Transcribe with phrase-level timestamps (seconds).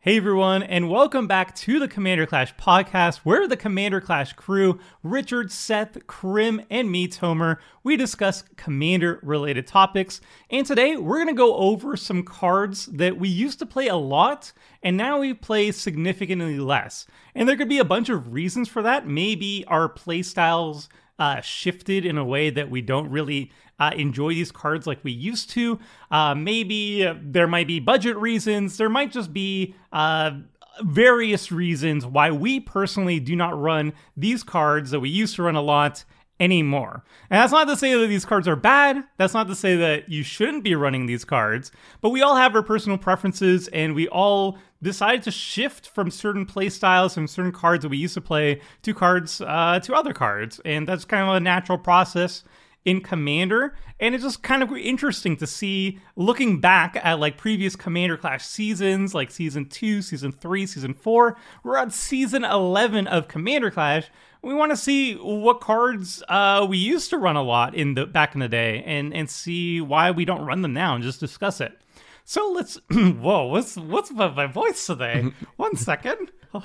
[0.00, 4.78] Hey everyone, and welcome back to the Commander Clash podcast, where the Commander Clash crew,
[5.02, 10.20] Richard, Seth, Crim, and me, Tomer, we discuss commander related topics.
[10.50, 13.96] And today we're going to go over some cards that we used to play a
[13.96, 14.52] lot,
[14.84, 17.04] and now we play significantly less.
[17.34, 19.04] And there could be a bunch of reasons for that.
[19.04, 20.88] Maybe our play styles
[21.18, 25.12] uh, shifted in a way that we don't really uh, enjoy these cards like we
[25.12, 25.78] used to.
[26.10, 28.76] Uh, maybe there might be budget reasons.
[28.76, 30.32] There might just be uh,
[30.82, 35.56] various reasons why we personally do not run these cards that we used to run
[35.56, 36.04] a lot
[36.40, 37.04] anymore.
[37.30, 39.02] And that's not to say that these cards are bad.
[39.16, 41.72] That's not to say that you shouldn't be running these cards.
[42.00, 46.46] But we all have our personal preferences and we all decided to shift from certain
[46.46, 50.12] play styles, from certain cards that we used to play, to cards uh, to other
[50.12, 50.60] cards.
[50.64, 52.44] And that's kind of a natural process
[52.84, 57.76] in Commander, and it's just kind of interesting to see looking back at like previous
[57.76, 61.36] Commander Clash seasons, like season two, season three, season four.
[61.62, 64.08] We're at season 11 of Commander Clash.
[64.42, 68.06] We want to see what cards uh, we used to run a lot in the
[68.06, 71.20] back in the day, and and see why we don't run them now, and just
[71.20, 71.72] discuss it.
[72.24, 72.76] So let's.
[72.90, 75.32] whoa, what's what's my, my voice today?
[75.56, 76.30] One second.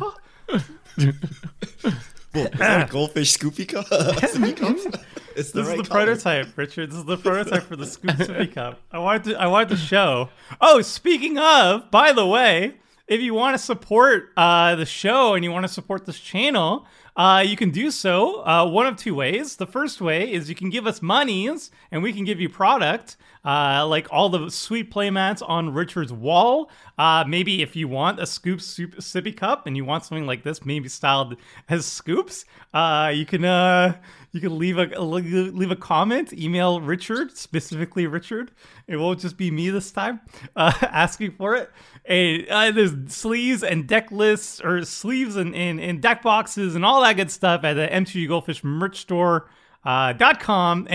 [2.33, 3.85] Well, is that a goldfish scoopy cup?
[3.87, 5.01] Sippy cup?
[5.35, 6.05] This It's the is right the color.
[6.05, 6.91] prototype, Richard.
[6.91, 8.79] This is the prototype for the Scoop Sippy Cup.
[8.91, 10.29] I wanted to I wanted to show.
[10.61, 12.75] Oh, speaking of, by the way,
[13.07, 16.85] if you want to support uh, the show and you want to support this channel,
[17.15, 19.55] uh, you can do so uh, one of two ways.
[19.55, 23.17] The first way is you can give us monies and we can give you product,
[23.45, 26.71] uh, like all the sweet playmats on Richard's wall.
[26.97, 30.43] Uh, maybe if you want a Scoop soup, Sippy Cup and you want something like
[30.43, 31.35] this, maybe styled
[31.69, 33.95] as scoops, uh, you can uh,
[34.33, 38.51] you can leave a leave a comment, email Richard specifically Richard.
[38.87, 40.21] It won't just be me this time
[40.55, 41.69] uh, asking for it.
[42.05, 46.83] And uh, there's sleeves and deck lists or sleeves and, and, and deck boxes and
[46.83, 49.49] all that good stuff at the MTG Goldfish merch store
[49.85, 50.87] uh, dot com.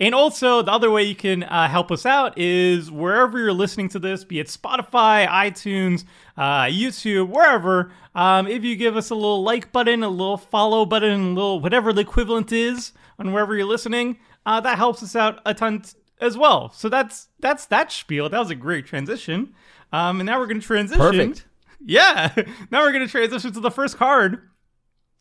[0.00, 3.88] And also, the other way you can uh, help us out is wherever you're listening
[3.90, 6.04] to this, be it Spotify, iTunes,
[6.36, 7.92] uh, YouTube, wherever.
[8.14, 11.60] Um, if you give us a little like button, a little follow button, a little
[11.60, 15.82] whatever the equivalent is on wherever you're listening, uh, that helps us out a ton
[15.82, 16.70] t- as well.
[16.70, 18.28] So that's that's that spiel.
[18.28, 19.54] That was a great transition.
[19.92, 21.00] Um, and now we're going to transition.
[21.00, 21.46] Perfect.
[21.86, 22.32] Yeah.
[22.70, 24.48] now we're going to transition to the first card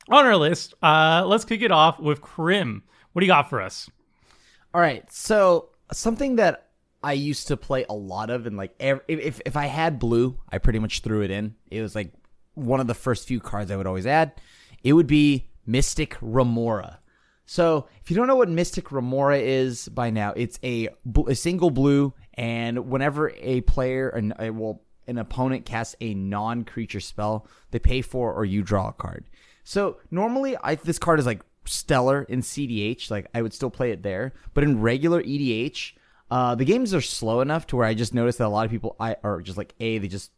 [0.10, 0.74] on our list.
[0.82, 2.84] Uh, let's kick it off with Crim.
[3.12, 3.90] What do you got for us?
[4.74, 5.10] All right.
[5.12, 6.70] So something that
[7.04, 10.40] I used to play a lot of, and like ev- if if, I had blue,
[10.50, 11.56] I pretty much threw it in.
[11.70, 12.14] It was like
[12.56, 14.34] one of the first few cards I would always add.
[14.84, 17.00] It would be Mystic Remora.
[17.46, 20.90] So if you don't know what Mystic Remora is by now, it's a,
[21.28, 27.46] a single blue, and whenever a player and well an opponent casts a non-creature spell,
[27.72, 29.26] they pay for or you draw a card.
[29.66, 33.10] So normally, I this card is like stellar in cEDH.
[33.12, 35.94] Like I would still play it there, but in regular EDH,
[36.32, 38.72] uh, the games are slow enough to where I just noticed that a lot of
[38.72, 40.32] people I are just like a they just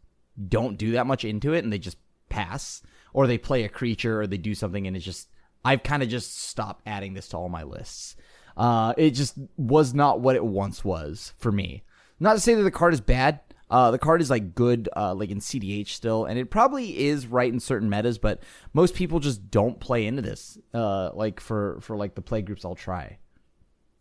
[0.50, 1.98] don't do that much into it and they just
[2.30, 2.82] pass
[3.14, 5.30] or they play a creature or they do something and it's just
[5.64, 8.16] I've kind of just stopped adding this to all my lists.
[8.58, 11.84] Uh, it just was not what it once was for me.
[12.20, 13.40] Not to say that the card is bad.
[13.76, 17.28] Uh, the card is like good, uh, like in cEDH still, and it probably is
[17.28, 18.42] right in certain metas, but
[18.72, 20.58] most people just don't play into this.
[20.74, 23.18] Uh, like for for like the play groups, I'll try.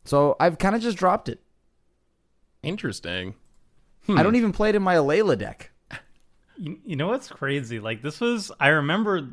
[0.05, 1.43] So I've kind of just dropped it.
[2.63, 3.35] Interesting.
[4.09, 5.73] I don't even play it in my Alela deck.
[6.57, 7.81] You, you know what's crazy?
[7.81, 9.31] Like this was I remember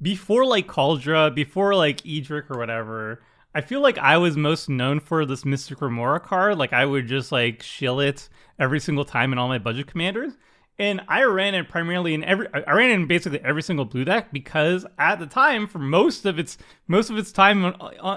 [0.00, 3.22] before like Cauldra, before like Edric or whatever.
[3.54, 6.56] I feel like I was most known for this Mystic Remora card.
[6.56, 8.30] Like I would just like shill it
[8.62, 10.34] every single time in all my budget commanders.
[10.78, 14.32] And I ran it primarily in every I ran in basically every single blue deck
[14.32, 16.56] because at the time for most of its
[16.86, 17.74] most of its time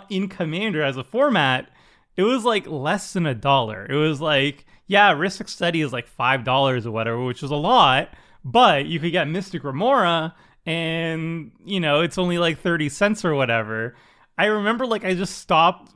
[0.10, 1.70] in commander as a format,
[2.16, 3.86] it was like less than a dollar.
[3.90, 7.56] It was like, yeah, Rhystic Study is like five dollars or whatever, which is a
[7.56, 8.10] lot,
[8.46, 10.34] but you could get Mystic Remora
[10.66, 13.96] and you know, it's only like 30 cents or whatever.
[14.38, 15.92] I remember like I just stopped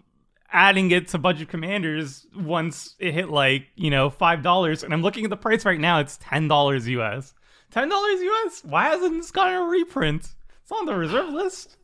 [0.52, 4.84] adding it to budget commanders once it hit like, you know, five dollars.
[4.84, 7.34] And I'm looking at the price right now, it's ten dollars US.
[7.72, 8.64] Ten dollars US?
[8.64, 10.28] Why hasn't this gotten a reprint?
[10.62, 11.78] It's on the reserve list.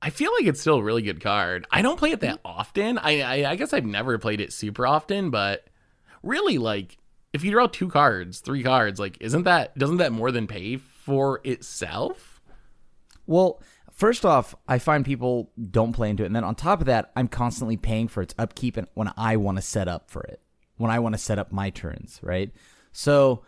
[0.00, 1.66] I feel like it's still a really good card.
[1.70, 2.98] I don't play it that often.
[2.98, 5.66] I, I I guess I've never played it super often, but
[6.22, 6.98] really like
[7.32, 10.76] if you draw two cards, three cards, like isn't that doesn't that more than pay
[10.76, 12.40] for itself?
[13.26, 13.62] Well,
[13.94, 17.12] first off, I find people don't play into it, and then on top of that,
[17.16, 20.40] I'm constantly paying for its upkeep and when I want to set up for it,
[20.76, 22.50] when I want to set up my turns, right?
[22.92, 23.44] So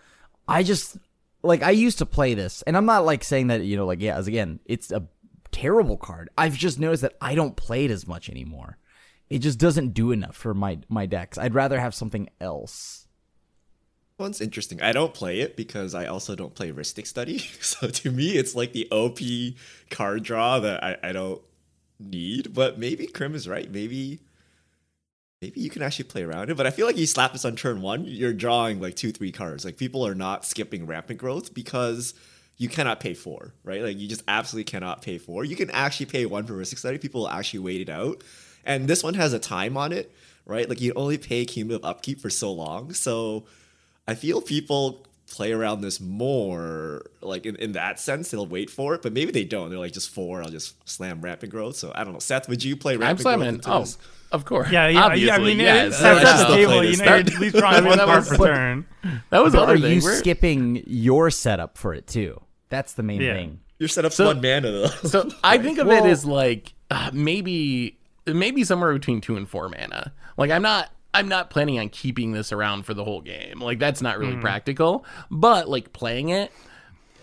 [0.48, 0.96] I just
[1.43, 4.00] like I used to play this, and I'm not like saying that you know like
[4.00, 5.06] yeah, as again, it's a
[5.52, 6.31] terrible card.
[6.37, 8.78] I've just noticed that I don't play it as much anymore.
[9.28, 11.38] It just doesn't do enough for my my decks.
[11.38, 13.06] I'd rather have something else.
[14.19, 14.81] One's interesting.
[14.81, 17.39] I don't play it because I also don't play Rhystic Study.
[17.61, 19.19] So to me, it's like the OP
[19.91, 21.43] card draw that I, I don't
[22.01, 22.55] need.
[22.55, 23.71] But maybe Crim is right.
[23.71, 24.21] Maybe
[25.43, 26.57] maybe you can actually play around it.
[26.57, 29.33] But I feel like you slap this on turn one, you're drawing like two, three
[29.33, 29.65] cards.
[29.65, 32.15] Like people are not skipping rampant growth because
[32.57, 33.83] you cannot pay four, right?
[33.83, 35.45] Like you just absolutely cannot pay four.
[35.45, 36.97] You can actually pay one for Rhystic Study.
[36.97, 38.23] People will actually wait it out.
[38.65, 40.11] And this one has a time on it,
[40.47, 40.69] right?
[40.69, 42.95] Like you only pay cumulative upkeep for so long.
[42.95, 43.45] So
[44.08, 48.94] I feel people play around this more like in, in that sense they'll wait for
[48.94, 51.91] it but maybe they don't they're like just four i'll just slam rapid growth so
[51.97, 53.99] i don't know seth would you play I'm rampant growth into Oh, this?
[54.31, 54.70] of course.
[54.70, 55.35] Yeah, yeah, Obviously, yeah.
[55.35, 55.87] I mean, yes.
[55.94, 56.85] it's that's at the the table.
[56.85, 58.87] You know, you're at least drawing I mean, one that card was- per but- turn.
[59.31, 59.99] That was But are thing.
[59.99, 62.41] you We're- skipping your setup for it too?
[62.69, 63.35] That's the main Yeah.
[63.35, 63.61] thing.
[63.79, 67.11] your setup's So- one mana though So I think of Well- it as like uh,
[67.12, 70.12] maybe maybe somewhere between two and four mana.
[70.37, 73.61] Like I'm not I'm not planning on keeping this around for the whole game.
[73.61, 74.41] Like that's not really hmm.
[74.41, 75.05] practical.
[75.31, 76.53] But like playing it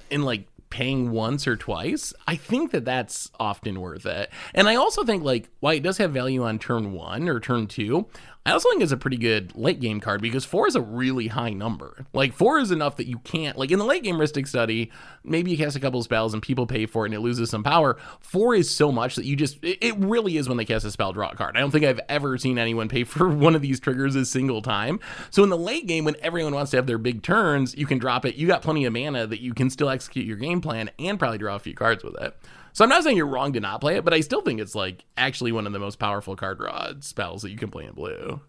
[0.09, 4.31] and like paying once or twice, I think that that's often worth it.
[4.55, 7.67] And I also think like why it does have value on turn one or turn
[7.67, 8.07] two,
[8.45, 11.27] I also think it's a pretty good late game card because four is a really
[11.27, 12.05] high number.
[12.11, 14.91] Like four is enough that you can't like in the late game Rhystic study,
[15.23, 17.63] maybe you cast a couple spells and people pay for it and it loses some
[17.63, 17.97] power.
[18.19, 21.13] Four is so much that you just it, really is when they cast a spell
[21.13, 21.55] draw a card.
[21.55, 24.61] I don't think I've ever seen anyone pay for one of these triggers a single
[24.61, 24.99] time.
[25.29, 27.97] So in the late game when everyone wants to have their big turns, you can
[27.97, 28.35] drop it.
[28.35, 31.37] You got plenty of mana that you can still execute your game plan and probably
[31.37, 32.35] draw a few cards with it.
[32.73, 34.75] So I'm not saying you're wrong to not play it, but I still think it's
[34.75, 37.93] like actually one of the most powerful card draw spells that you can play in
[37.93, 38.41] blue.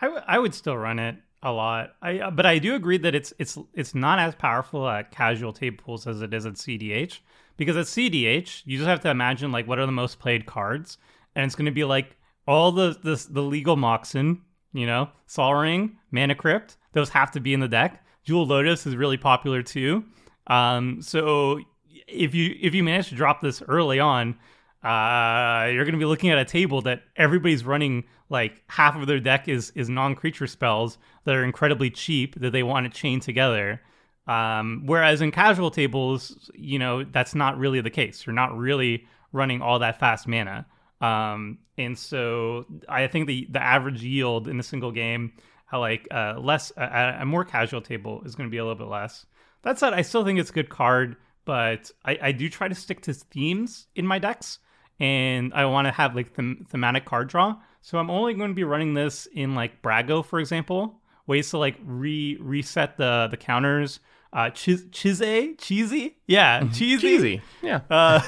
[0.00, 1.90] I, w- I would still run it a lot.
[2.02, 5.52] I uh, but I do agree that it's it's it's not as powerful at casual
[5.52, 7.20] table pools as it is at cEDH
[7.56, 10.98] because at cEDH you just have to imagine like what are the most played cards
[11.34, 14.40] and it's going to be like all the the the legal Moxen,
[14.72, 18.04] you know, Sol Ring, Mana Crypt, those have to be in the deck.
[18.24, 20.04] Jeweled Lotus is really popular too.
[20.48, 21.60] Um, so
[22.08, 24.36] if you if you manage to drop this early on,
[24.82, 29.06] uh, you're going to be looking at a table that everybody's running like half of
[29.06, 33.20] their deck is is non-creature spells that are incredibly cheap that they want to chain
[33.20, 33.80] together.
[34.26, 38.26] Um, whereas in casual tables, you know, that's not really the case.
[38.26, 40.66] You're not really running all that fast mana.
[41.00, 45.32] Um, and so I think the the average yield in a single game,
[45.72, 48.78] uh, like uh, less a, a more casual table is going to be a little
[48.78, 49.26] bit less.
[49.62, 51.16] That said, I still think it's a good card,
[51.48, 54.58] but I, I do try to stick to themes in my decks,
[55.00, 57.56] and I want to have like them, thematic card draw.
[57.80, 61.58] So I'm only going to be running this in like Brago, for example, ways to
[61.58, 64.00] like re reset the the counters.
[64.30, 67.42] Uh, Chiz- Chize, cheesy, yeah, cheesy, Cheesy.
[67.62, 67.80] Yeah.
[67.88, 68.20] uh,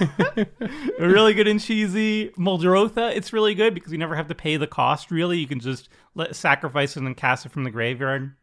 [0.99, 2.31] really good and cheesy.
[2.39, 5.11] Muldrotha, it's really good because you never have to pay the cost.
[5.11, 8.35] Really, you can just let sacrifice it and then cast it from the graveyard.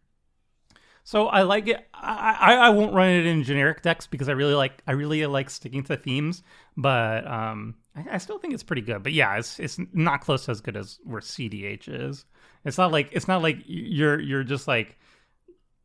[1.08, 1.88] So I like it.
[1.94, 5.50] I, I won't run it in generic decks because I really like I really like
[5.50, 6.44] sticking to themes.
[6.76, 9.04] But um, I, I still think it's pretty good.
[9.04, 12.26] But yeah, it's it's not close to as good as where cEDH is.
[12.66, 15.00] It's not like it's not like you're you're just like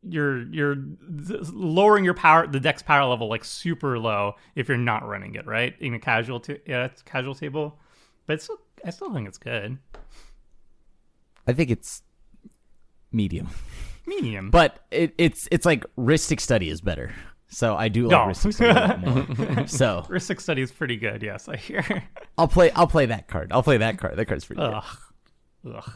[0.01, 0.75] you're you're
[1.53, 5.47] lowering your power the deck's power level like super low if you're not running it
[5.47, 7.79] right in a casual t- yeah, it's casual table
[8.27, 9.77] but still, i still think it's good
[11.47, 12.03] I think it's
[13.13, 13.47] medium,
[14.05, 17.13] medium but it, it's it's like Rhystic Study is better.
[17.47, 18.17] So I do like No.
[18.31, 19.67] Rhystic Study a lot more.
[19.67, 22.03] So Rhystic study is pretty good yes i hear
[22.37, 23.51] I'll play I'll play that card.
[23.51, 24.17] I'll play that card.
[24.17, 24.73] That card's pretty good.
[24.73, 24.97] ugh
[25.75, 25.91] ugh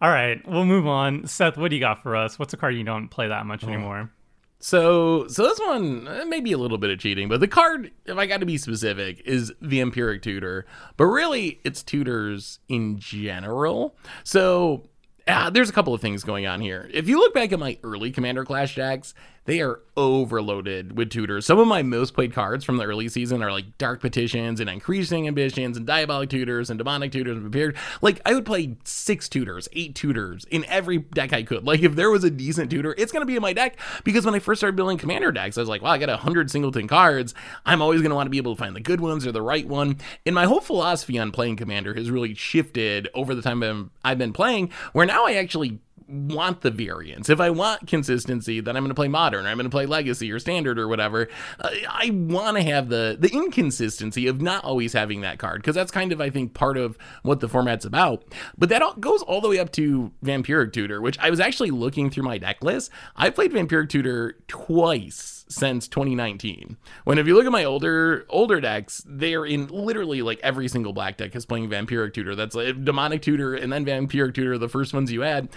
[0.00, 2.74] all right we'll move on seth what do you got for us what's a card
[2.74, 4.10] you don't play that much anymore
[4.58, 7.90] So, so this one uh, may be a little bit of cheating, but the card,
[8.06, 10.64] if I got to be specific, is the Vampiric Tutor.
[10.96, 13.96] But really, it's tutors in general.
[14.24, 14.88] So,
[15.26, 16.88] uh, there's a couple of things going on here.
[16.92, 19.14] If you look back at my early Commander Clash decks,
[19.46, 21.46] they are overloaded with tutors.
[21.46, 24.68] Some of my most played cards from the early season are like Dark Petitions and
[24.68, 27.76] Increasing Ambitions and Diabolic Tutors and Demonic Tutors and Prepared.
[28.02, 31.64] Like, I would play six tutors, eight tutors in every deck I could.
[31.64, 34.24] Like, if there was a decent tutor, it's going to be in my deck because
[34.24, 36.88] when I first started building Commander decks, I was like, wow, I got 100 singleton
[36.88, 37.34] cards.
[37.64, 39.42] I'm always going to want to be able to find the good ones or the
[39.42, 39.98] right one.
[40.26, 44.18] And my whole philosophy on playing Commander has really shifted over the time I'm- I've
[44.18, 47.28] been playing, where now I actually want the variance.
[47.28, 49.86] If I want consistency, then I'm going to play modern, or I'm going to play
[49.86, 51.28] legacy or standard or whatever.
[51.58, 55.74] Uh, I want to have the the inconsistency of not always having that card because
[55.74, 58.24] that's kind of I think part of what the format's about.
[58.56, 61.70] But that all goes all the way up to Vampiric Tutor, which I was actually
[61.70, 62.90] looking through my deck list.
[63.16, 66.76] I played Vampiric Tutor twice since 2019.
[67.04, 70.68] When if you look at my older older decks, they are in literally like every
[70.68, 72.34] single black deck is playing Vampiric Tutor.
[72.34, 75.48] That's like Demonic Tutor and then Vampiric Tutor, the first ones you add.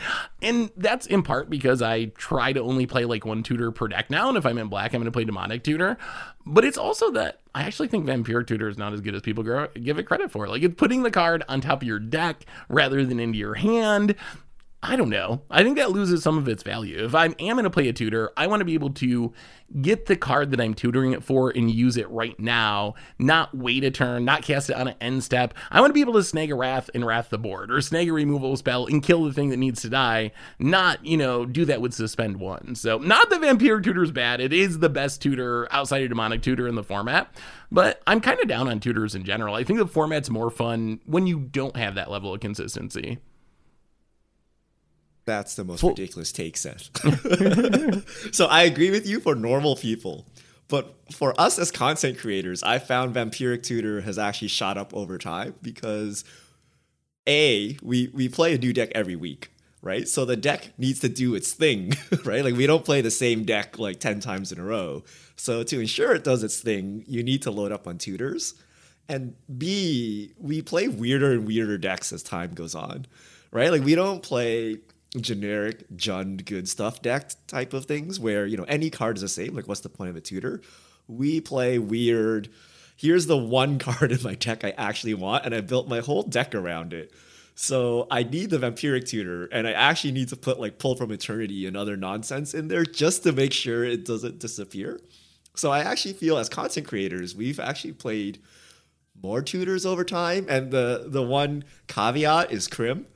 [0.42, 4.10] And that's in part because I try to only play like one tutor per deck
[4.10, 4.30] now.
[4.30, 5.98] And if I'm in black, I'm going to play Demonic Tutor.
[6.46, 9.44] But it's also that I actually think Vampiric Tutor is not as good as people
[9.44, 10.48] give it credit for.
[10.48, 14.16] Like it's putting the card on top of your deck rather than into your hand.
[14.82, 15.42] I don't know.
[15.52, 17.04] I think that loses some of its value.
[17.04, 19.34] If I am going to play a tutor, I want to be able to
[19.82, 23.84] get the card that I'm tutoring it for and use it right now, not wait
[23.84, 25.54] a turn, not cast it on an end step.
[25.70, 28.08] I want to be able to snag a Wrath and Wrath the board, or snag
[28.08, 31.66] a removal spell and kill the thing that needs to die, not, you know, do
[31.66, 32.74] that with suspend one.
[32.74, 34.40] So, not the Vampire Tutor is bad.
[34.40, 37.36] It is the best tutor outside of Demonic Tutor in the format,
[37.70, 39.56] but I'm kind of down on tutors in general.
[39.56, 43.20] I think the format's more fun when you don't have that level of consistency.
[45.30, 46.90] That's the most ridiculous take, Seth.
[48.34, 50.26] so I agree with you for normal people.
[50.68, 55.20] But for us as content creators, I found Vampiric Tutor has actually shot up over
[55.20, 56.24] time because
[57.28, 59.52] A, we, we play a new deck every week,
[59.84, 60.08] right?
[60.08, 61.94] So the deck needs to do its thing,
[62.26, 62.44] right?
[62.44, 65.04] Like we don't play the same deck like 10 times in a row.
[65.36, 68.56] So to ensure it does its thing, you need to load up on tutors.
[69.08, 73.06] And B, we play weirder and weirder decks as time goes on,
[73.52, 73.72] right?
[73.72, 74.80] Like we don't play
[75.18, 79.28] generic Jund good stuff deck type of things where you know any card is the
[79.28, 79.56] same.
[79.56, 80.62] Like, what's the point of a tutor?
[81.08, 82.50] We play weird.
[82.96, 86.24] Here's the one card in my deck I actually want, and I built my whole
[86.24, 87.12] deck around it.
[87.56, 91.12] So I need the vampiric tutor, and I actually need to put like pull from
[91.12, 95.00] eternity and other nonsense in there just to make sure it doesn't disappear.
[95.56, 98.40] So I actually feel as content creators, we've actually played
[99.22, 103.08] more tutors over time, and the the one caveat is Crim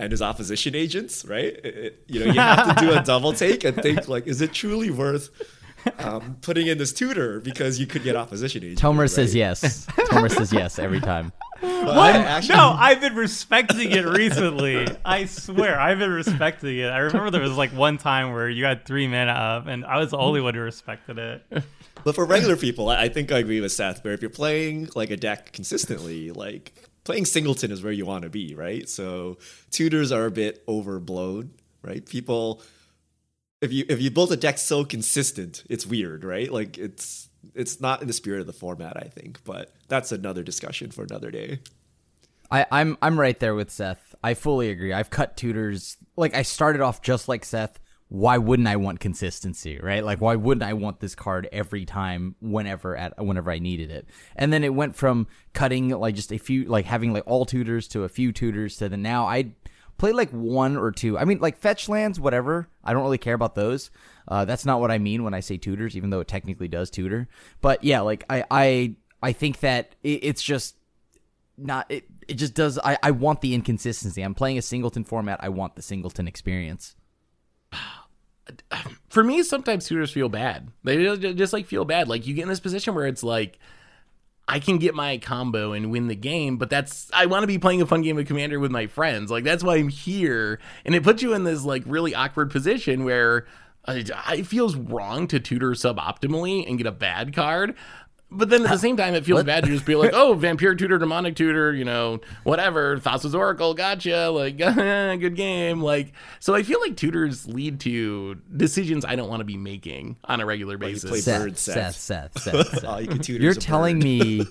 [0.00, 1.44] and his opposition agents, right?
[1.44, 4.40] It, it, you know, you have to do a double take and think like, is
[4.40, 5.28] it truly worth
[5.98, 8.80] um, putting in this tutor because you could get opposition agents?
[8.80, 9.10] Tomer right?
[9.10, 9.84] says yes.
[9.86, 11.32] Tomer says yes every time.
[11.60, 12.16] What?
[12.16, 14.88] Actually, no, I've been respecting it recently.
[15.04, 16.86] I swear, I've been respecting it.
[16.86, 19.98] I remember there was like one time where you had three mana up, and I
[19.98, 21.62] was the only one who respected it.
[22.02, 24.02] But for regular people, I think I agree with Seth.
[24.02, 26.72] Where if you're playing like a deck consistently, like
[27.04, 28.88] playing singleton is where you want to be, right?
[28.88, 29.38] So
[29.70, 31.52] tutors are a bit overblown,
[31.82, 32.04] right?
[32.04, 32.62] People
[33.60, 36.50] if you if you build a deck so consistent, it's weird, right?
[36.50, 40.42] Like it's it's not in the spirit of the format, I think, but that's another
[40.42, 41.60] discussion for another day.
[42.50, 44.14] I, I'm I'm right there with Seth.
[44.24, 44.92] I fully agree.
[44.92, 47.78] I've cut tutors like I started off just like Seth
[48.10, 50.04] why wouldn't I want consistency, right?
[50.04, 54.08] Like why wouldn't I want this card every time whenever at whenever I needed it?
[54.34, 57.86] And then it went from cutting like just a few like having like all tutors
[57.88, 59.52] to a few tutors to the now I
[59.96, 61.16] play like one or two.
[61.18, 62.68] I mean like fetch lands whatever.
[62.82, 63.92] I don't really care about those.
[64.26, 66.90] Uh, that's not what I mean when I say tutors even though it technically does
[66.90, 67.28] tutor.
[67.60, 70.74] But yeah, like I I I think that it, it's just
[71.56, 74.20] not it it just does I I want the inconsistency.
[74.20, 75.38] I'm playing a singleton format.
[75.40, 76.96] I want the singleton experience
[79.08, 80.68] for me, sometimes tutors feel bad.
[80.84, 82.08] They just like feel bad.
[82.08, 83.58] Like you get in this position where it's like,
[84.48, 87.58] I can get my combo and win the game, but that's I want to be
[87.58, 89.30] playing a fun game of Commander with my friends.
[89.30, 93.04] Like that's why I'm here, and it puts you in this like really awkward position
[93.04, 93.46] where
[93.84, 94.00] uh,
[94.32, 97.76] it feels wrong to tutor suboptimally and get a bad card.
[98.32, 99.46] But then at the same time, it feels what?
[99.46, 103.74] bad to just be like, oh, Vampire Tutor, Demonic Tutor, you know, whatever, Thassa's Oracle,
[103.74, 105.80] gotcha, like, good game.
[105.80, 110.16] Like, so I feel like tutors lead to decisions I don't want to be making
[110.24, 111.10] on a regular basis.
[111.10, 112.84] Well, Seth, Seth, Seth, Seth, Seth.
[112.84, 114.46] oh, you You're telling me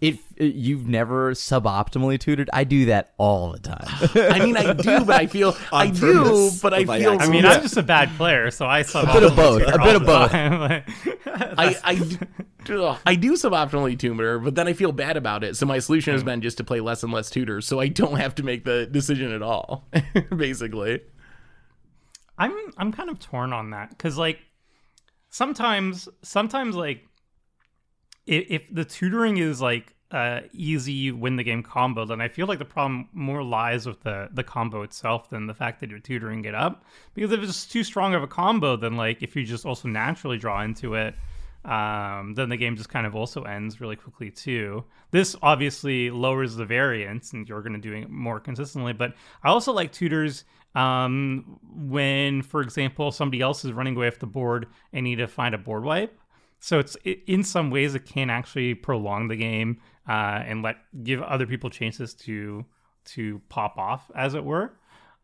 [0.00, 3.86] if you've never suboptimally tutored, I do that all the time.
[4.14, 7.20] I mean, I do, but I feel I do, but I feel.
[7.20, 9.62] I mean, I'm just a bad player, so I sub a bit of both.
[9.62, 10.30] A bit of both.
[10.32, 11.94] I, I,
[12.64, 15.56] do, I do suboptimally tutor, but then I feel bad about it.
[15.56, 16.28] So my solution has hmm.
[16.28, 18.86] been just to play less and less tutors, so I don't have to make the
[18.86, 19.86] decision at all.
[20.34, 21.02] basically,
[22.38, 24.38] I'm I'm kind of torn on that because like
[25.28, 27.06] sometimes sometimes like
[28.30, 32.58] if, the tutoring is like uh, easy win the game combo, then I feel like
[32.58, 36.44] the problem more lies with the the combo itself than the fact that you're tutoring
[36.44, 36.84] it up.
[37.14, 40.38] Because if it's too strong of a combo, then like if you just also naturally
[40.38, 41.14] draw into it,
[41.64, 44.84] um, then the game just kind of also ends really quickly too.
[45.10, 48.92] This obviously lowers the variance, and you're going to do it more consistently.
[48.92, 50.44] But I also like tutors
[50.74, 55.26] um, when, for example, somebody else is running away off the board and need to
[55.26, 56.19] find a board wipe.
[56.60, 60.76] So it's it, in some ways it can actually prolong the game uh, and let
[61.02, 62.64] give other people chances to
[63.06, 64.74] to pop off, as it were.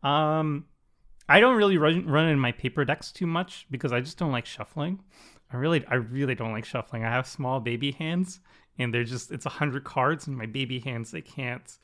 [0.03, 0.65] Um,
[1.29, 4.31] I don't really run, run in my paper decks too much because I just don't
[4.31, 4.99] like shuffling.
[5.51, 7.03] I really, I really don't like shuffling.
[7.03, 8.39] I have small baby hands,
[8.79, 11.77] and they're just it's a hundred cards, and my baby hands they can't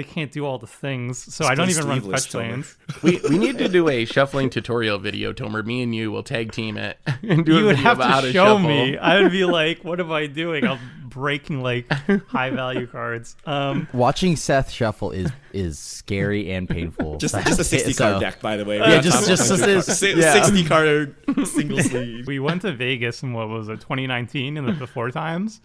[0.00, 1.18] they can't do all the things.
[1.34, 2.34] So I don't even run fetch Tomer.
[2.40, 2.76] lands.
[3.02, 5.62] we we need to do a shuffling tutorial video, Tomer.
[5.64, 8.20] Me and you will tag team it and do a You would have about how
[8.22, 8.66] to show shuffle.
[8.66, 8.96] me.
[8.96, 10.66] I would be like, what am I doing?
[10.66, 10.78] I'm
[11.10, 11.90] breaking like
[12.28, 13.36] high value cards.
[13.44, 17.18] Um, Watching Seth shuffle is is scary and painful.
[17.18, 18.78] Just, So- just a 60 card deck, by the way.
[18.78, 20.32] Yeah, We have just- top just 100 this- card- si- yeah.
[20.44, 21.14] 60 card
[21.46, 22.26] single sleeve.
[22.26, 25.60] we went to Vegas in what was it, 2019 in the before times,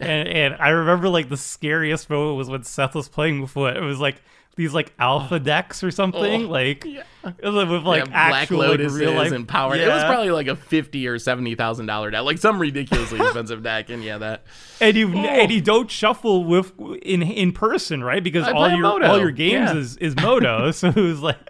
[0.00, 3.76] and, and I remember like the scariest moment was when Seth was playing with what
[3.76, 4.22] it was like
[4.56, 5.38] these like alpha oh.
[5.38, 7.02] decks or something, Oh, like yeah.
[7.24, 9.74] with like yeah, Black actual like, real life and power.
[9.74, 13.62] It was probably like a fifty or seventy thousand dollar deck, like some ridiculously expensive
[13.62, 13.90] deck.
[13.90, 14.44] And yeah, that
[14.80, 15.18] and you Oh.
[15.18, 18.22] and you don't shuffle with in in person, right?
[18.22, 19.06] Because I all your Moto.
[19.06, 19.76] all your games Yeah.
[19.76, 21.38] is is moto, so it was like.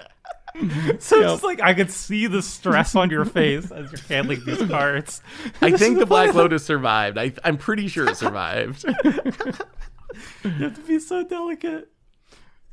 [0.98, 4.44] So it's just like I could see the stress on your face as you're handling
[4.44, 5.22] these cards.
[5.62, 7.16] I think the Black Lotus survived.
[7.16, 8.84] I I'm pretty sure it survived.
[10.44, 11.88] You have to be so delicate.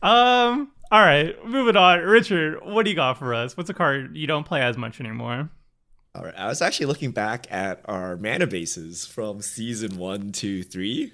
[0.01, 0.71] Um.
[0.89, 1.99] All right, moving on.
[1.99, 3.57] Richard, what do you got for us?
[3.57, 5.49] What's a card you don't play as much anymore?
[6.15, 10.63] All right, I was actually looking back at our mana bases from season one, two,
[10.63, 11.11] three.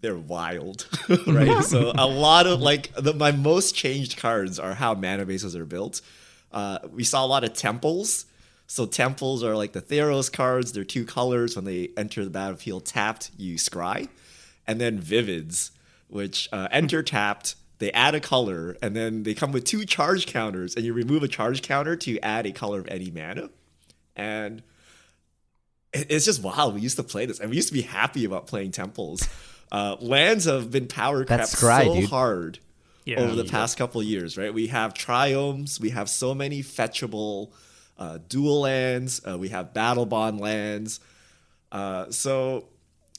[0.00, 0.88] They're wild,
[1.26, 1.62] right?
[1.64, 5.66] so a lot of like the, my most changed cards are how mana bases are
[5.66, 6.00] built.
[6.50, 8.26] Uh, we saw a lot of temples.
[8.66, 10.72] So temples are like the Theros cards.
[10.72, 11.54] They're two colors.
[11.54, 14.08] When they enter the battlefield tapped, you scry.
[14.66, 15.70] And then Vivids,
[16.08, 20.26] which uh, enter tapped, they add a color, and then they come with two charge
[20.26, 23.50] counters, and you remove a charge counter to add a color of any mana.
[24.16, 24.62] And
[25.92, 26.74] it's just wild.
[26.74, 29.28] We used to play this, and we used to be happy about playing temples.
[29.72, 32.10] Uh, lands have been power That's crept scry, so dude.
[32.10, 32.58] hard
[33.04, 33.20] Yeah.
[33.20, 34.52] over the past couple of years, right?
[34.54, 37.50] We have triomes, we have so many fetchable
[37.98, 41.00] uh, dual lands, uh, we have battle bond lands.
[41.72, 42.68] Uh, so,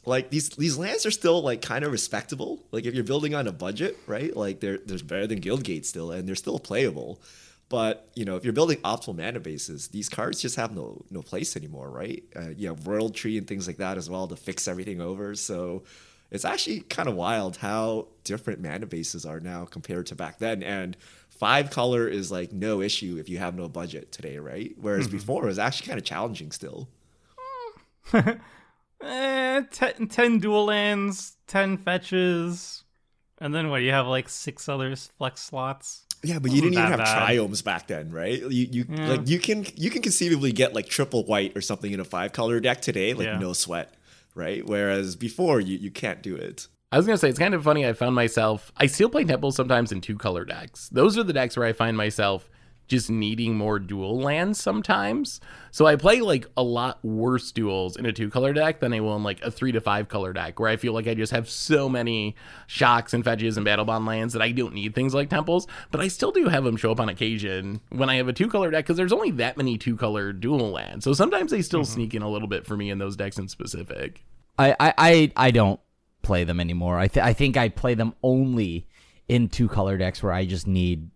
[0.08, 2.64] like these these lands are still like kind of respectable.
[2.72, 4.36] Like if you're building on a budget, right?
[4.36, 7.22] Like they're there's better than Guildgate still, and they're still playable.
[7.70, 11.22] But you know, if you're building optimal mana bases, these cards just have no no
[11.22, 12.24] place anymore, right?
[12.36, 15.36] Uh, you have World Tree and things like that as well to fix everything over.
[15.36, 15.84] So
[16.32, 20.64] it's actually kind of wild how different mana bases are now compared to back then.
[20.64, 20.96] And
[21.30, 24.74] five color is like no issue if you have no budget today, right?
[24.80, 26.88] Whereas before it was actually kind of challenging still.
[29.00, 32.84] Eh, Eh, ten, 10 dual lands, 10 fetches,
[33.40, 33.82] and then what?
[33.82, 36.06] You have like six others flex slots.
[36.24, 37.30] Yeah, but you didn't even have that bad.
[37.30, 38.40] triomes back then, right?
[38.40, 39.10] You you Yeah.
[39.10, 42.34] like you can you can conceivably get like triple white or something in a five
[42.34, 43.38] color deck today, like Yeah.
[43.38, 43.94] no sweat,
[44.34, 44.66] right?
[44.66, 46.68] Whereas before you you can't do it.
[46.92, 47.86] I was gonna say it's kind of funny.
[47.86, 48.72] I found myself.
[48.78, 50.90] I still play temples sometimes in two color decks.
[50.90, 52.50] Those are the decks where I find myself
[52.88, 55.40] just needing more dual lands sometimes.
[55.72, 59.00] So I play like a lot worse duels in a two color deck than I
[59.00, 61.32] will in like a three to five color deck, where I feel like I just
[61.32, 65.14] have so many shocks and fetches and battle bond lands that I don't need things
[65.14, 65.68] like temples.
[65.92, 68.48] But I still do have them show up on occasion when I have a two
[68.48, 71.04] color deck because there's only that many two color dual lands.
[71.04, 71.94] So sometimes they still mm-hmm.
[71.94, 74.24] sneak in a little bit for me in those decks in specific.
[74.58, 75.80] I, I, I, I don't
[76.22, 76.98] play them anymore.
[76.98, 78.88] I th- I think I play them only
[79.28, 81.10] in two color decks where I just need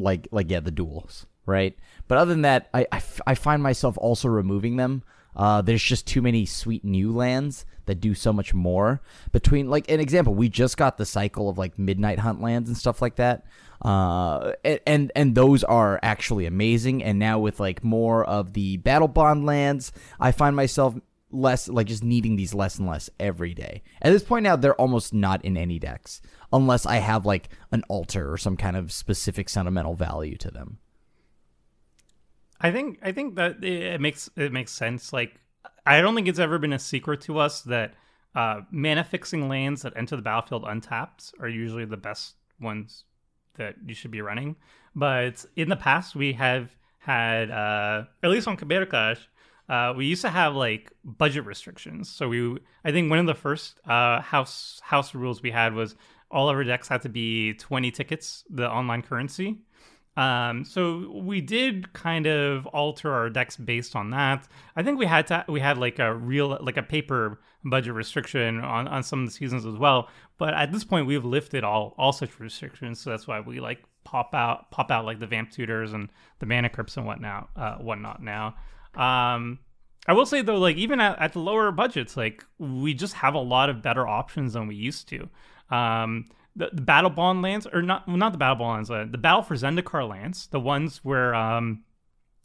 [0.00, 1.76] like like yeah the duels right.
[2.08, 5.02] But other than that, I I, f- I find myself also removing them.
[5.36, 9.00] Uh, there's just too many sweet new lands that do so much more.
[9.32, 12.76] Between like an example, we just got the cycle of like midnight hunt lands and
[12.76, 13.44] stuff like that.
[13.82, 17.02] Uh, and, and and those are actually amazing.
[17.02, 20.96] And now with like more of the battle bond lands, I find myself
[21.32, 23.82] less like just needing these less and less every day.
[24.02, 26.20] At this point now, they're almost not in any decks
[26.52, 30.78] unless I have like an altar or some kind of specific sentimental value to them.
[32.60, 35.12] I think I think that it makes it makes sense.
[35.12, 35.40] Like
[35.86, 37.94] I don't think it's ever been a secret to us that
[38.34, 43.04] uh, mana fixing lands that enter the battlefield untapped are usually the best ones
[43.56, 44.56] that you should be running.
[44.94, 49.28] But in the past, we have had uh, at least on Clash,
[49.70, 52.10] uh, we used to have like budget restrictions.
[52.10, 55.94] So we, I think one of the first uh, house house rules we had was
[56.28, 59.58] all of our decks had to be twenty tickets, the online currency.
[60.16, 64.48] Um, so we did kind of alter our decks based on that.
[64.74, 68.60] I think we had to we had like a real like a paper budget restriction
[68.60, 70.08] on on some of the seasons as well.
[70.36, 73.84] But at this point, we've lifted all all such restrictions, so that's why we like
[74.02, 77.76] pop out pop out like the Vamp Tutors and the Mana Crypts and whatnot uh,
[77.76, 78.56] whatnot now.
[78.94, 79.58] Um,
[80.06, 83.34] I will say though, like even at, at the lower budgets, like we just have
[83.34, 85.28] a lot of better options than we used to.
[85.74, 86.26] Um,
[86.56, 89.18] the, the battle bond lands, or not, well, not the battle bond lands, uh, the
[89.18, 91.84] battle for Zendikar lands, the ones where um,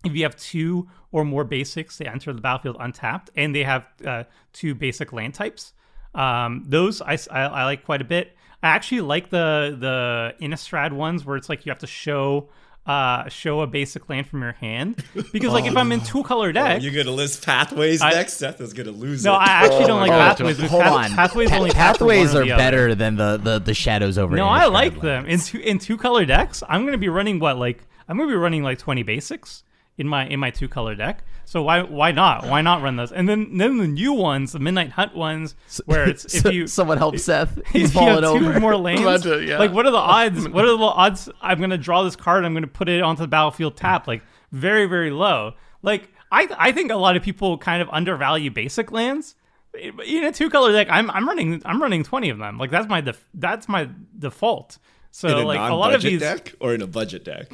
[0.04, 3.86] if you have two or more basics, they enter the battlefield untapped, and they have
[4.06, 5.74] uh, two basic land types.
[6.14, 8.36] Um, those I, I, I like quite a bit.
[8.62, 12.50] I actually like the the Innistrad ones where it's like you have to show
[12.86, 16.52] uh show a basic land from your hand because like if I'm in two color
[16.52, 18.34] deck, You're gonna list pathways I- next.
[18.34, 19.38] Seth is gonna lose no, it.
[19.38, 20.38] I actually don't like God.
[20.38, 20.60] pathways.
[20.70, 21.12] Hold path- on.
[21.16, 22.58] pathways Pa- only tap for one pathways are the other.
[22.62, 24.36] better than the, the the shadows over.
[24.36, 24.44] Here.
[24.46, 25.02] No, I like land.
[25.02, 26.62] them in two in two color decks.
[26.70, 29.64] I'm gonna be running what like I'm gonna be running like 20 basics
[29.98, 31.24] in my in my two color deck.
[31.46, 32.48] So why why not?
[32.48, 33.12] Why not run those?
[33.12, 35.56] And then then the new ones, the Midnight Hunt ones,
[35.86, 38.60] where it's if So- you someone help Seth, he's you have two over.
[38.60, 39.22] more about lanes.
[39.24, 39.60] to- yeah.
[39.60, 40.48] Like, what are the odds?
[40.50, 41.30] What are the odds?
[41.42, 42.46] I'm gonna draw this card.
[42.46, 44.08] I'm gonna put it onto the battlefield tap.
[44.08, 45.54] Like, very, very low.
[45.82, 49.36] Like, I I think a lot of people kind of undervalue basic lands.
[49.76, 52.58] In a two color deck, I'm I'm running I'm running 20 of them.
[52.58, 54.78] Like, that's my def- that's my default.
[55.12, 57.52] So in a like a lot of these, deck or in a budget deck.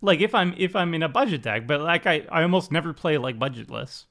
[0.00, 2.92] Like if I'm if I'm in a budget deck, but like I I almost never
[2.92, 4.04] play like budgetless.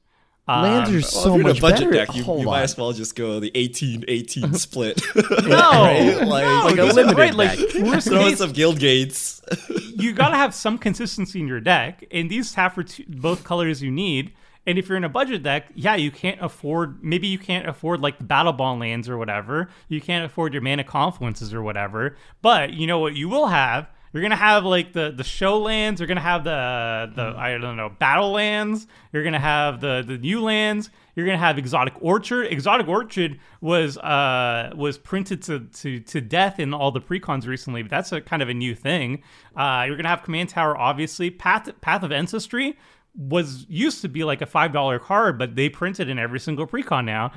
[0.50, 1.92] Lands Um, are so if you're much a budget better.
[2.06, 5.02] deck, you, you might as well just go the 18-18 split.
[5.16, 5.22] no,
[5.52, 6.16] Right?
[6.26, 7.84] Like- no, Like a because- limited right, like deck.
[7.84, 9.42] worst Throw in case, some guild gates.
[9.98, 13.82] you gotta have some consistency in your deck, and these have for two, both colors
[13.84, 14.32] you need.
[14.66, 17.04] And if you're in a budget deck, yeah, you can't afford.
[17.04, 19.70] Maybe you can't afford like the battle bond lands or whatever.
[19.90, 22.16] You can't afford your mana confluences or whatever.
[22.42, 23.16] But you know what?
[23.16, 23.90] You will have.
[24.18, 26.02] You're gonna have like the the show lands.
[26.02, 28.88] You're gonna have the the I don't know battle lands.
[29.14, 30.90] You're gonna have the the new lands.
[31.16, 32.48] You're gonna have exotic orchard.
[32.48, 37.84] Exotic orchard was uh was printed to to to death in all the precons recently,
[37.84, 39.22] but that's a kind of a new thing.
[39.56, 41.30] Uh, you're gonna have command tower, obviously.
[41.30, 42.76] Path Path of Ancestry
[43.16, 46.40] was used to be like a five dollar card, but they print it in every
[46.40, 47.32] single precon now.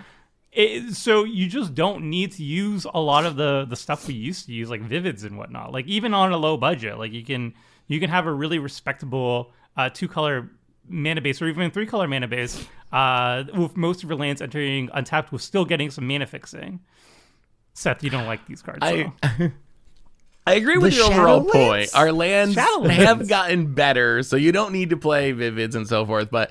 [0.52, 4.14] It, so you just don't need to use a lot of the the stuff we
[4.14, 5.72] used to use, like vivids and whatnot.
[5.72, 7.54] Like even on a low budget, like you can
[7.86, 10.50] you can have a really respectable uh, two color
[10.88, 14.90] mana base or even three color mana base uh, with most of your lands entering
[14.92, 16.80] untapped with still getting some mana fixing.
[17.74, 18.80] Seth, you don't like these cards.
[18.82, 19.52] I so.
[20.46, 21.52] I agree with The your overall Shadowlands?
[21.52, 21.90] point.
[21.94, 22.90] Our lands Shadowlands.
[22.90, 26.28] have gotten better, so you don't need to play Vivids and so forth.
[26.30, 26.50] But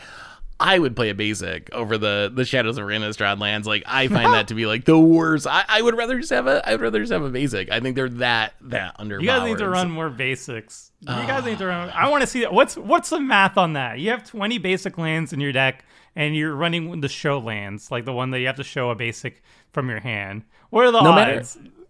[0.62, 3.65] I would play a basic over the the Shadows of Innistrad lands.
[3.65, 5.48] Like I find that to be like the worst.
[5.48, 7.72] I, I would rather just have a I would rather just have a basic.
[7.72, 9.22] I think they're that that underpowered.
[9.22, 10.91] You guys need to run more basics.
[11.02, 11.89] You guys need to run.
[11.91, 12.52] I want to see that.
[12.54, 14.00] What's what's the math on that?
[14.00, 18.04] You have 20 basic lands in your deck, and you're running the show lands, like
[18.04, 19.41] the one that you have to show a basic
[19.72, 20.43] from your hand.
[20.72, 21.41] What are the No matter-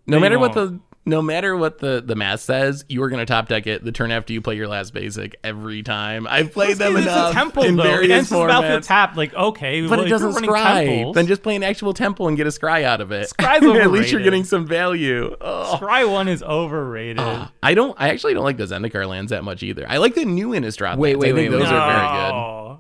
[0.06, 0.72] No matter what won't?
[0.74, 3.84] the no matter what the the math says, you are going to top deck it
[3.84, 6.28] the turn after you play your last basic every time.
[6.28, 7.84] I've played them it's enough a temple in though.
[7.84, 8.88] It various ends with Battlefield formats.
[8.88, 9.18] tap.
[9.18, 10.86] Like okay, But well, it doesn't running scry.
[10.86, 13.30] temples, Then just play an actual temple and get a scry out of it.
[13.30, 15.36] Scry's At least you're getting some value.
[15.42, 15.78] Oh.
[15.82, 17.20] Scry one is overrated.
[17.20, 17.96] I don't.
[18.00, 19.86] I actually don't like the Zendikar lands that much either.
[19.90, 20.98] I like the new Innistrad.
[20.98, 21.26] Wait, lands.
[21.26, 21.74] I wait, think wait, those wait.
[21.74, 22.80] are very good.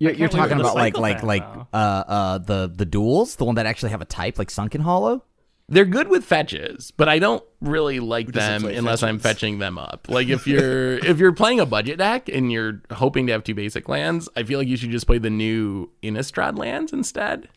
[0.00, 3.54] You're, you're talking about like like then, like uh uh the the duels, the one
[3.54, 5.24] that actually have a type like Sunken Hollow.
[5.68, 10.08] They're good with fetches, but I don't really like them unless I'm fetching them up.
[10.10, 13.54] Like if you're if you're playing a budget deck and you're hoping to have two
[13.54, 17.48] basic lands, I feel like you should just play the new Innistrad lands instead.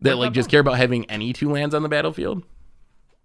[0.00, 2.42] That like just care about having any two lands on the battlefield.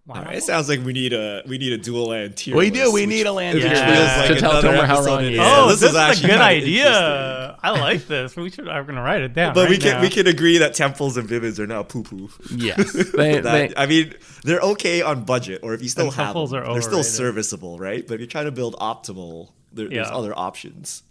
[0.07, 0.23] Wow.
[0.31, 2.55] It sounds like we need a we need a dual land tier.
[2.55, 2.81] We do.
[2.81, 5.19] list, We which- need a land tier feels list like to tell Tomer how wrong
[5.19, 5.39] in he it.
[5.39, 5.39] is.
[5.43, 7.57] Oh, this, this, is is, actually a good idea.
[7.63, 8.35] I like this.
[8.35, 8.67] We should.
[8.67, 9.53] I'm gonna write it down.
[9.53, 10.01] But we can now.
[10.01, 12.29] we can agree that temples and vivids are now poo poo.
[12.55, 16.25] Yes, they, That they, I mean, they're okay on budget, or if you still have
[16.27, 18.05] temples them, are they're still serviceable, right?
[18.05, 21.03] But if you're trying to build optimal, there, there's other options.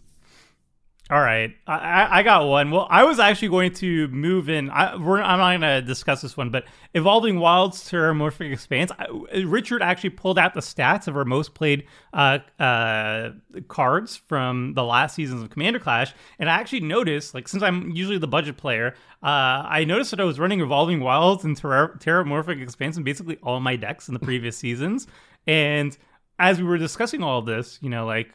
[1.10, 2.70] All right, I, I got one.
[2.70, 4.70] Well, I was actually going to move in.
[4.70, 8.92] I, we're, I'm not going to discuss this one, but Evolving Wilds Terramorphic Expanse.
[8.96, 9.06] I,
[9.40, 13.30] Richard actually pulled out the stats of our most played uh, uh,
[13.66, 17.90] cards from the last seasons of Commander Clash, and I actually noticed, like, since I'm
[17.90, 21.98] usually the budget player, uh, I noticed that I was running Evolving Wilds and Terra-
[21.98, 25.08] Terramorphic Expanse in basically all my decks in the previous seasons,
[25.48, 25.98] and
[26.38, 28.32] as we were discussing all of this, you know, like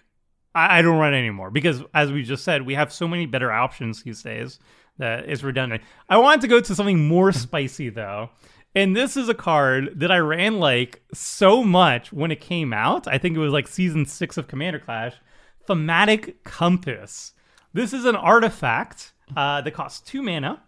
[0.55, 3.51] I, I don't run anymore because, as we just said, we have so many better
[3.51, 4.59] options these days
[4.97, 5.83] that it's redundant.
[6.09, 8.29] I wanted to go to something more spicy though.
[8.73, 13.07] And this is a card that I ran like so much when it came out.
[13.07, 15.13] I think it was like season six of Commander Clash.
[15.67, 17.33] Thaumatic Compass.
[17.73, 20.61] This is an artifact uh, that costs two mana.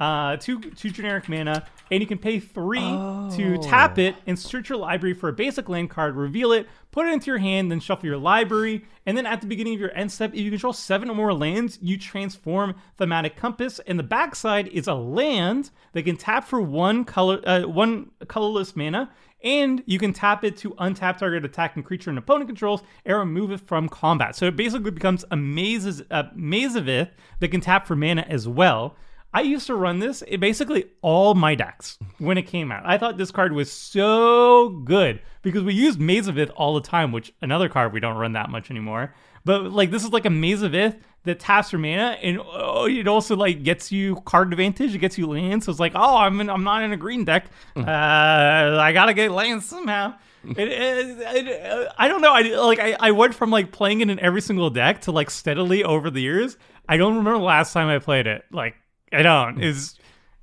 [0.00, 3.30] Uh, two two generic mana, and you can pay three Oh.
[3.36, 7.06] to tap it and search your library for a basic land card, reveal it, put
[7.06, 9.94] it into your hand, then shuffle your library, and then at the beginning of your
[9.94, 14.02] end step, if you control seven or more lands, you transform Thaumatic Compass, and the
[14.02, 19.10] backside is a land that can tap for one color uh, one colorless mana.
[19.42, 23.50] And you can tap it to untap target attacking creature and opponent controls and remove
[23.52, 24.36] it from combat.
[24.36, 27.08] So it basically becomes a Mazes, uh, Maze of Ith
[27.38, 28.96] that can tap for mana as well.
[29.32, 32.82] I used to run this in basically all my decks when it came out.
[32.84, 36.80] I thought this card was so good because we used Maze of Ith all the
[36.80, 39.14] time, which another card we don't run that much anymore.
[39.44, 42.86] But like this is like a Maze of Ith that taps for mana, and oh,
[42.86, 44.94] it also like gets you card advantage.
[44.94, 45.66] It gets you lands.
[45.66, 47.46] So it's like, oh, I'm in, I'm not in a green deck.
[47.76, 47.86] Mm.
[47.86, 50.14] Uh, I gotta get lands somehow.
[50.44, 50.58] Mm.
[50.58, 52.32] It, it, it, uh, I don't know.
[52.32, 55.30] I like I, I went from like playing it in every single deck to like
[55.30, 56.56] steadily over the years.
[56.88, 58.44] I don't remember the last time I played it.
[58.50, 58.74] Like
[59.12, 59.54] I don't.
[59.56, 59.62] Hmm.
[59.62, 59.96] Is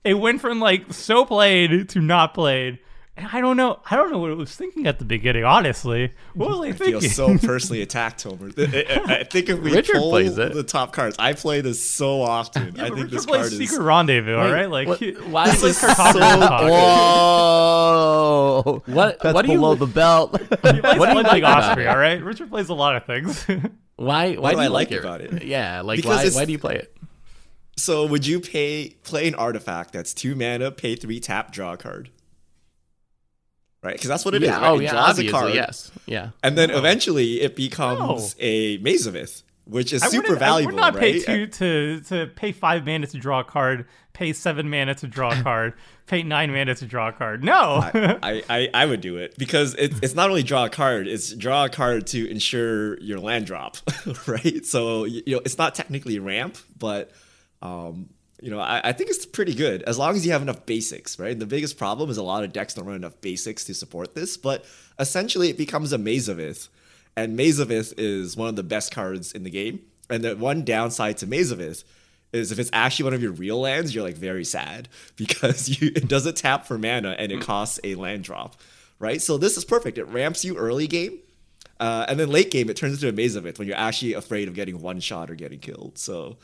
[0.04, 2.80] it went from like so played to not played.
[3.20, 3.80] And I don't know.
[3.90, 5.44] I don't know what it was thinking at the beginning.
[5.44, 8.52] Honestly, what was I I feel so personally attacked, Homer.
[8.56, 10.54] I, I- I think if we Richard pull plays it.
[10.54, 12.76] the top cards, I play this so often.
[12.76, 14.36] Yeah, I think Richard this plays card is Secret Rendezvous.
[14.36, 18.84] all Wait, right, like what- he- why he is plays this Cartographer so- Whoa!
[18.86, 20.32] What- That's what do you- below the belt.
[20.50, 21.90] What do you Ludwig like about Austria.
[21.90, 23.46] All right, Richard plays a lot of things.
[23.96, 24.36] Why?
[24.36, 25.00] Why do do I you like it?
[25.00, 25.44] about it?
[25.44, 26.42] Yeah, like Because why?
[26.42, 26.97] Why do you play it?
[27.78, 31.78] So would you pay play an artifact that's two mana, pay three, tap, draw a
[31.78, 32.10] card?
[33.84, 33.94] Right?
[33.94, 34.50] Because that's what it is.
[34.50, 34.60] yeah.
[34.60, 34.68] right?
[34.70, 34.92] Oh It yeah.
[34.92, 35.92] draws a card, yes.
[36.08, 36.30] Yeah.
[36.44, 36.78] and then oh.
[36.78, 38.44] eventually it becomes No.
[38.44, 41.24] a Maze of Ith, which is I super valuable, I would not right?
[41.24, 45.08] pay two to to pay five mana to draw a card, pay seven mana to
[45.08, 45.74] draw a card,
[46.08, 47.44] pay nine mana to draw a card.
[47.44, 47.80] No.
[48.24, 51.32] I, I, I would do it because it, it's not only draw a card, it's
[51.34, 53.78] draw a card to ensure your land drop,
[54.28, 54.66] right?
[54.66, 57.12] So, you know, it's not technically ramp, but,
[57.62, 58.10] um,
[58.42, 61.18] you know, I, I think it's pretty good as long as you have enough basics,
[61.18, 61.32] right?
[61.32, 64.14] And The biggest problem is a lot of decks don't run enough basics to support
[64.16, 64.64] this, but
[65.00, 66.70] essentially it becomes a Maze of Ith.
[67.16, 69.82] And Maze of Ith is one of the best cards in the game.
[70.10, 71.84] And the one downside to Maze of Ith
[72.32, 75.92] is if it's actually one of your real lands, you're like very sad because you
[75.96, 78.56] it doesn't tap for mana and it costs a land drop,
[79.00, 79.22] right?
[79.22, 79.98] So this is perfect.
[79.98, 81.20] It ramps you early game,
[81.80, 84.14] uh, and then late game it turns into a maze of Ith when you're actually
[84.14, 85.98] afraid of getting one shot or getting killed.
[85.98, 86.38] So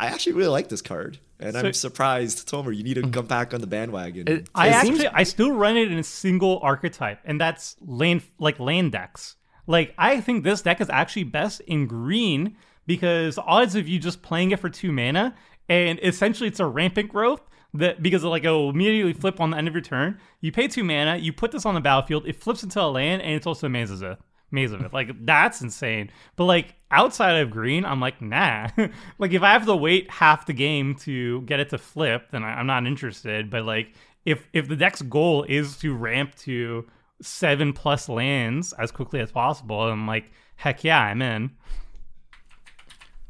[0.00, 3.10] I actually really like this card, and I'm surprised, Tomer, you need to mm-hmm.
[3.10, 4.28] come back on the bandwagon.
[4.28, 7.76] It- I It actually seems- I still run it in a single archetype, and that's
[7.80, 9.36] land like land decks.
[9.66, 13.98] Like I think this deck is actually best in green because the odds of you
[13.98, 15.34] just playing it for two mana
[15.68, 17.40] and essentially it's a rampant growth
[17.74, 20.18] that because like it'll immediately flip on the end of your turn.
[20.40, 23.22] You pay two mana, you put this on the battlefield, it flips into a land,
[23.22, 24.18] and it's also a maze of Ith.
[24.50, 24.92] Maze of Ith.
[24.92, 26.10] Like that's insane.
[26.34, 28.68] But like outside of green, I'm like, nah.
[29.18, 32.44] like if I have to wait half the game to get it to flip, then
[32.44, 33.50] I, I'm not interested.
[33.50, 36.88] But like if if the deck's goal is to ramp to
[37.22, 41.50] seven plus lands as quickly as possible, I'm like, heck yeah, I'm in.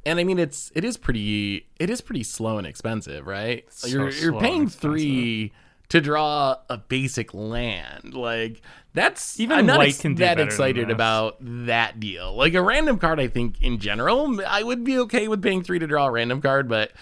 [0.07, 3.64] And I mean, it's it is pretty it is pretty slow and expensive, right?
[3.70, 5.51] So you're you're paying expensive.
[5.90, 8.14] To draw a basic land.
[8.14, 8.62] Like
[8.94, 12.35] that's Even I'm not ex- that excited about that deal.
[12.35, 15.79] Like a random card, I think in general, I would be okay with paying three
[15.79, 16.92] to draw a random card, but.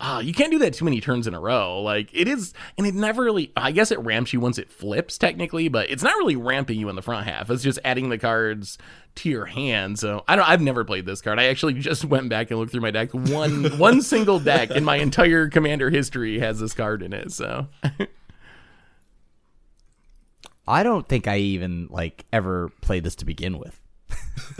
[0.00, 1.82] ah, you can't do that too many turns in a row.
[1.82, 3.50] Like it is, and it never really.
[3.56, 6.88] I guess it ramps you once it flips, technically, but it's not really ramping you
[6.88, 7.50] in the front half.
[7.50, 8.78] It's just adding the cards
[9.16, 9.98] to your hand.
[9.98, 10.48] So I don't.
[10.48, 11.40] I've never played this card.
[11.40, 13.12] I actually just went back and looked through my deck.
[13.12, 17.32] One one single deck in my entire commander history has this card in it.
[17.32, 17.66] So
[20.68, 23.80] I don't think I even like ever played this to begin with.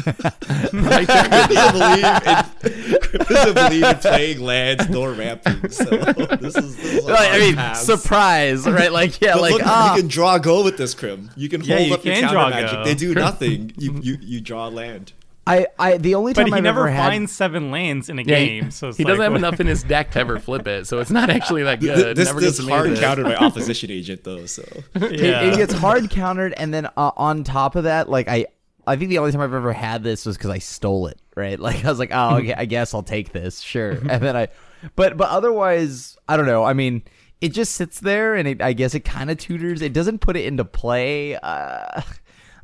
[0.06, 1.46] right there.
[1.48, 5.70] He doesn't believe in, believe in playing lands nor ramping.
[5.70, 7.84] So this is, this is Like, I mean, pass.
[7.84, 8.92] surprise, right?
[8.92, 11.30] Like, yeah, But like look, ah, you can draw a go with this crim.
[11.36, 12.70] You can Yeah, hold you up your counter draw magic.
[12.78, 12.84] go.
[12.84, 13.72] They do nothing.
[13.78, 15.12] You you you draw land.
[15.48, 18.18] I, I, the only But time he I've never ever had, finds seven lands in
[18.18, 20.38] a Yeah, he- game, so it's he doesn't have enough in his deck to ever
[20.38, 22.16] flip it, so it's not actually that good.
[22.16, 23.02] This Never this gets hard amazing.
[23.04, 24.46] countered by opposition agent though.
[24.46, 24.62] So
[24.94, 25.42] it, Yeah.
[25.42, 28.46] it gets hard countered, and then uh, on top of that, like I,
[28.86, 31.58] I think the only time I've ever had this was because I stole it, right?
[31.68, 33.92] Like I was like, oh, okay, I guess I'll take this, sure.
[34.08, 34.48] And then I,
[34.96, 36.62] but but otherwise, I don't know.
[36.64, 37.02] I mean,
[37.40, 39.80] it just sits there, and it, I guess it kind of tutors.
[39.82, 41.36] It doesn't put it into play.
[41.36, 42.02] Uh,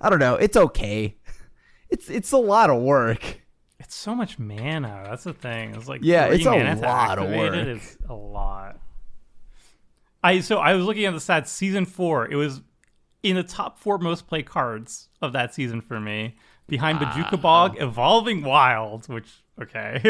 [0.01, 0.35] I don't know.
[0.35, 1.17] It's okay.
[1.95, 3.41] It's it's a lot of work.
[3.79, 5.05] It's so much mana.
[5.07, 5.77] That's the thing.
[5.77, 6.51] It's like Yeah, it's a
[6.85, 7.55] lot of work.
[7.55, 8.81] It's a lot.
[10.21, 11.47] I so I was looking at the stats.
[11.47, 12.63] Season four, it was
[13.23, 16.35] in the top four most played cards of that season for me.
[16.67, 20.01] behind Bojuka Bog, Evolving Wild, which okay,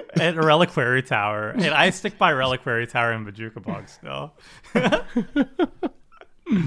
[0.20, 4.32] and Reliquary Tower, and I stick by Reliquary Tower and Bojuka Bog still.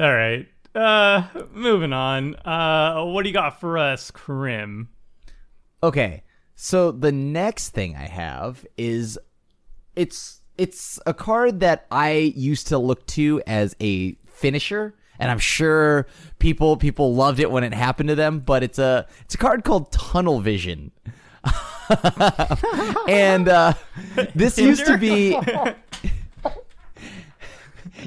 [0.00, 0.46] All right,
[0.78, 2.36] uh, moving on.
[2.36, 4.88] Uh, what do you got for us, Crim?
[5.82, 6.22] Okay,
[6.54, 9.18] so the next thing I have is
[9.96, 15.38] it's it's a card that I used to look to as a finisher, and I'm
[15.38, 16.06] sure
[16.38, 18.40] people people loved it when it happened to them.
[18.40, 20.90] But it's a it's a card called Tunnel Vision,
[23.08, 23.74] and uh,
[24.34, 25.38] this used to be.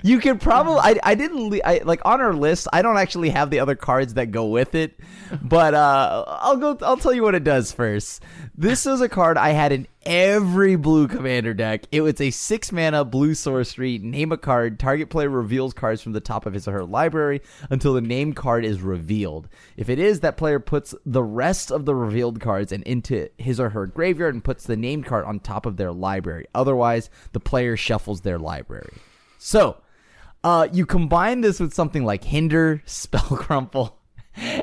[0.04, 0.80] You could probably.
[0.80, 1.60] I, I didn't.
[1.66, 2.68] I like on our list.
[2.74, 5.00] I don't actually have the other cards that go with it,
[5.42, 6.78] but uh, I'll go.
[6.82, 8.24] I'll tell you what it does first.
[8.56, 11.84] This is a card I had in every blue commander deck.
[11.92, 13.98] It was a six mana blue sorcery.
[13.98, 14.80] Name a card.
[14.80, 18.36] Target player reveals cards from the top of his or her library until the named
[18.36, 19.48] card is revealed.
[19.78, 23.60] If it is, that player puts the rest of the revealed cards and into his
[23.60, 26.48] or her graveyard and puts the named card on top of their library.
[26.56, 28.92] Otherwise, the player shuffles their library.
[29.44, 29.78] So,
[30.44, 33.98] uh, you combine this with something like Hinder, Spell Crumple,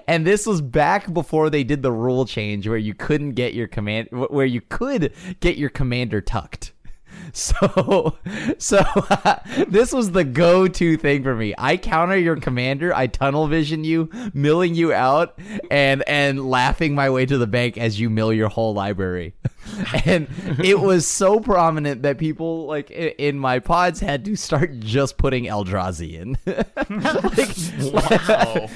[0.07, 3.67] and this was back before they did the rule change where you couldn't get your
[3.67, 6.73] command, where you could get your commander tucked.
[7.33, 8.17] So,
[8.59, 8.83] so
[9.69, 11.53] this was the go-to thing for me.
[11.59, 15.39] I counter your commander, I tunnel vision you, milling you out,
[15.71, 19.35] and and laughing my way to the bank as you mill your whole library.
[20.05, 20.29] And
[20.63, 25.45] it was so prominent that people like in my pods had to start just putting
[25.45, 26.39] Eldrazi in.
[27.99, 28.69] Wow.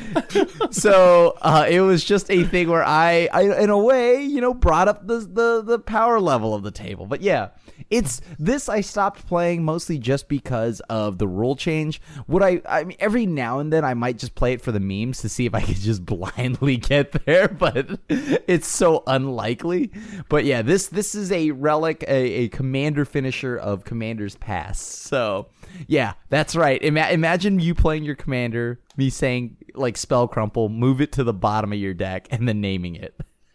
[0.70, 4.54] so uh, it was just a thing where I, I, in a way, you know,
[4.54, 7.06] brought up the, the the power level of the table.
[7.06, 7.48] But yeah,
[7.90, 12.00] it's this I stopped playing mostly just because of the rule change.
[12.26, 12.60] Would I?
[12.66, 15.28] I mean, every now and then I might just play it for the memes to
[15.28, 19.90] see if I could just blindly get there, but it's so unlikely.
[20.28, 24.80] But yeah, this this is a relic, a, a commander finisher of Commander's Pass.
[24.80, 25.48] So
[25.86, 26.82] yeah, that's right.
[26.82, 31.32] Ima- imagine you playing your commander, me saying like spell crumple, move it to the
[31.32, 33.20] bottom of your deck, and then naming it.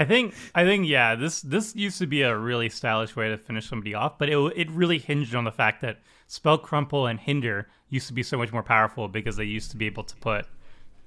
[0.00, 3.36] I think I think yeah, this this used to be a really stylish way to
[3.36, 7.18] finish somebody off, but it it really hinged on the fact that spell crumple and
[7.18, 10.14] hinder used to be so much more powerful because they used to be able to
[10.16, 10.46] put,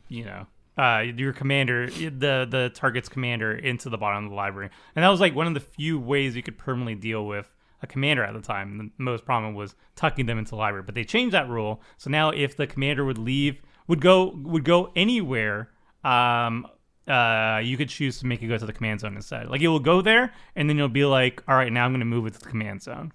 [0.09, 0.45] you know,
[0.77, 5.09] uh, your commander, the the target's commander into the bottom of the library, and that
[5.09, 8.33] was like one of the few ways you could permanently deal with a commander at
[8.33, 8.77] the time.
[8.77, 11.81] The most prominent was tucking them into the library, but they changed that rule.
[11.97, 15.69] So now if the commander would leave, would go would go anywhere.
[16.03, 16.67] Um,
[17.07, 19.49] uh, you could choose to make it go to the command zone instead.
[19.49, 21.99] Like it will go there, and then you'll be like, all right, now I'm going
[21.99, 23.11] to move it to the command zone.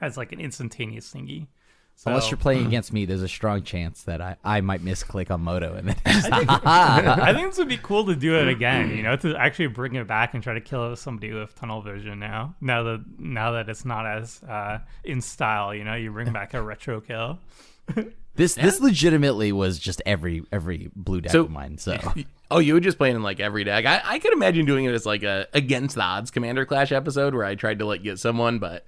[0.00, 1.48] As like an instantaneous thingy.
[1.94, 5.30] So, Unless you're playing against me, there's a strong chance that I, I might misclick
[5.30, 8.90] on Moto and then I think this would be cool to do it again.
[8.90, 12.18] You know, to actually bring it back and try to kill somebody with tunnel vision
[12.18, 12.56] now.
[12.60, 16.54] Now that now that it's not as uh, in style, you know, you bring back
[16.54, 17.38] a retro kill.
[18.34, 21.78] this this legitimately was just every every blue deck So- of mine.
[21.78, 21.98] So
[22.50, 23.86] Oh, you would just play it in like every deck.
[23.86, 27.32] I, I could imagine doing it as like a against the odds Commander Clash episode
[27.34, 28.84] where I tried to like get someone, but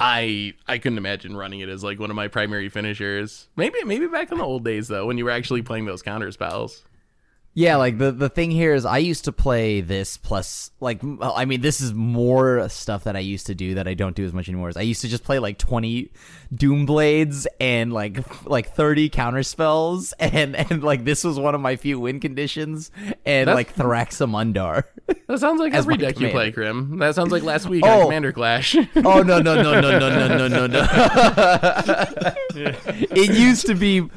[0.00, 3.48] I I couldn't imagine running it as like one of my primary finishers.
[3.56, 6.32] Maybe maybe back in the old days though, when you were actually playing those counter
[6.32, 6.84] spells.
[7.60, 11.44] Yeah, like the the thing here is I used to play this plus like I
[11.44, 14.32] mean this is more stuff that I used to do that I don't do as
[14.32, 14.70] much anymore.
[14.70, 16.10] Is I used to just play like 20
[16.54, 21.60] doom blades and like like 30 counter spells and and like this was one of
[21.60, 22.90] my few win conditions
[23.26, 24.84] and That's- like Thraximundar.
[25.26, 26.86] That sounds like every my deck you play, commander.
[26.88, 26.98] Crim.
[26.98, 27.88] That sounds like last week Oh.
[28.00, 28.76] on Commander Clash.
[28.96, 30.86] oh no no no no no no no no no.
[32.54, 34.08] it used to be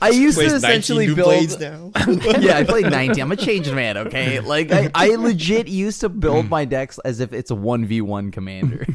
[0.00, 1.90] I used Plays to essentially build blades now.
[2.38, 3.20] yeah, I played 90.
[3.20, 4.40] I'm a changed man, okay?
[4.40, 8.86] Like, I, I legit used to build my decks as if it's a 1v1 commander.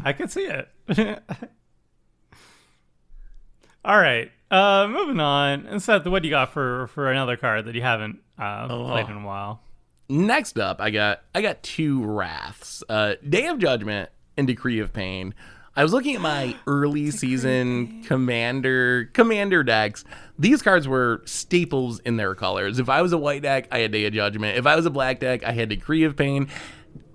[0.04, 0.68] I could see it.
[3.84, 4.30] All right.
[4.50, 5.66] Uh, moving on.
[5.66, 9.08] And Seth, what do you got for for another card that you haven't uh, played
[9.08, 9.60] in a while?
[10.08, 12.84] Next up, I got I got two wraths.
[12.88, 15.34] Uh, Day of Judgment and Decree of Pain.
[15.74, 20.04] I was looking at my early season commander commander decks.
[20.38, 22.78] These cards were staples in their colors.
[22.78, 24.58] If I was a white deck, I had Day of Judgment.
[24.58, 26.48] If I was a black deck, I had Decree of Pain.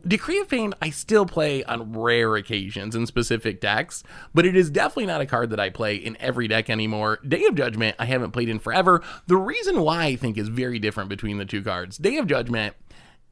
[0.08, 4.70] Decree of Pain, I still play on rare occasions in specific decks, but it is
[4.70, 7.20] definitely not a card that I play in every deck anymore.
[7.28, 9.04] Day of Judgment, I haven't played in forever.
[9.28, 11.98] The reason why I think is very different between the two cards.
[11.98, 12.76] Day of Judgment,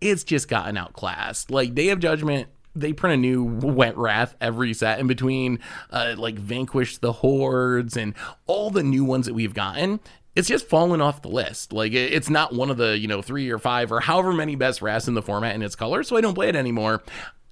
[0.02, 1.49] it's just gotten outclassed.
[1.49, 5.59] Like Day of Judgment, they print a new Wet Wrath every set in between,
[5.91, 8.13] uh, like Vanquish the Hordes and
[8.47, 9.99] all the new ones that we've gotten.
[10.36, 11.71] it's just fallen off the list.
[11.71, 14.82] Like it's not one of the, you know, three or five or however many best
[14.82, 17.03] Wraths in the format in its color, so I don't play it anymore.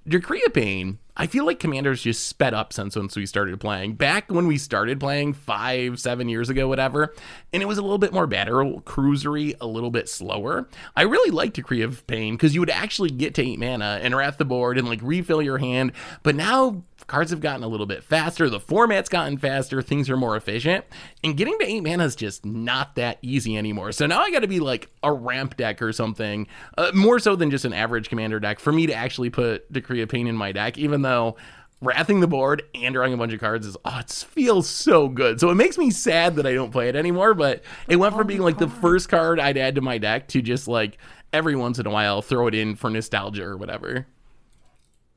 [0.06, 3.94] Decree of Pain, I feel like Commander's just sped up since once we started playing.
[3.94, 7.14] Back when we started playing five, seven years ago, whatever,
[7.52, 10.68] and it was a little bit more battle cruisery, a little bit slower.
[10.96, 14.16] I really liked Decree of Pain because you would actually get to eight mana and
[14.16, 15.92] wrath the board and like refill your hand.
[16.24, 20.16] But now cards have gotten a little bit faster, the format's gotten faster, things are
[20.16, 20.84] more efficient,
[21.22, 23.92] and getting to eight mana is just not that easy anymore.
[23.92, 26.46] So now I got to be like a ramp deck or something,
[26.78, 30.02] uh, more so than just an average commander deck for me to actually put Decree
[30.02, 31.36] of Pain in my deck, even though
[31.80, 35.38] wrathing the board and drawing a bunch of cards is oh it feels so good.
[35.38, 38.26] So it makes me sad that i don't play it anymore but it went from
[38.26, 40.96] being like the first card i'd add to my deck to just like
[41.32, 44.06] every once in a while throw it in for nostalgia or whatever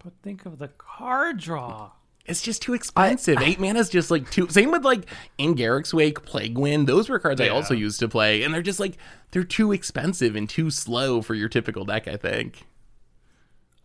[0.08, 1.92] But think of the card draw.
[2.26, 3.42] it's just too expensive.
[3.42, 4.48] Eight mana is just like too.
[4.48, 5.04] Same with like
[5.38, 6.88] in Garruk's Wake, Plague Wind.
[6.88, 8.98] Those were cards I also used to play, and they're just like
[9.32, 12.08] they're too expensive and too slow for your typical deck.
[12.08, 12.66] I think.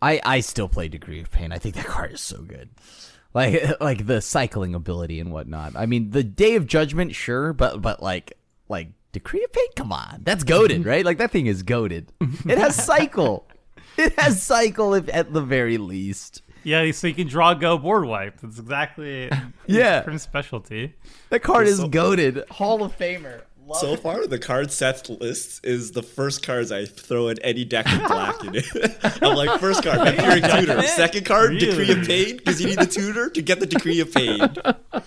[0.01, 1.51] I I still play Decree of Pain.
[1.51, 2.69] I think that card is so good.
[3.33, 5.75] Like like the cycling ability and whatnot.
[5.75, 8.37] I mean, the Day of Judgment, sure, but but like
[8.69, 11.03] like Decree of Pain, come on, that's goaded, right?
[11.03, 12.13] Like that thing is goaded.
[12.47, 13.45] It has cycle.
[13.97, 16.41] It has cycle, if at the very least.
[16.63, 18.39] Yeah, so you can draw go board wipe.
[18.39, 19.29] That's exactly
[19.67, 20.01] Yeah.
[20.01, 20.93] Prince specialty.
[21.29, 22.43] That card is goaded.
[22.49, 23.41] Hall of Famer.
[23.73, 23.99] Love So it.
[23.99, 28.07] far, the card Seth lists is the first cards I throw in any deck with
[28.07, 28.65] black in it.
[29.21, 30.81] I'm like, first card, Vampiric Tutor.
[30.83, 34.13] Second card, Decree of Pain, because you need the tutor to get the Decree of
[34.13, 34.41] Pain.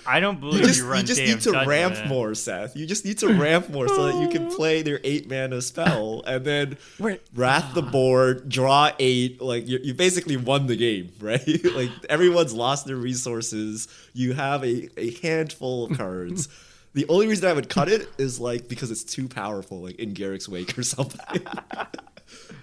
[0.07, 1.69] I don't believe You you, just, run you just need to Judgment.
[1.69, 2.77] ramp more, Seth.
[2.77, 6.23] You just need to ramp more so that you can play their eight mana spell
[6.27, 7.21] and then Wait.
[7.35, 7.91] wrath the ah.
[7.91, 9.41] board, draw eight.
[9.41, 11.65] Like you, you basically won the game, right?
[11.75, 13.89] like everyone's lost their resources.
[14.13, 16.49] You have a, a handful of cards.
[16.97, 20.15] The only reason I would cut it is like because it's too powerful, like in
[20.15, 21.21] Garruk's Wake or something.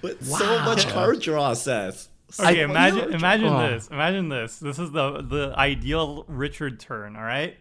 [0.01, 2.09] but so much card draw, Seth.
[2.31, 3.17] So Okay, much imagine draw.
[3.17, 3.69] imagine Oh.
[3.69, 3.87] this.
[3.89, 4.57] Imagine this.
[4.57, 7.55] This is the the ideal Richard turn, all right?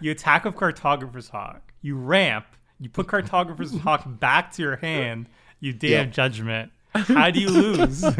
[0.00, 1.72] You attack with Cartographer's Hawk.
[1.80, 2.46] You ramp.
[2.80, 5.28] You put Cartographer's Hawk back to your hand.
[5.60, 6.06] You Day Yep.
[6.08, 6.72] of Judgment.
[6.92, 8.04] How do you lose?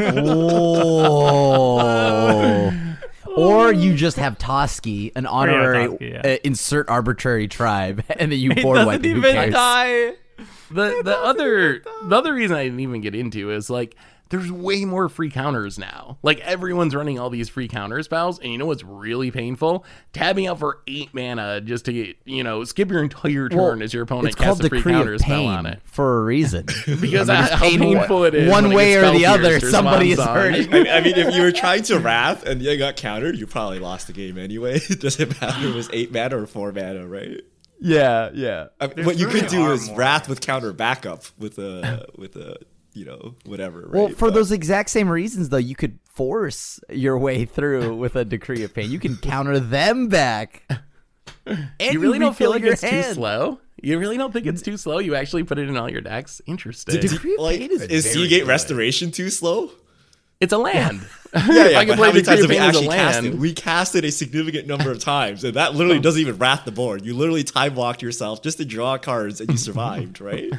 [1.78, 2.95] Oh.
[3.36, 6.32] Or you just have Toski, an honorary Toski, yeah.
[6.32, 9.34] uh, insert arbitrary tribe, and then you it board wipe doesn't it.
[9.34, 10.12] Even die.
[10.70, 13.96] The the other the other reason I didn't even get into is like
[14.28, 16.18] there's way more free counters now.
[16.22, 19.84] Like everyone's running all these free counter spells, and you know what's really painful?
[20.12, 23.82] Tabbing out for eight mana just to get you know skip your entire turn Well,
[23.82, 25.80] as your opponent it's called casts a free Decree counter of spell Pain on it.
[25.84, 26.66] for a reason.
[27.00, 29.60] Because I mean, I- it's how painful it is One way or the other, or
[29.60, 30.68] somebody is Swan hurting.
[30.68, 33.46] I mean, I mean, if you were trying to wrath and you got countered, you
[33.46, 34.80] probably lost the game anyway.
[34.90, 37.40] It doesn't matter if it was eight mana or four mana, right?
[37.80, 38.68] Yeah, yeah.
[38.80, 39.98] I mean, what you really could do is more.
[39.98, 42.56] wrath with counter backup with a with a
[42.96, 43.82] you know whatever.
[43.82, 43.92] Right?
[43.92, 48.16] Well, for But- those exact same reasons, though, you could force your way through with
[48.16, 48.90] a decree of pain.
[48.90, 50.62] You can counter them back.
[51.46, 53.60] And You really don't feel like your it's too slow?
[53.80, 54.98] You really don't think it's too slow?
[54.98, 56.40] You actually put it in all your decks?
[56.46, 57.00] Interesting.
[57.00, 58.48] Decree of like Pain is is, very Sea Gate good.
[58.48, 59.70] Restoration too slow?
[60.40, 61.06] It's a land.
[61.34, 61.78] Yeah, if yeah.
[61.78, 63.22] I can but play how many Decree times of have we Pain a actually cast
[63.22, 63.26] land.
[63.26, 63.38] it?
[63.38, 66.02] We cast it a significant number of times, and that literally oh.
[66.02, 67.04] doesn't even wrath the board.
[67.04, 70.52] You literally time walked yourself just to draw cards, and you survived, right?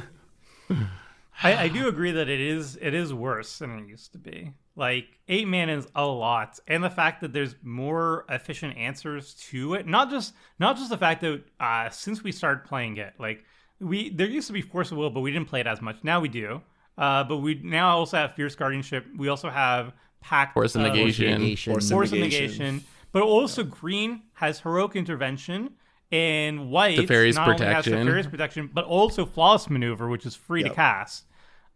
[1.43, 4.53] I, I do agree that it is it is worse than it used to be.
[4.75, 9.73] Like eight man is a lot, and the fact that there's more efficient answers to
[9.73, 9.87] it.
[9.87, 13.43] Not just not just the fact that uh, since we started playing it, like
[13.79, 15.97] we there used to be Force of Will, but we didn't play it as much.
[16.03, 16.61] Now we do.
[16.97, 19.05] Uh, but we now also have Fierce Guardianship.
[19.15, 21.41] We also have Pact Force of uh, Negation.
[21.41, 21.73] Negation.
[21.73, 22.75] Force Force of Negation.
[22.75, 22.83] Negation.
[23.11, 25.71] But also green has heroic intervention,
[26.11, 28.07] and white Teferi's not only has Protection.
[28.07, 31.25] Teferi's protection, but also flawless maneuver, which is free to cast.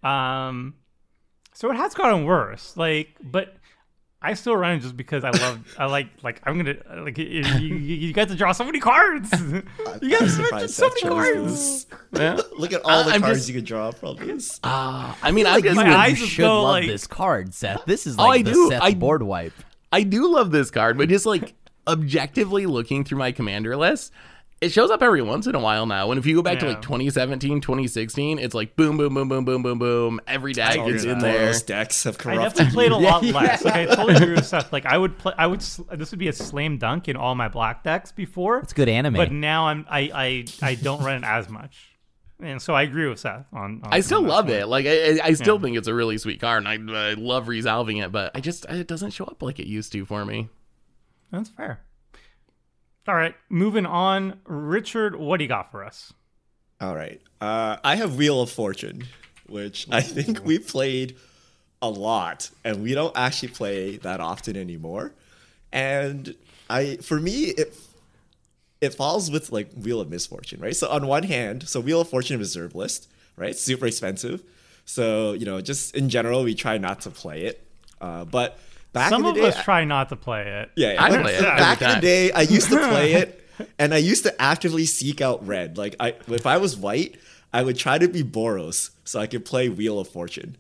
[0.04, 0.76] Um,
[1.54, 2.76] so it has gotten worse.
[2.78, 3.56] Like, but
[4.22, 5.60] I still run just because I love.
[5.78, 9.32] I like like I'm gonna like you, you, you get to draw so many cards.
[9.41, 9.62] you
[10.10, 11.86] get I'm to surprised so many cards.
[11.86, 11.86] this.
[12.14, 12.39] Yeah.
[12.58, 14.60] Look at all the I- I'm cards just- you could draw from this.
[14.64, 17.54] Ah, I mean, I Like, just my you, eyes should go, love like- this card,
[17.54, 17.86] Seth.
[17.86, 18.70] This is Oh, like I the do.
[18.70, 19.54] Seth I- board wipe.
[19.91, 21.54] I do love this card, but just like
[21.88, 24.12] objectively looking through my commander list,
[24.62, 26.12] it shows up every once in a while now.
[26.12, 29.43] And if you go back to like 2017, 2016, it's like boom, boom, boom, boom,
[29.43, 30.22] boom, boom, boom.
[30.28, 31.22] Every deck is in that.
[31.22, 31.45] there.
[31.47, 32.41] Those decks have corrupted.
[32.41, 33.66] I definitely played a lot Yeah, less.
[33.66, 34.72] Like I totally agree with Seth.
[34.72, 35.34] Like I would play.
[35.38, 35.62] I would.
[35.64, 38.59] sl- This would be a slam dunk in all my black decks before.
[38.59, 39.16] It's good anime.
[39.16, 39.86] But now I'm.
[39.89, 40.12] I.
[40.14, 40.45] I.
[40.72, 41.88] I don't run it as much.
[42.39, 43.82] And so I agree with Seth on.
[43.84, 44.57] on I still on love point.
[44.57, 44.68] it.
[44.68, 45.62] Like I, I I still Yeah.
[45.62, 48.12] think it's a really sweet card, and I, I love resolving it.
[48.12, 50.49] But I just it doesn't show up like it used to for me.
[51.32, 51.82] That's fair.
[53.08, 54.39] All right, moving on.
[54.45, 56.14] Richard, what do you got for us?
[56.80, 57.22] All right.
[57.39, 59.06] Uh, I have Wheel of Fortune,
[59.47, 61.16] which I think we played
[61.82, 65.14] a lot, and we don't actually play that often anymore.
[65.72, 66.36] And
[66.70, 67.76] I, for me, it
[68.82, 70.76] it falls with like Wheel of Misfortune, right?
[70.76, 73.56] So on one hand, so Wheel of Fortune reserve list, right?
[73.56, 74.43] Super expensive.
[74.86, 77.66] So you know, just in general, we try not to play it.
[77.99, 78.60] Uh, but
[78.93, 80.71] back Some in of day, us try not to play it.
[80.75, 83.47] yeah, I but play it back in the day, I used to play it,
[83.79, 85.77] and I used to actively seek out red.
[85.77, 87.17] Like, I if I was white,
[87.53, 90.57] I would try to be Boros so I could play Wheel of Fortune.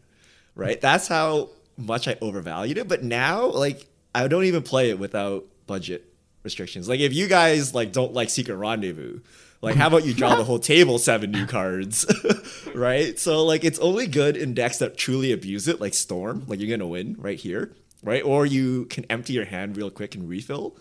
[0.55, 2.87] Right, that's how much I overvalued it.
[2.87, 6.13] But now, like, I don't even play it without budget
[6.43, 6.89] restrictions.
[6.89, 9.19] Like, if you guys like don't like Secret Rendezvous.
[9.63, 12.03] Like, how about you draw the whole table seven new cards,
[12.73, 13.19] right?
[13.19, 16.45] So, like, it's only good in decks that truly abuse it, like Storm.
[16.47, 17.71] Like, you're gonna win right here,
[18.03, 18.23] right?
[18.23, 20.75] Or you can empty your hand real quick and refill.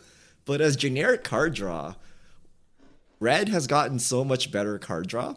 [0.44, 1.94] But as generic card draw,
[3.18, 5.34] Red has gotten so much better card draw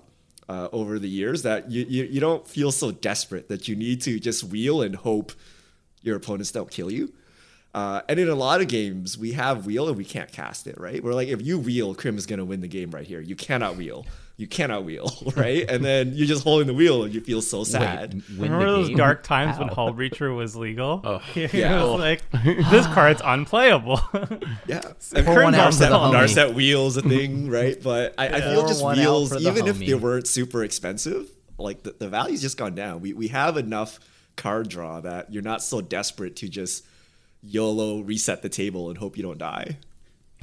[0.48, 4.02] uh, over the years that you, you you don't feel so desperate that you need
[4.02, 5.34] to just wheel and hope
[6.02, 7.14] your opponents don't kill you.
[7.74, 10.80] Uh, and in a lot of games, we have wheel and we can't cast it,
[10.80, 11.04] right?
[11.04, 13.20] We're like, if you wheel, Crim is gonna win the game right here.
[13.20, 14.06] You cannot wheel.
[14.36, 15.64] You cannot wheel, right?
[15.70, 18.16] and then you're just holding the wheel and you feel so sad.
[18.16, 18.98] Wait, Remember those game?
[18.98, 19.76] dark times when How?
[19.76, 21.02] Hullbreacher was legal?
[21.04, 21.76] Oh, it yeah.
[21.76, 21.96] was oh.
[21.96, 24.02] like this card's unplayable.
[24.66, 24.82] Yeah.
[25.24, 26.14] Pour one out Narset- for the homie.
[26.14, 27.82] Narset wheels a thing, right?
[27.82, 31.84] But I, I feel just wheels, for the even if they weren't super expensive, like
[31.84, 33.02] the, the value's just gone down.
[33.02, 34.00] We we have enough
[34.36, 36.86] card draw that you're not so desperate to just
[37.44, 39.78] YOLO reset the table and hope you don't die.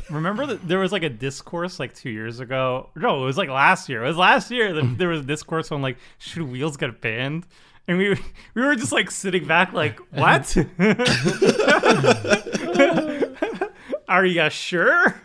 [0.08, 2.90] Remember that there was like a discourse like two years ago.
[2.96, 4.04] No, it was like last year.
[4.04, 4.96] It was last year that hmm.
[4.96, 7.46] there was a discourse on like should wheels get banned,
[7.86, 8.16] and we
[8.54, 10.56] we were just like sitting back like what?
[14.08, 15.20] Are you sure?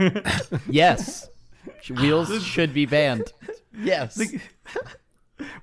[0.69, 1.29] Yes.
[1.89, 3.31] Wheels should be banned.
[3.77, 4.21] Yes.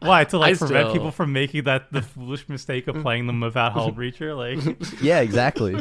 [0.00, 3.02] Why to like I prevent still- people from making that the foolish mistake of hmm.
[3.02, 4.36] playing them without Hullbreacher?
[4.36, 5.74] Like yeah, exactly.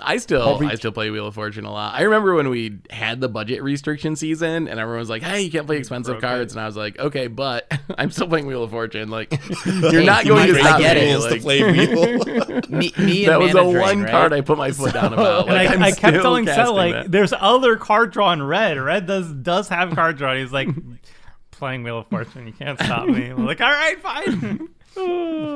[0.00, 1.94] I still Every- I still play Wheel of Fortune a lot.
[1.94, 5.50] I remember when we had the budget restriction season and everyone was like, "Hey, you
[5.50, 6.56] can't play expensive broke cards," it.
[6.56, 9.08] and I was like, "Okay, but I'm still playing Wheel of Fortune.
[9.10, 9.32] Like,
[9.66, 11.14] you're not going to stop get me." it.
[11.14, 12.18] Rules to play wheel.
[12.68, 14.10] Me, me and that was the one right?
[14.10, 15.46] card I put my foot down about.
[15.46, 17.12] Like, I, I'm I kept telling Seth like, that.
[17.12, 18.78] "There's other card draw in red.
[18.78, 20.68] Red does does have card draw." And he's like,
[21.52, 24.68] "Playing Wheel of Fortune, you can't stop me." I'm like, "All right, fine."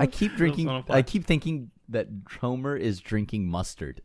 [0.00, 0.66] I keep drinking.
[0.66, 0.84] wanna.
[0.90, 2.08] I keep thinking that
[2.40, 4.02] Homer is drinking mustard.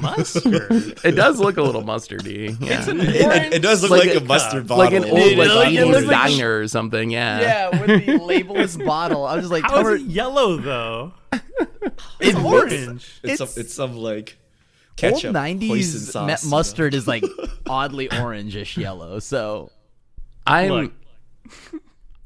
[0.00, 0.98] Mustard.
[1.04, 2.56] it does look a little mustardy.
[2.60, 2.84] Yeah.
[2.88, 4.84] it, it does look Like like, a- a mustard bottle.
[4.84, 7.10] like an old It like looks- it eating looks like- diner or something.
[7.10, 7.40] Yeah.
[7.40, 9.24] Yeah, with the labelless bottle.
[9.26, 11.12] I was just like, How Homer, is it yellow though?
[12.20, 13.20] it's Orange.
[13.22, 14.38] It's, It's- some, it's some like
[14.96, 16.56] ketchup, hoisin nineties sauce, you know?
[16.56, 17.24] mustard is like
[17.66, 19.18] oddly orangish yellow.
[19.18, 19.70] So
[20.46, 20.92] I'm Look.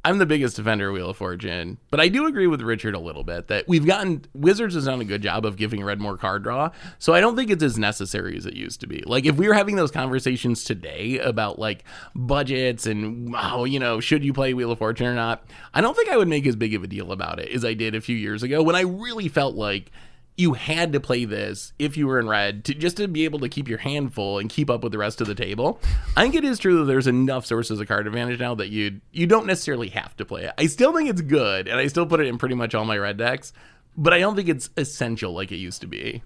[0.07, 2.98] I'm the biggest defender of Wheel of Fortune, but I do agree with Richard a
[3.00, 6.16] little bit that we've gotten Wizards has done a good job of giving Red more
[6.16, 9.02] card draw, so I don't think it's as necessary as it used to be.
[9.04, 11.82] Like if we were having those conversations today about like
[12.14, 15.42] budgets and wow, you know, should you play Wheel of Fortune or not,
[15.74, 17.74] I don't think I would make as big of a deal about it as I
[17.74, 19.90] did a few years ago when I really felt like
[20.37, 23.39] you had to play this if you were in red to just to be able
[23.39, 25.80] to keep your hand full and keep up with the rest of the table.
[26.16, 29.01] I think it is true that there's enough sources of card advantage now that you
[29.12, 30.53] you don't necessarily have to play it.
[30.59, 32.99] I still think it's good, and I still put it in pretty much all my
[32.99, 33.53] red decks,
[33.97, 36.22] but I don't think it's essential like it used to be.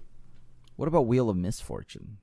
[0.75, 2.17] what about Wheel of Misfortune?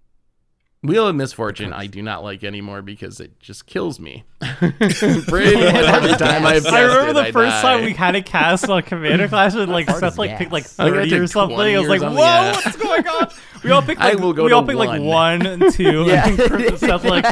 [0.80, 4.22] Wheel of Misfortune, I do not like anymore because it just kills me.
[4.40, 7.62] Pretty every time I've I remember the it, first die.
[7.62, 10.62] time we had a cast on Commander Clash and like Seth is like picked like
[10.62, 10.78] gas?
[10.78, 11.58] I think I thirty or something.
[11.58, 12.52] I was like, "Whoa, yeah.
[12.52, 13.28] what's going on?"
[13.64, 15.40] We all picked I like will go we all picked like one.
[15.40, 16.04] one and two.
[16.06, 16.28] Yeah.
[16.28, 17.24] and Seth like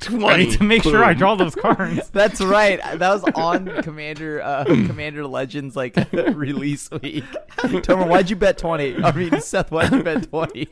[0.00, 0.56] 20.
[0.56, 2.08] to make sure I draw those cards.
[2.08, 2.80] That's right.
[2.80, 7.24] That was on Commander uh, Commander Legends like release week.
[7.58, 8.96] Tomer, why'd you bet twenty?
[8.96, 10.68] I mean, Seth, why'd you bet twenty?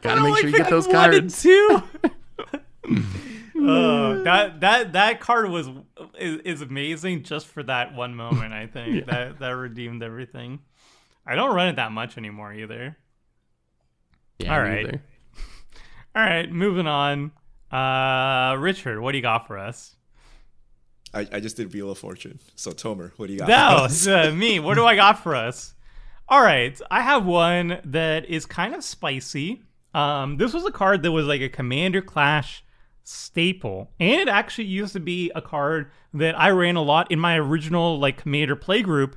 [0.00, 1.46] Gotta make like sure you get those cards.
[1.52, 1.82] Two.
[3.58, 5.68] Oh, that that that card was
[6.18, 8.52] is, is amazing just for that one moment.
[8.52, 10.60] I think that that redeemed everything.
[11.26, 12.96] I don't run it that much anymore either.
[14.38, 14.86] Yeah, All me right.
[14.86, 15.02] either.
[16.14, 17.30] All right, moving on.
[17.70, 19.94] Uh, Richard, what do you got for us?
[21.14, 22.38] I, I just did Wheel of Fortune.
[22.54, 23.48] So Tomer, what do you got?
[23.48, 23.92] No, for us?
[23.92, 24.58] it's, uh, me.
[24.60, 25.74] What do I got for us?
[26.28, 29.62] All right, I have one that is kind of spicy.
[29.94, 32.64] Um, this was a card that was like a Commander Clash
[33.04, 37.18] staple, and it actually used to be a card that I ran a lot in
[37.18, 39.16] my original like Commander play group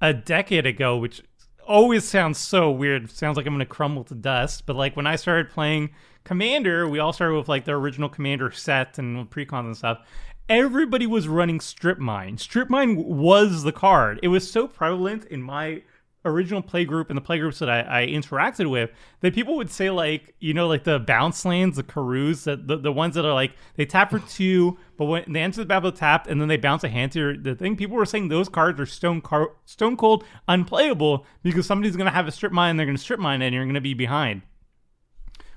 [0.00, 1.22] a decade ago, which
[1.66, 3.10] always sounds so weird.
[3.10, 4.66] Sounds like I'm gonna crumble to dust.
[4.66, 5.90] But like when I started playing
[6.24, 9.98] Commander, we all started with like the original Commander set and precons and stuff.
[10.48, 12.36] everybody was running strip mine.
[12.36, 14.18] Strip mine was the card.
[14.22, 15.82] It was so prevalent in my
[16.24, 18.90] original play group and the play groups that I, I interacted with
[19.20, 22.76] that people would say like you know like the bounce lands the Karoos that the,
[22.76, 25.92] the ones that are like they tap for two but when they enter the battle
[25.92, 28.48] tapped and then they bounce a hand to your, the thing people were saying those
[28.48, 32.78] cards are stone car- stone cold unplayable because somebody's gonna have a strip mine and
[32.78, 34.42] they're gonna strip mine and you're gonna be behind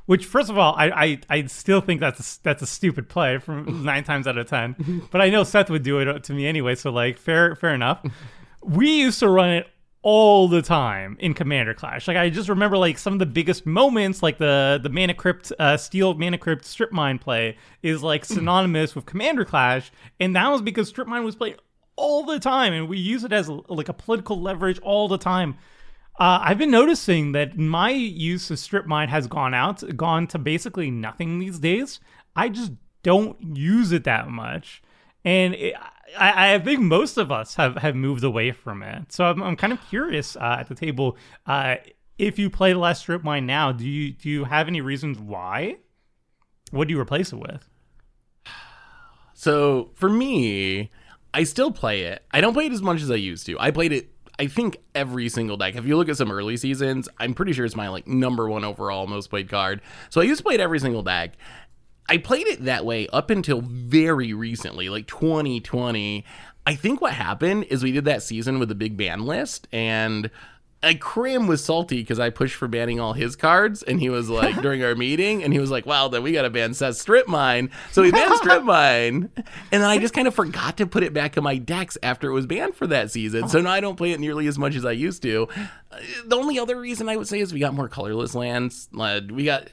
[0.05, 3.37] which, first of all, I, I, I still think that's a, that's a stupid play
[3.37, 4.75] from nine times out of ten.
[5.11, 7.73] But I know Seth would do it uh, to me anyway, so like fair fair
[7.73, 8.03] enough.
[8.65, 9.67] We used to run it
[10.03, 12.07] all the time in Commander Clash.
[12.07, 15.51] Like I just remember like some of the biggest moments, like the the Mana Crypt
[15.57, 20.49] uh, Steel Mana Crypt Strip Mine play is like synonymous with Commander Clash, and that
[20.49, 21.57] was because Strip Mine was played
[21.95, 25.57] all the time, and we use it as like a political leverage all the time.
[26.19, 30.37] Uh, I've been noticing that my use of strip mine has gone out, gone to
[30.37, 31.99] basically nothing these days.
[32.35, 34.83] I just don't use it that much,
[35.25, 35.75] and it,
[36.17, 39.11] I, I, think most of us have, have moved away from it.
[39.11, 41.17] So I'm, I'm kind of curious uh, at the table.
[41.45, 41.75] Uh,
[42.17, 45.77] if you play less strip mine now, do you do you have any reasons why?
[46.71, 47.69] What do you replace it with?
[49.33, 50.91] So for me,
[51.33, 52.23] I still play it.
[52.31, 53.59] I don't play it as much as I used to.
[53.59, 55.75] I played it I think every single deck.
[55.75, 58.63] If you look at some early seasons, I'm pretty sure it's my like number one
[58.63, 59.81] overall most played card.
[60.09, 61.33] So I used to play it every single deck.
[62.07, 66.25] I played it that way up until very recently, like 2020.
[66.65, 70.29] I think what happened is we did that season with a big ban list, and
[70.83, 74.29] like Krim was salty because I pushed for banning all his cards, and he was
[74.29, 76.97] like during our meeting, and he was like, "Wow, then we got to ban Seth
[76.97, 80.85] Strip Mine." So he banned Strip Mine, and then I just kind of forgot to
[80.85, 83.47] put it back in my decks after it was banned for that season.
[83.47, 85.47] So now I don't play it nearly as much as I used to.
[85.91, 88.89] Uh, the only other reason I would say is we got more colorless lands.
[88.91, 89.69] we got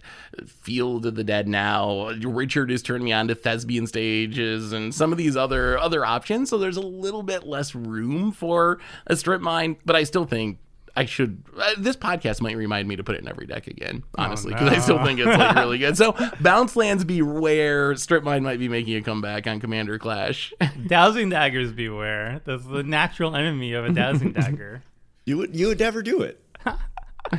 [0.46, 2.10] Field of the Dead now.
[2.22, 6.50] Richard has turned me on to Thespian stages and some of these other other options.
[6.50, 10.58] So there's a little bit less room for a Strip Mine, but I still think
[10.96, 11.42] I should.
[11.56, 14.52] Uh, this podcast might remind me to put it in every deck again, oh, honestly,
[14.52, 14.76] because oh, no.
[14.76, 15.96] I still think it's like really good.
[15.96, 17.94] So, bounce lands beware.
[17.96, 20.52] Strip mine might be making a comeback on Commander Clash.
[20.86, 22.40] dowsing daggers beware.
[22.44, 24.82] That's the natural enemy of a dowsing dagger.
[25.24, 26.42] You would you would never do it.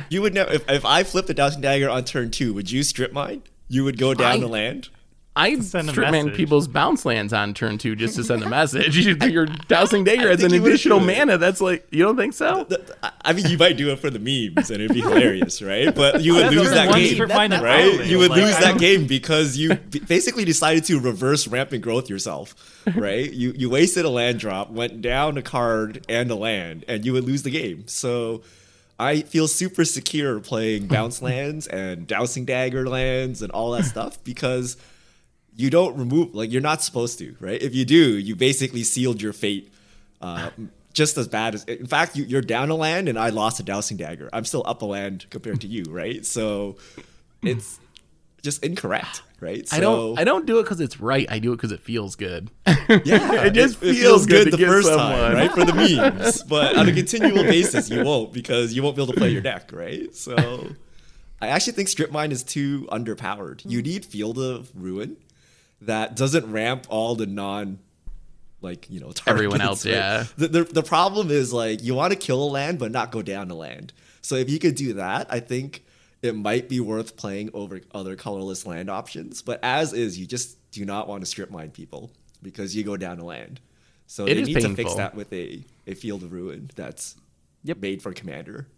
[0.08, 0.52] you would never.
[0.52, 3.42] If, if I flipped a dowsing dagger on turn two, would you strip mine?
[3.68, 4.88] You would go down I, the land.
[5.34, 8.98] I stripman people's bounce lands on turn two just to send a message.
[9.26, 11.38] You're dowsing dagger as an additional mana.
[11.38, 12.66] That's like you don't think so?
[13.22, 15.94] I mean, you might do it for the memes and it'd be hilarious, right?
[15.94, 18.04] But you would lose that game, right?
[18.04, 22.54] You would like, lose that game because you basically decided to reverse rampant growth yourself,
[22.94, 23.32] right?
[23.32, 27.14] You you wasted a land drop, went down a card and a land, and you
[27.14, 27.88] would lose the game.
[27.88, 28.42] So.
[29.00, 34.22] I feel super secure playing bounce lands and dowsing dagger lands and all that stuff
[34.22, 34.76] because
[35.56, 37.60] you don't remove like you're not supposed to, right?
[37.60, 39.72] If you do, you basically sealed your fate.
[40.20, 40.50] Uh,
[40.92, 43.62] just as bad as in fact you, are down a land and I lost a
[43.62, 44.28] dowsing dagger.
[44.32, 46.24] I'm still up a land compared to you, right?
[46.24, 46.76] So
[47.42, 47.80] it's
[48.42, 49.66] just incorrect, right?
[49.66, 51.26] So, I don't I don't do it because it's right.
[51.30, 52.50] I do it because it feels good.
[53.04, 55.12] Yeah, it just it, feels, it feels, good, good the first someone.
[55.12, 55.50] time, right?
[55.50, 55.72] For the
[56.18, 59.30] memes, but on a continual basis, you won't because you won't be able to play
[59.30, 60.14] your deck, right?
[60.14, 60.66] So.
[61.40, 63.62] I actually think Strip Mine is too underpowered.
[63.68, 65.16] You need Field of Ruin
[65.86, 67.78] that doesn't ramp all the non
[68.60, 69.94] like you know targets, everyone else right?
[69.94, 73.10] yeah the, the, the problem is like you want to kill a land but not
[73.10, 75.84] go down a land so if you could do that i think
[76.22, 80.58] it might be worth playing over other colorless land options but as is you just
[80.70, 82.10] do not want to strip mine people
[82.42, 83.60] because you go down a land
[84.06, 84.70] so it they need painful.
[84.70, 87.16] to fix that with a, a field of ruin that's
[87.64, 87.78] yep.
[87.78, 88.68] made for commander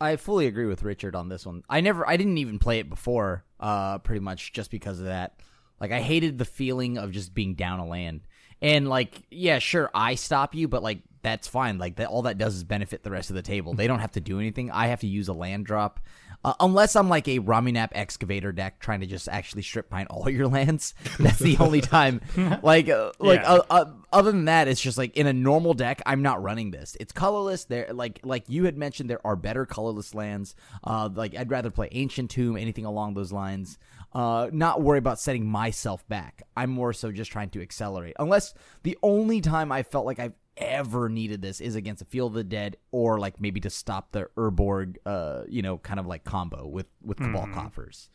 [0.00, 1.62] I fully agree with Richard on this one.
[1.70, 5.40] I never, I didn't even play it before, uh, pretty much just because of that.
[5.80, 8.22] Like I hated the feeling of just being down a land.
[8.62, 11.78] And like, yeah, sure, I stop you, but like that's fine.
[11.78, 13.74] Like that, all that does is benefit the rest of the table.
[13.74, 14.70] They don't have to do anything.
[14.70, 16.00] I have to use a land drop,
[16.44, 20.30] uh, unless I'm like a Ramunap excavator deck trying to just actually strip mine all
[20.30, 20.94] your lands.
[21.18, 22.20] That's the only time.
[22.62, 23.52] like, uh, like yeah.
[23.52, 26.70] uh, uh, other than that, it's just like in a normal deck, I'm not running
[26.70, 26.96] this.
[27.00, 27.64] It's colorless.
[27.64, 30.54] There, like like you had mentioned, there are better colorless lands.
[30.84, 33.78] Uh, like I'd rather play Ancient Tomb, anything along those lines
[34.16, 36.42] uh, not worry about setting myself back.
[36.56, 38.16] I'm more so just trying to accelerate.
[38.18, 42.30] Unless the only time I felt like I've ever needed this is against a Field
[42.30, 46.06] of the Dead or like maybe to stop the Urborg, uh, you know, kind of
[46.06, 47.52] like combo with with Cabal mm.
[47.52, 48.08] Coffers.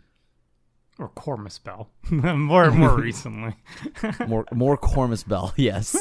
[0.98, 3.56] Or Cormus Bell, more more recently.
[4.28, 5.96] more more Cormus Bell, yes.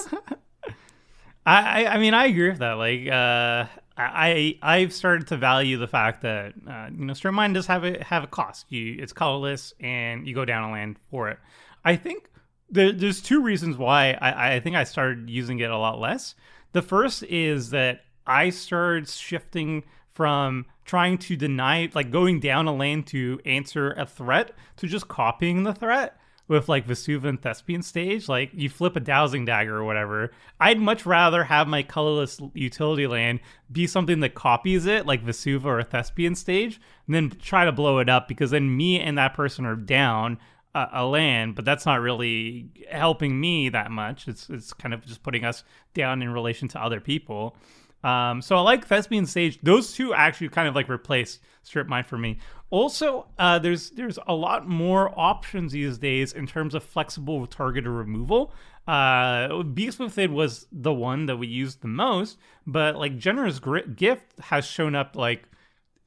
[1.45, 2.79] I, I mean I agree with that.
[2.79, 3.67] Like uh,
[4.13, 7.85] I I've started to value the fact that uh, you know strip mine does have
[7.85, 8.67] a have a cost.
[8.71, 11.39] You it's colorless and you go down a land for it.
[11.85, 12.31] I think
[12.71, 16.35] there, there's two reasons why I, I think I started using it a lot less.
[16.73, 22.75] The first is that I started shifting from trying to deny, like going down a
[22.75, 26.20] lane to answer a threat, to just copying the threat
[26.51, 28.29] with like Vesuvian Thespian stage.
[28.29, 30.33] Like you flip a dowsing dagger or whatever.
[30.59, 33.39] I'd much rather have my colorless utility land
[33.71, 38.01] be something that copies it, like Vesuva or Thespian stage, and then try to blow
[38.01, 40.39] it up because then me and that person are down
[40.75, 44.27] a, a land, but that's not really helping me that much.
[44.27, 45.63] It's it's kind of just putting us
[45.95, 47.57] down in relation to other people.
[48.03, 49.59] Um, so I like Thespian Stage.
[49.63, 52.39] Those two actually kind of like replace Strip Mine for me.
[52.71, 57.91] Also, uh, there's there's a lot more options these days in terms of flexible targeted
[57.91, 58.53] removal.
[58.87, 63.61] Uh, Beast Within was the one that we used the most, but like Generous
[63.95, 65.45] Gift has shown up like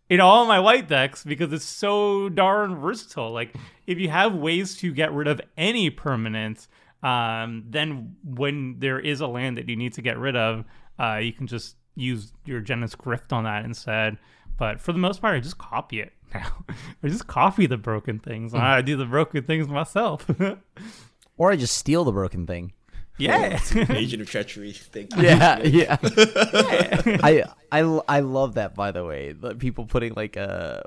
[0.10, 3.32] in all my white decks because it's so darn versatile.
[3.32, 6.68] Like if you have ways to get rid of any permanent,
[7.04, 10.66] um, then when there is a land that you need to get rid of,
[11.00, 14.18] uh, you can just use your Generous gift on that instead.
[14.58, 16.64] But for the most part, I just copy it now.
[17.04, 18.54] I just copy the broken things.
[18.54, 20.30] I do the broken things myself.
[21.36, 22.74] Or I just steal the broken thing.
[23.18, 23.60] yeah.
[23.90, 24.72] Agent of treachery.
[24.72, 25.24] Thank you.
[25.24, 25.98] Yeah, yeah.
[27.24, 29.32] I I I love that by the way.
[29.32, 30.86] The people putting like a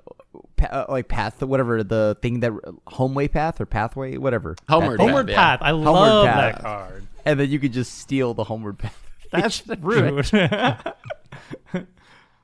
[0.70, 2.52] uh, like path whatever the thing that
[2.86, 4.54] homeway path or pathway whatever.
[4.68, 5.08] Homeward That thing.
[5.08, 5.34] Homeward yeah.
[5.36, 5.58] Path.
[5.62, 6.54] I love Path.
[6.54, 7.06] that card.
[7.24, 9.05] And then you could just steal the homeward path.
[9.40, 10.24] That's rude.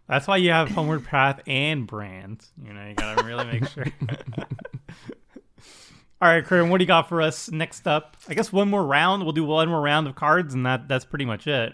[0.09, 2.45] That's why you have Homeward Path and Brand.
[2.63, 3.87] You know, you gotta really make sure.
[6.21, 8.17] All right, Karen, what do you got for us next up?
[8.29, 9.25] I guess one more round.
[9.25, 11.73] We'll do one more round of cards, and that that's pretty much it.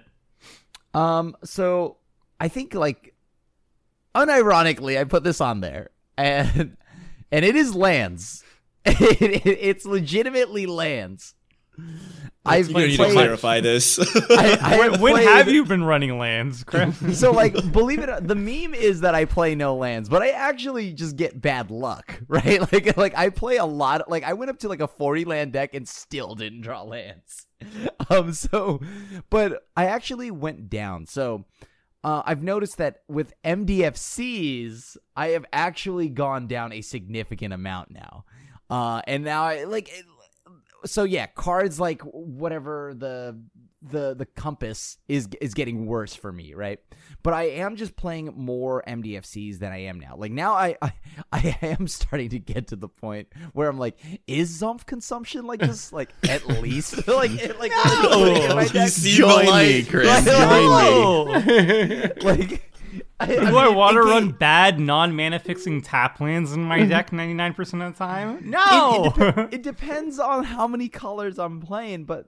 [0.94, 1.96] Um, so
[2.40, 3.14] I think like
[4.14, 6.76] unironically, I put this on there, and
[7.30, 8.42] and it is lands.
[8.86, 11.34] it, it- it's legitimately lands.
[12.46, 13.98] I've You're gonna need to clarify this.
[14.30, 16.96] I, I When, have when played- have you been running lands, Chris?
[17.20, 20.92] so like believe it the meme is that i play no lands but i actually
[20.92, 24.58] just get bad luck right like like i play a lot like i went up
[24.60, 27.46] to like a 40 land deck and still didn't draw lands
[28.08, 28.80] um so
[29.30, 31.44] but i actually went down so
[32.04, 38.24] uh, I've noticed that with MDFCs, I have actually gone down a significant amount now,
[38.70, 39.90] uh, and now I like.
[40.84, 43.38] So yeah, cards like whatever the
[43.80, 46.80] the the compass is is getting worse for me, right?
[47.22, 50.16] But I am just playing more MDFCs than I am now.
[50.16, 50.92] Like now, I I,
[51.32, 55.60] I am starting to get to the point where I'm like, is Zof consumption like
[55.60, 55.92] this?
[55.92, 58.54] like at least like like No!
[58.54, 59.82] my You deck- see Join me.
[59.84, 60.06] Chris.
[60.06, 62.10] Like, Join me.
[62.22, 62.72] like
[63.20, 67.10] I, Do I want to it- run bad non-mana fixing tap lands in my deck
[67.10, 68.48] 99% of the time?
[68.48, 69.06] No.
[69.06, 72.26] it, dep- it depends on how many colors I'm playing, but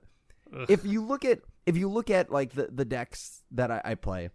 [0.67, 3.95] if you look at if you look at like the, the decks that I, I
[3.95, 4.31] play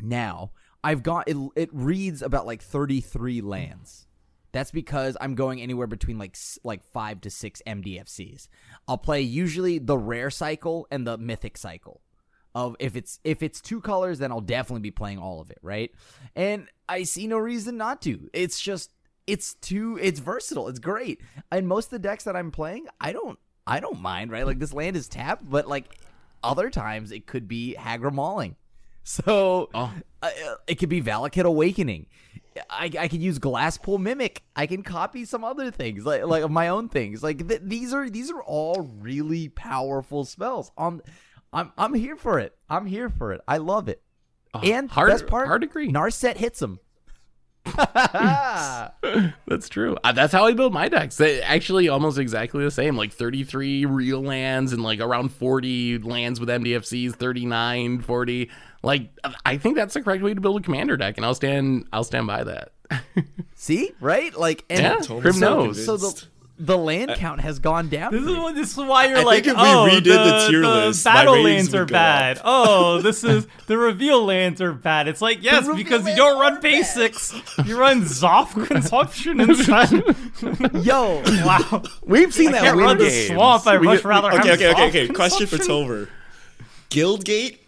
[0.00, 0.52] now,
[0.84, 1.36] I've got it.
[1.56, 4.06] It reads about like 33 lands.
[4.52, 8.46] That's because I'm going anywhere between like like five to six MDFCs.
[8.86, 12.02] I'll play usually the rare cycle and the mythic cycle.
[12.58, 15.58] Of if it's if it's two colors, then I'll definitely be playing all of it,
[15.62, 15.92] right?
[16.34, 18.28] And I see no reason not to.
[18.32, 18.90] It's just
[19.26, 20.66] it's too it's versatile.
[20.68, 21.20] It's great.
[21.52, 24.44] And most of the decks that I'm playing, I don't I don't mind, right?
[24.46, 25.98] Like this land is tapped, but like
[26.42, 28.56] other times it could be Hagra Mauling.
[29.04, 29.90] So Oh.
[30.20, 30.30] uh,
[30.66, 32.06] it could be Valakut Awakening.
[32.68, 34.42] I, I could use Glasspool Mimic.
[34.54, 37.22] I can copy some other things, like like my own things.
[37.22, 40.72] Like th- these are these are all really powerful spells.
[40.76, 41.00] On,
[41.52, 42.56] I'm I'm here for it.
[42.68, 43.40] I'm here for it.
[43.48, 44.02] I love it.
[44.54, 45.90] and Oh, hard- best part, hard agree.
[45.90, 46.78] Narset hits him.
[49.46, 49.96] That's true.
[50.04, 51.16] Uh, that's how I build my decks.
[51.16, 52.96] They actually almost exactly the same.
[52.96, 58.50] Like 33 real lands and like around 40 lands with MDFCs, 39, 40.
[58.82, 59.10] Like
[59.44, 62.04] I think that's the correct way to build a commander deck, and I'll stand I'll
[62.04, 62.72] stand by that.
[63.54, 64.34] See, right?
[64.34, 65.84] Like, and Yeah, Totally Grim so knows.
[65.84, 66.28] so the convinced.
[66.60, 68.12] The land count has gone down.
[68.12, 70.46] This is, this is why you're I like, think if we oh, redid the, the
[70.50, 72.38] tier the list, battle lands are bad.
[72.38, 72.42] up.
[72.46, 75.06] Oh, this is the reveal lands are bad.
[75.06, 77.32] It's like yes, because you don't run basics.
[77.64, 80.84] You run Zof consumption instead.
[80.84, 81.82] Yo, wow.
[82.04, 83.64] We've seen that Can't win run the swamp.
[83.68, 85.08] I'd We much get- rather have Okay, okay, okay, Zof okay.
[85.08, 85.86] Question for consumption.
[85.86, 86.08] Tover.
[86.90, 87.58] Guildgate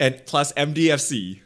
[0.00, 1.38] and plus MDFC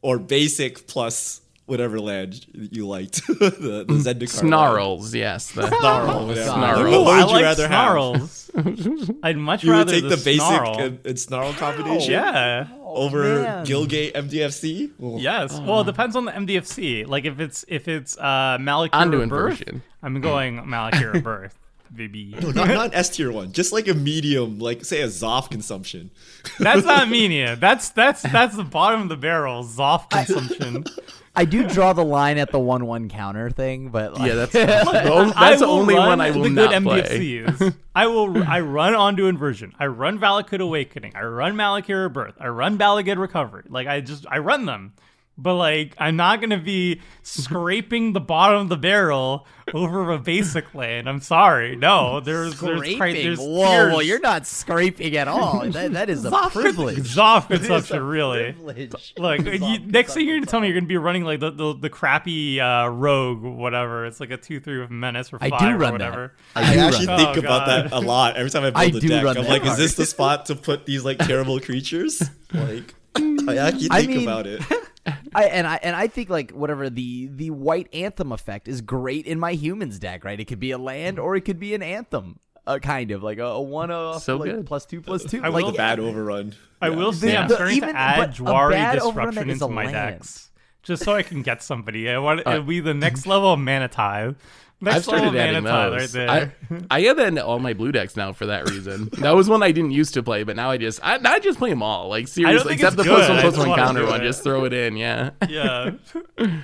[0.00, 3.26] or basic plus whatever land you liked.
[3.26, 4.28] the, the Zendikar.
[4.28, 5.50] Snarls, yes.
[5.52, 6.26] The Snarl.
[6.26, 6.50] whatever.
[6.50, 6.82] Snarl.
[6.82, 8.50] What Ooh, would I you like rather snarls.
[9.22, 9.64] I'd much have?
[9.64, 10.78] You would rather take the, the, basic snarl.
[10.78, 12.68] and, and snarl combination yeah.
[12.82, 13.66] over man.
[13.66, 14.92] Guildgate MDFC?
[14.98, 15.58] Well, Yes.
[15.60, 17.06] Well, it depends on the MDFC.
[17.06, 19.62] Like if it's if it's uh Malakir Onto Birth.
[20.02, 21.58] I'm going Malakir Birth.
[21.94, 22.34] baby.
[22.40, 23.52] No, not, not an S tier one.
[23.52, 26.10] Just like a medium, like say a Zof consumption.
[26.58, 27.58] That's not medium.
[27.58, 29.64] That's that's that's the bottom of the barrel.
[29.64, 30.84] Zof consumption.
[30.86, 34.52] I do draw the line at the one one counter thing, but like, Yeah, that's
[34.52, 37.02] the that's the only one I will the not play.
[37.02, 37.74] MDFCs.
[37.94, 38.42] I will.
[38.44, 39.74] I run Ondu Inversion.
[39.80, 41.12] I run Valakut Awakening.
[41.16, 42.36] I run Malakir Birth.
[42.38, 43.64] I run Bala Ged Recovery.
[43.68, 44.92] Like I just I run them.
[45.36, 50.72] But like I'm not gonna be scraping the bottom of the barrel over a basic
[50.76, 51.08] lane.
[51.08, 51.74] I'm sorry.
[51.74, 53.24] No, there's there's, cri- scraping.
[53.24, 53.92] there's Whoa, tiers.
[53.92, 55.68] well, you're not scraping at all.
[55.70, 56.98] That, that is a privilege.
[56.98, 58.52] Zof It is consumption, really.
[58.52, 59.14] privilege.
[59.18, 61.74] Look, you, next thing you're gonna tell me you're gonna be running like the the,
[61.74, 64.06] the crappy uh, rogue, whatever.
[64.06, 66.10] It's like a two three with menace or five I five do or run that.
[66.10, 66.34] whatever.
[66.54, 67.84] I do actually run think Oh, about God.
[67.90, 69.24] that a lot every time I build I a do deck.
[69.24, 72.22] run I'm that like, is this the spot to put these like terrible creatures?
[72.54, 74.62] Like, I actually I think mean- about it.
[75.34, 79.26] I and I and I think like whatever the the white anthem effect is great
[79.26, 80.38] in my humans deck, right?
[80.38, 83.38] It could be a land or it could be an anthem, uh, kind of like
[83.38, 84.66] a, a one uh So like, good.
[84.66, 85.42] plus two plus two.
[85.42, 86.54] I like will- The bad overrun.
[86.80, 87.42] I will say Yeah.
[87.42, 89.92] I'm The- starting even- to add but Jwari disruption into my land.
[90.20, 90.50] decks.
[90.82, 92.10] Just so I can get somebody.
[92.10, 94.36] I want Uh, it'll be the next level of mana tithe.
[94.84, 96.12] Next I've started adding mana tithe right those.
[96.12, 96.30] there.
[96.30, 96.50] I,
[96.90, 99.08] I add that into all my blue decks now for that reason.
[99.18, 101.58] that was one I didn't used to play, but now I just I, I just
[101.58, 102.08] play them all.
[102.08, 103.56] Like seriously, think except it's the plus good.
[103.58, 104.20] one I one counter one.
[104.20, 105.30] Just throw it in, yeah.
[105.48, 105.92] yeah.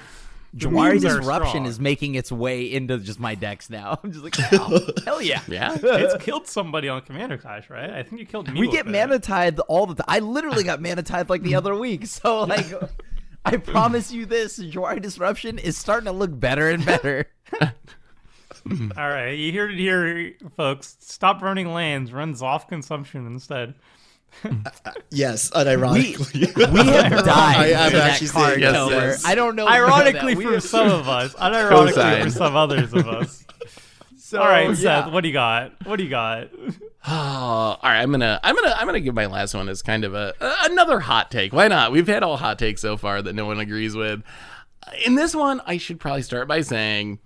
[0.56, 1.66] Jwari disruption strong.
[1.66, 4.00] is making its way into just my decks now.
[4.04, 5.42] I'm just like, wow, hell yeah.
[5.46, 5.76] Yeah.
[5.80, 7.90] it's killed somebody on Commander Clash, right?
[7.90, 8.58] I think you killed me.
[8.58, 8.90] We get it.
[8.90, 10.06] mana tithe all the time.
[10.08, 12.06] I literally got mana tithe like the other week.
[12.06, 12.66] So like,
[13.44, 17.26] I promise you this: Jwari disruption is starting to look better and better.
[18.66, 18.98] Mm-hmm.
[18.98, 20.96] All right, you heard it here, folks.
[21.00, 22.12] Stop running lands.
[22.12, 23.70] Run Zof consumption instead.
[23.70, 23.76] Mm-hmm.
[24.42, 26.56] Uh, uh, yes, We, unironically.
[26.72, 29.24] we have died I am to that actually card, yes, yes.
[29.24, 29.66] I don't know.
[29.66, 33.44] Ironically for have- some of us, unironically for some others of us.
[34.18, 34.74] So, All right, yeah.
[35.04, 35.72] Seth, what do you got?
[35.84, 36.48] What do you got?
[37.08, 40.04] Oh, all right, I'm gonna, I'm gonna, I'm gonna give my last one as kind
[40.04, 41.50] of a uh, another hot take.
[41.54, 41.92] Why not?
[41.92, 44.22] We've had all hot takes so far that no one agrees with.
[45.06, 47.18] In this one, I should probably start by saying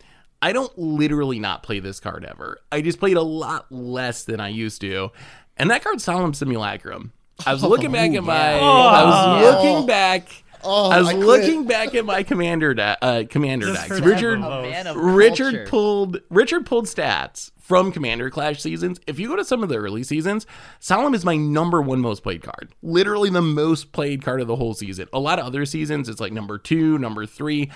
[0.45, 2.59] I don't literally not play this card ever.
[2.71, 5.11] I just played a lot less than I used to,
[5.57, 7.15] and that card's Solemn Simulacrum.
[7.47, 9.49] I was looking back at my, I was yeah.
[9.49, 10.29] looking back.
[10.63, 14.01] Oh, I was I looking back at my commander de- uh, commander Just decks.
[14.03, 14.53] Richard one.
[14.53, 15.67] A man of Richard culture.
[15.67, 19.01] pulled Richard pulled stats from Commander Clash seasons.
[19.07, 20.47] If you go to some of the early seasons,
[20.81, 22.75] Solemn is my number one most played card.
[22.83, 25.09] Literally the most played card of the whole season.
[25.15, 27.71] A lot of other seasons, it's like number two, number three.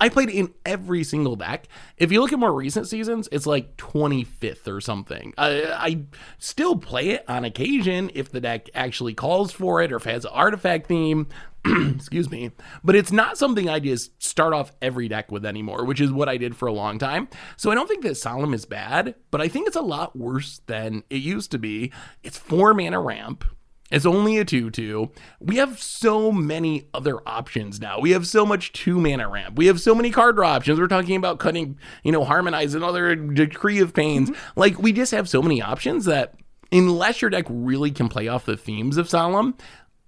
[0.00, 1.68] I played in every single deck.
[1.98, 5.34] If you look at more recent seasons, it's like 25th or something.
[5.36, 6.04] I, I
[6.38, 10.12] still play it on occasion if the deck actually calls for it or if it
[10.12, 11.26] has an artifact theme.
[11.94, 12.50] excuse me
[12.82, 16.28] but it's not something i just start off every deck with anymore which is what
[16.28, 17.28] i did for a long time.
[17.56, 20.60] So i don't think that solemn is bad but i think it's a lot worse
[20.66, 21.92] than it used to be.
[22.22, 23.44] It's four mana ramp.
[23.90, 25.10] It's only a 2-2
[25.40, 28.00] we have so many other options now.
[28.00, 29.56] We have so much two mana ramp.
[29.56, 30.78] We have so many card draw options.
[30.78, 34.30] We're talking about cutting you know harmonize another decree of pains.
[34.30, 34.60] Mm-hmm.
[34.60, 36.34] Like we just have so many options that
[36.70, 39.54] unless your deck really can play off the themes of solemn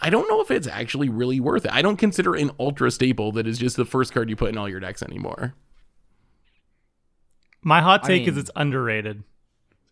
[0.00, 1.72] I don't know if it's actually really worth it.
[1.72, 4.58] I don't consider an ultra staple that is just the first card you put in
[4.58, 5.54] all your decks anymore.
[7.62, 9.22] My hot take is mean- it's underrated.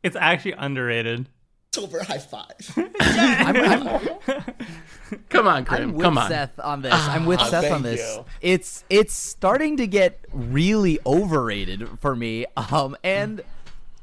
[0.02, 1.28] It's actually underrated.
[1.76, 2.54] October high five.
[3.00, 4.08] I'm, I'm,
[5.28, 6.28] Come on, I'm with Come on.
[6.30, 6.94] Seth on this.
[6.94, 8.00] I'm with Ah, Seth on this.
[8.00, 8.24] you.
[8.40, 12.46] It's it's starting to get really overrated for me.
[12.56, 13.42] Um, and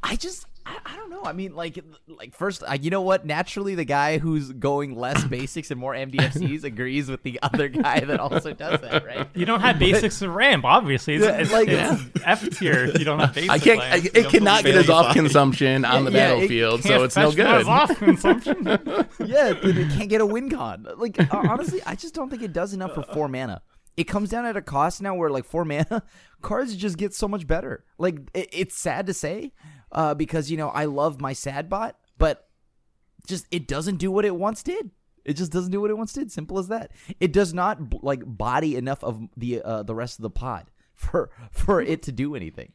[0.03, 1.21] I just I, I don't know.
[1.23, 3.25] I mean, like like first, uh, you know what?
[3.25, 7.99] Naturally, the guy who's going less basics and more MDFCs agrees with the other guy
[7.99, 9.27] that also does that, right?
[9.35, 11.15] You don't have basics in ramp, obviously.
[11.15, 13.53] It's, Yeah, it's, like- it's F tier if you don't have basics.
[13.53, 13.79] I can't.
[13.81, 17.15] I, it cannot get us off consumption on the Yeah, it battlefield, can't so it's
[17.15, 17.67] no fetch those good.
[17.67, 18.65] off consumption.
[19.25, 20.87] yeah, dude, it can't get a win con.
[20.97, 23.61] Like uh, honestly, I just don't think it does enough for four mana.
[23.97, 26.03] It comes down at a cost now where like four mana
[26.41, 27.85] cards just get so much better.
[27.97, 29.53] Like it, it's sad to say,
[29.95, 32.47] uh, because you know I love my sad bot, but
[33.25, 34.91] just it doesn't do what it once did.
[35.23, 36.31] It just doesn't do what it once did.
[36.31, 36.91] Simple as that.
[37.19, 41.31] It does not like body enough of the uh, the rest of the pod for
[41.51, 42.73] for it to do anything.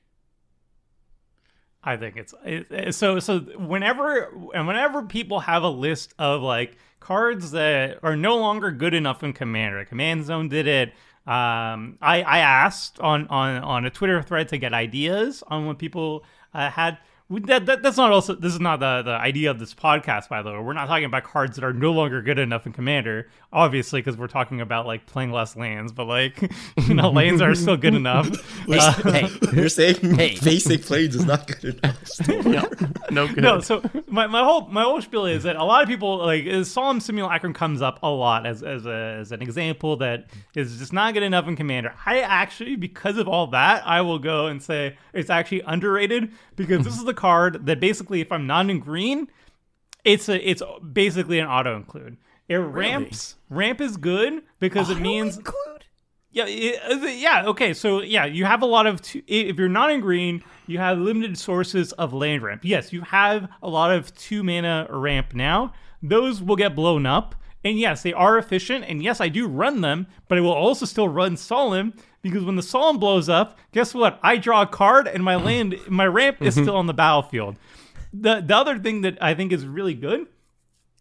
[1.82, 3.20] I think it's it, so.
[3.20, 8.70] So whenever and whenever people have a list of like cards that are no longer
[8.70, 10.88] good enough in Commander, Command Zone did it.
[11.26, 15.78] Um, I I asked on on on a Twitter thread to get ideas on what
[15.78, 16.98] people uh, had.
[17.30, 20.28] We- that, that that's not also this is not the the idea of this podcast
[20.28, 22.72] by the way we're not talking about cards that are no longer good enough in
[22.72, 26.42] commander obviously because we're talking about like playing less lands but like
[26.86, 28.28] you know lanes are still good enough
[28.70, 30.36] Uh, hey, You're saying Hey.
[30.44, 31.98] basic planes is not good enough.
[32.50, 32.66] Yeah,
[33.10, 33.42] no good.
[33.42, 36.44] no so my, my whole my whole spiel is that a lot of people like
[36.44, 40.78] is solemn simulacrum comes up a lot as as, a, as an example that is
[40.78, 44.46] just not good enough in commander i actually because of all that i will go
[44.46, 46.30] and say it's actually underrated
[46.66, 49.26] because this is the card that basically if i'm not in green
[50.04, 52.16] it's a it's basically an auto include
[52.48, 55.84] it ramps ramp is good because it means include.
[56.32, 57.44] yeah, it- yeah.
[57.46, 59.00] Okay, so yeah, you have a lot of.
[59.02, 62.62] Two, if you're not in green, you have limited sources of land ramp.
[62.64, 65.72] Yes, you have a lot of two mana ramp now.
[66.02, 67.34] Those will get blown up,
[67.64, 68.84] and yes, they are efficient.
[68.88, 72.56] And yes, I do run them, but I will also still run solemn because when
[72.56, 74.18] the solemn blows up, guess what?
[74.22, 76.64] I draw a card, and my land, my ramp is mm-hmm.
[76.64, 77.56] still on the battlefield.
[78.12, 80.26] The the other thing that I think is really good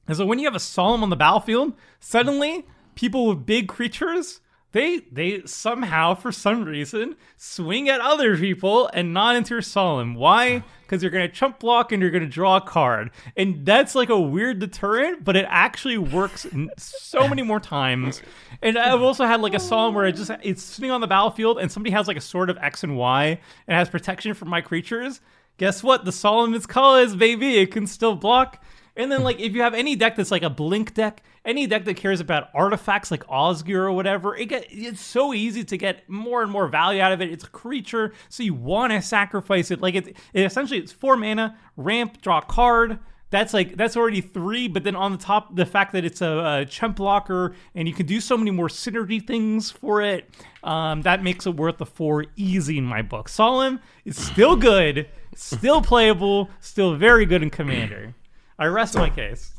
[0.07, 2.65] is that when you have a solemn on the battlefield, suddenly
[2.95, 4.41] people with big creatures,
[4.71, 10.15] they they somehow for some reason swing at other people and not into solemn.
[10.15, 10.63] Why?
[10.81, 14.19] Because you're gonna chump block and you're gonna draw a card, and that's like a
[14.19, 16.45] weird deterrent, but it actually works
[16.77, 18.21] so many more times.
[18.61, 21.57] And I've also had like a solemn where it just it's sitting on the battlefield
[21.59, 24.61] and somebody has like a sword of X and Y and has protection from my
[24.61, 25.21] creatures.
[25.57, 26.05] Guess what?
[26.05, 27.57] The solemn is colors, baby.
[27.57, 28.63] It can still block.
[28.99, 31.85] And then, like, if you have any deck that's like a blink deck, any deck
[31.85, 36.07] that cares about artifacts like Osgir or whatever, it get it's so easy to get
[36.09, 37.31] more and more value out of it.
[37.31, 39.79] It's a creature, so you want to sacrifice it.
[39.79, 42.99] Like it, it essentially it's four mana, ramp, draw card.
[43.29, 46.63] That's like that's already three, but then on the top, the fact that it's a,
[46.63, 50.29] a chump blocker and you can do so many more synergy things for it,
[50.61, 53.29] um, that makes it worth the four easy in my book.
[53.29, 58.13] Solemn is still good, still playable, still very good in Commander.
[58.59, 59.53] I rest my case.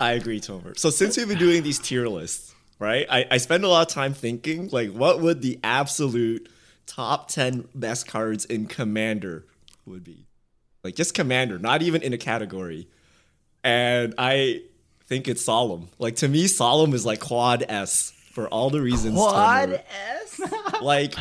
[0.00, 0.76] I agree, Tomer.
[0.78, 3.06] So since we've been doing these tier lists, right?
[3.08, 6.48] I, I spend a lot of time thinking like what would the absolute
[6.86, 9.46] top 10 best cards in Commander
[9.86, 10.26] would be.
[10.82, 12.88] Like just Commander, not even in a category.
[13.62, 14.62] And I
[15.06, 15.88] think it's Solemn.
[15.98, 19.14] Like to me, Solemn is like quad S for all the reasons.
[19.14, 19.82] Quad Tomer.
[20.22, 20.40] S.
[20.82, 21.14] like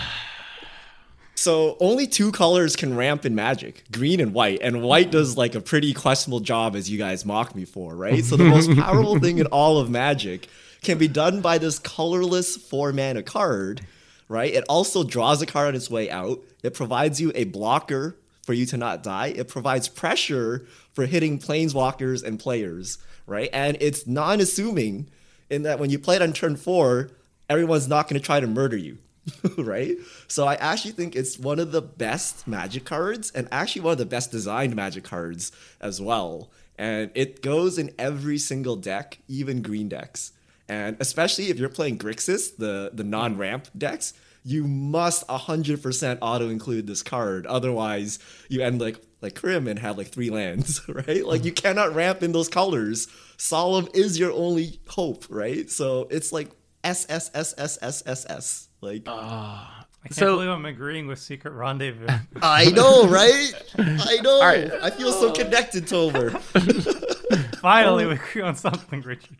[1.40, 5.56] so only two colors can ramp in magic green and white and white does like
[5.56, 8.26] a pretty questionable job as you guys mock me for right?
[8.26, 10.50] So the most powerful thing in all of magic
[10.82, 13.86] can be done by this colorless four mana card
[14.28, 14.54] right?
[14.54, 16.42] It also draws a card on its way out.
[16.62, 19.28] It provides you a blocker for you to not die.
[19.28, 23.50] It provides pressure for hitting planeswalkers and players right?
[23.54, 25.10] And it's non-assuming
[25.50, 27.12] in that when you play it on turn four
[27.50, 28.98] everyone's not going to try to murder you
[29.58, 29.98] right?
[30.28, 33.98] So I actually think it's one of the best magic cards and actually one of
[33.98, 36.52] the best designed magic cards as well.
[36.78, 40.32] And it goes in every single deck, even green decks.
[40.70, 44.14] And especially if you're playing Grixis, the, the non ramp decks,
[44.44, 47.46] you must 100% auto include this card.
[47.48, 51.26] Otherwise, you end like like Crim and have like three lands, right?
[51.26, 53.08] Like you cannot ramp in those colors.
[53.36, 55.70] Solemn is your only hope, right?
[55.70, 56.50] So it's like
[56.84, 58.69] S S S S S S S.
[58.82, 59.68] Like I
[60.04, 62.08] can't So- believe I'm agreeing with Secret Rendezvous.
[62.42, 63.52] I know, right?
[63.78, 64.40] I know.
[64.42, 64.72] right.
[64.82, 66.40] I feel so connected, Tomer.
[67.60, 69.38] Finally, we agree on something, Richard.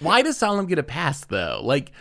[0.00, 1.60] Why does Solemn get a pass though?
[1.62, 1.92] Like,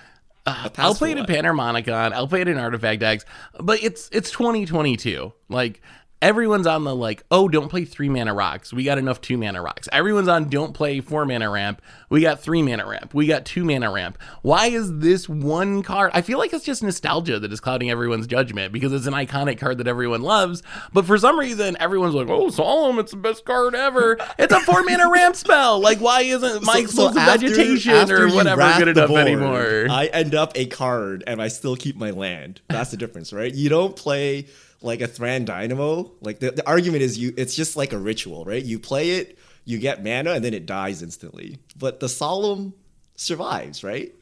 [0.46, 1.30] uh, I'll play it in what?
[1.30, 3.26] Panharmonicon, I'll play it in Artifact decks,
[3.60, 5.34] but it's it's 2022.
[5.50, 5.82] Like,
[6.22, 8.74] everyone's on the like, oh, don't play three mana rocks.
[8.74, 9.88] We got enough two mana rocks.
[9.92, 11.82] Everyone's on don't play four mana ramp.
[12.10, 13.14] We got three mana ramp.
[13.14, 14.18] We got two mana ramp.
[14.42, 16.12] Why is this one card?
[16.14, 19.60] I feel like it's just nostalgia that is clouding everyone's judgment because it's an iconic
[19.60, 20.64] card that everyone loves.
[20.92, 24.18] But for some reason, everyone's like, oh, Solemn, it's the best card ever.
[24.38, 25.80] It's a four mana ramp spell.
[25.80, 29.88] Like, why isn't my explosive after- vegetation after or whatever good enough board, anymore?
[29.90, 32.62] I end up a card and I still keep my land.
[32.68, 33.54] That's the difference, right?
[33.54, 34.48] You don't play
[34.82, 36.12] like a Thran Dynamo.
[36.22, 38.64] Like the, the argument is you it's just like a ritual, right?
[38.64, 41.58] You play it, you get mana, and then it dies instantly.
[41.78, 42.74] But the solemn
[43.16, 44.14] survives, right?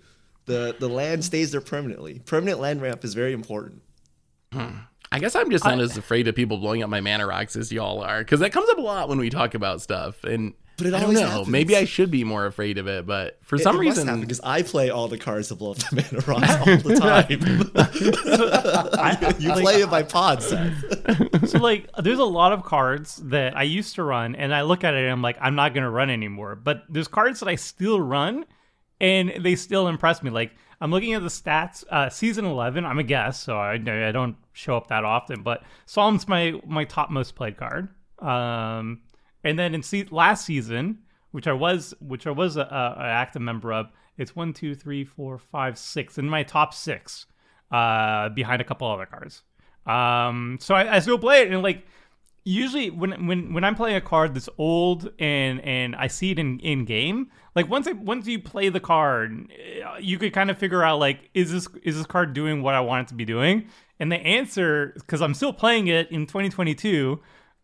[0.45, 2.19] The the land stays there permanently.
[2.19, 3.81] Permanent land ramp is very important.
[4.51, 4.77] Hmm.
[5.11, 7.71] I guess I'm just not as afraid of people blowing up my mana rocks as
[7.71, 10.23] y'all are, because that comes up a lot when we talk about stuff.
[10.25, 11.27] And But it I don't always know.
[11.27, 11.47] happens.
[11.47, 14.21] Maybe I should be more afraid of it, but for It- some it reason, happen
[14.21, 17.27] because I play all the cards to blow up the mana rocks all the time.
[19.39, 20.73] you play it by pod set.
[21.47, 24.83] So like, there's a lot of cards that I used to run, and I look
[24.83, 26.55] at it and I'm like, I'm not gonna run anymore.
[26.55, 28.45] But there's cards that I still run,
[28.99, 30.29] and they still impress me.
[30.29, 30.51] Like
[30.81, 31.85] I'm looking at the stats.
[31.89, 35.41] Uh, season 11, I'm a guest, so I I don't show up that often.
[35.41, 37.89] But Solemn's my my top most played card.
[38.19, 39.01] Um,
[39.47, 40.99] and then in se- last season,
[41.31, 43.87] which I was which I was a, a, an active member of,
[44.17, 47.25] it's one, two, three, four, five, six in my top six,
[47.71, 49.43] uh, behind a couple other cards.
[49.85, 51.85] Um, so I, I still play it, and like
[52.43, 56.39] usually when when when I'm playing a card that's old and and I see it
[56.39, 59.51] in in game, like once I, once you play the card,
[59.99, 62.81] you could kind of figure out like is this is this card doing what I
[62.81, 63.67] want it to be doing?
[63.99, 67.19] And the answer, because I'm still playing it in 2022,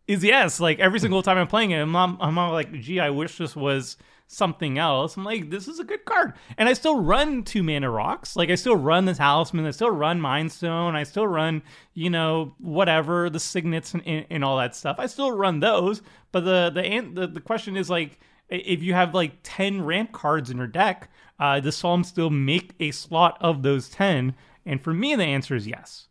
[0.07, 0.59] is yes.
[0.59, 3.37] Like every single time I'm playing it, I'm, I'm, I'm all like, gee, I wish
[3.37, 3.97] this was
[4.27, 5.15] something else.
[5.15, 6.33] I'm like, this is a good card.
[6.57, 8.35] And I still run two mana rocks.
[8.35, 9.65] Like I still run the talisman.
[9.65, 10.95] I still run Mind Stone.
[10.95, 11.61] I still run,
[11.93, 14.97] you know, whatever, the signets and, and, and all that stuff.
[14.99, 16.01] I still run those.
[16.31, 20.49] But the the the, the question is like, if you have like 10 ramp cards
[20.49, 24.35] in your deck, uh, does Solemn still make a slot of those 10?
[24.65, 26.07] And for me, the answer is yes.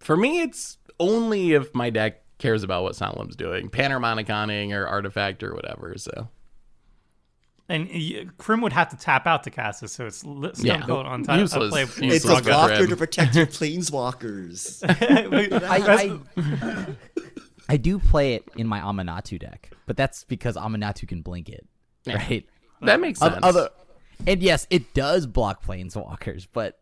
[0.00, 5.42] For me, it's only if my deck cares about what Solemn's doing, Panharmoniconing or Artifact
[5.42, 5.94] or whatever.
[5.98, 6.28] So,
[7.68, 10.50] and uh, y- Crim would have to tap out to cast this, so it's li-
[10.54, 10.86] still Yeah.
[10.86, 11.38] built on time.
[11.40, 11.70] Useless.
[11.70, 12.14] Play, Useless.
[12.16, 14.82] It's a Frog blocker to protect your planeswalkers.
[15.68, 16.18] I,
[16.88, 16.94] I,
[17.68, 21.66] I do play it in my Aminatou deck, but that's because Aminatou can blink it,
[22.06, 22.46] right?
[22.82, 23.36] that makes sense.
[23.42, 23.68] Other,
[24.26, 26.80] and yes, it does block planeswalkers, but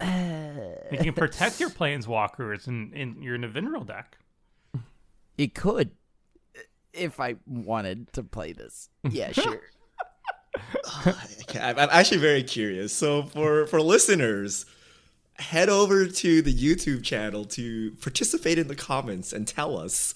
[0.00, 0.31] eh,
[0.90, 4.16] you can protect your planeswalkers in, in your Navindral deck.
[5.38, 5.92] it could
[6.92, 8.88] if I wanted to play this.
[9.08, 9.60] Yeah, sure.
[11.06, 12.92] Okay, I'm, I'm actually very curious.
[12.92, 14.66] So for for listeners,
[15.36, 20.12] head over to the YouTube channel to participate in the comments and tell us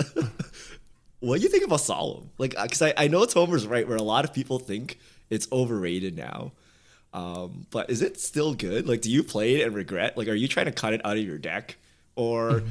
[1.21, 2.31] what you think about Solemn.
[2.39, 4.99] Like, uh, because I, I know Tomer's right, where a lot of people think
[5.31, 6.53] it's overrated now.
[7.17, 8.87] Um, but is it still good?
[8.87, 10.19] Like, do you play it and regret?
[10.19, 11.77] Like, are you trying to cut it out of your deck,
[12.15, 12.63] or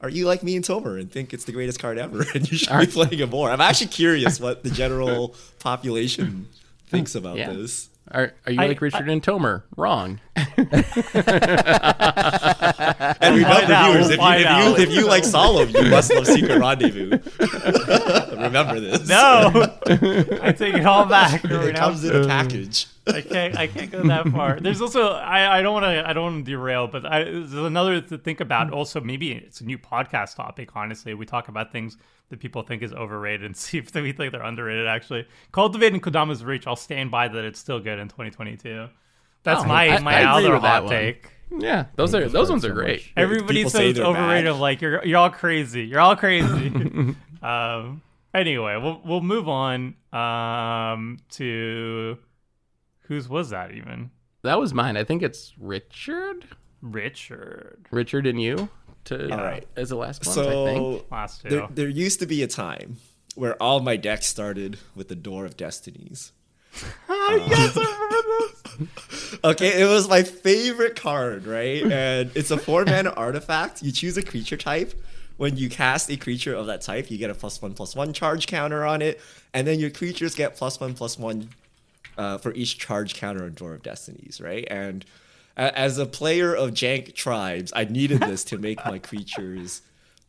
[0.00, 2.56] are you like me and Tomer and think it's the greatest card ever and you
[2.56, 3.50] should be playing it more?
[3.50, 6.48] I'm actually curious what the general population
[6.86, 7.52] thinks about Yeah.
[7.52, 7.90] this.
[8.10, 9.62] Are, are you I- like Richard and Tomer?
[9.76, 10.20] Wrong.
[13.24, 15.90] And remember, find out, viewers, we'll if, you, if, you, if you like Solemn, you
[15.90, 17.10] must love Secret Rendezvous.
[18.36, 19.08] remember this.
[19.08, 19.50] No,
[20.42, 21.44] I take it all back.
[21.44, 22.86] It comes in a package.
[23.06, 23.56] I can't.
[23.58, 24.60] I can't go that far.
[24.60, 25.08] There's also.
[25.12, 25.58] I.
[25.58, 26.08] I don't want to.
[26.08, 26.86] I don't want to derail.
[26.86, 28.72] But I, there's another to think about.
[28.72, 30.70] Also, maybe it's a new podcast topic.
[30.76, 31.96] Honestly, we talk about things
[32.28, 34.86] that people think is overrated and see if we think they're underrated.
[34.86, 36.66] Actually, cultivating Kodama's reach.
[36.66, 37.44] I'll stand by that.
[37.44, 38.88] It's still good in 2022.
[39.42, 41.28] That's Oh, my I- my I other with that hot take.
[41.58, 43.00] Yeah, those are those ones are great.
[43.00, 43.12] much.
[43.16, 44.52] Everybody People says say it's overrated.
[44.52, 44.60] bad.
[44.60, 45.84] Like you're you're all crazy.
[45.84, 46.46] You're all crazy.
[47.42, 48.00] um.
[48.32, 49.94] Anyway, we'll we'll move on.
[50.12, 51.18] Um.
[51.32, 52.16] To
[53.12, 54.10] whose was that even?
[54.42, 54.96] That was mine.
[54.96, 56.46] I think it's Richard,
[56.80, 57.86] Richard.
[57.90, 58.68] Richard and you
[59.04, 59.64] to All right.
[59.76, 60.38] Uh, as the last one.
[60.38, 60.78] I think.
[60.78, 61.48] So Last two.
[61.50, 62.96] there, there used to be a time
[63.34, 66.32] where all my decks started with the Door of Destinies.
[66.80, 69.38] yes, I remember this.
[69.44, 71.82] Okay, it was my favorite card, right?
[71.82, 73.82] And it's a four mana artifact.
[73.82, 74.94] You choose a creature type.
[75.36, 78.12] When you cast a creature of that type, you get a plus one plus one
[78.12, 79.20] charge counter on it,
[79.52, 81.48] and then your creatures get plus one plus one
[82.16, 84.66] uh, for each charge counter on Door of Destinies, right?
[84.70, 85.04] And
[85.56, 89.82] as a player of Jank tribes, I needed this to make my creatures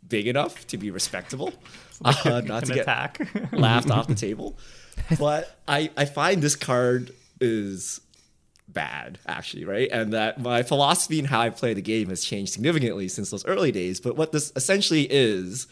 [0.08, 1.54] big enough to be respectable,
[2.06, 3.28] uh, not to get attack.
[3.52, 4.58] laughed off the table.
[5.18, 8.02] But I, I find this card is
[8.68, 9.90] bad, actually, right?
[9.92, 13.46] And that my philosophy and how I play the game has changed significantly since those
[13.46, 14.00] early days.
[14.00, 15.68] But what this essentially is,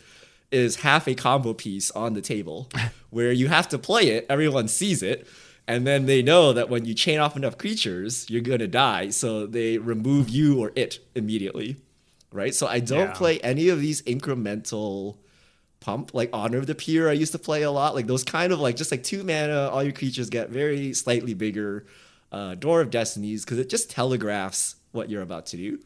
[0.51, 2.69] is half a combo piece on the table
[3.09, 5.27] where you have to play it, everyone sees it,
[5.73, 9.09] and then they know that when you chain off enough creatures, you're gonna die.
[9.09, 11.77] So they remove you or it immediately.
[12.31, 12.55] Right?
[12.55, 13.13] So I don't Yeah.
[13.21, 15.17] play any of these incremental
[15.81, 18.53] pump like Honor of the Pure i used to play a lot like those kind
[18.53, 21.87] of like just like two mana all your creatures get very slightly bigger
[22.31, 25.79] uh, door of destinies because it just telegraphs what you're about to do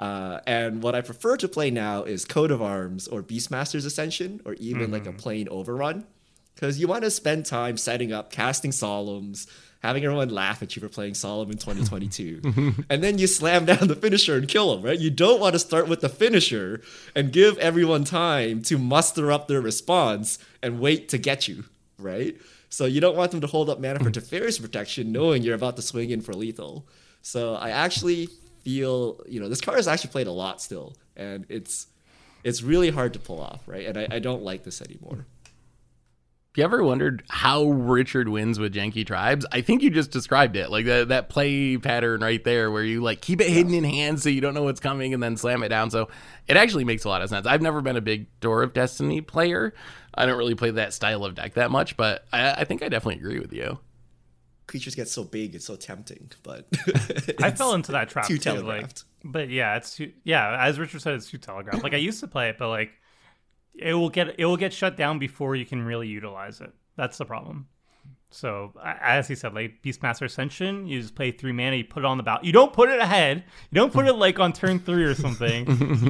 [0.00, 4.40] uh, and what i prefer to play now is coat of arms or beastmaster's ascension
[4.44, 6.04] or even like a plain overrun
[6.54, 9.46] because you want to spend time setting up casting solemns
[9.82, 13.88] having everyone laugh at you for playing solemn in 2022 and then you slam down
[13.88, 14.98] the finisher and kill them right?
[14.98, 16.82] You don't want to start with the finisher
[17.14, 21.64] and give everyone time to muster up their response and wait to get you
[21.98, 22.36] right?
[22.68, 24.14] So you don't want them to hold up mana for mm.
[24.14, 26.86] Teferi's protection knowing you're about to swing in for lethal.
[27.22, 28.28] So i actually
[28.62, 31.86] feel you know this card is actually played a lot still and it's
[32.44, 33.86] it's really hard to pull off right?
[33.86, 35.26] And i, I don't like this anymore
[36.56, 39.46] you ever wondered how Richard wins with janky tribes?
[39.52, 43.02] I think you just described it, like that that play pattern right there, where you
[43.02, 45.62] like keep it hidden in hand so you don't know what's coming, and then slam
[45.62, 45.90] it down.
[45.90, 46.08] So
[46.48, 47.46] it actually makes a lot of sense.
[47.46, 49.72] I've never been a big Door of Destiny player.
[50.14, 52.88] I don't really play that style of deck that much, but I, I think I
[52.88, 53.78] definitely agree with you.
[54.66, 56.66] Creatures get so big, it's so tempting, but
[57.42, 58.50] I fell into that trap too too.
[58.50, 59.04] Like, telegraphed.
[59.24, 60.12] but yeah, it's too.
[60.24, 61.84] Yeah, as Richard said, it's too telegraphed.
[61.84, 62.90] Like I used to play it, but like
[63.80, 66.72] it will get it will get shut down before you can really utilize it.
[66.96, 67.66] That's the problem.
[68.32, 72.06] So as he said, like Beastmaster Ascension, you just play three mana, you put it
[72.06, 72.44] on the bout.
[72.44, 73.42] You don't put it ahead.
[73.70, 75.66] You don't put it like on turn three or something.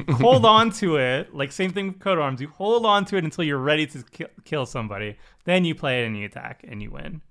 [0.07, 1.33] You hold on to it.
[1.33, 2.39] Like same thing with Coat of Arms.
[2.39, 5.17] You hold on to it until you're ready to ki- kill somebody.
[5.45, 7.21] Then you play it and you attack and you win.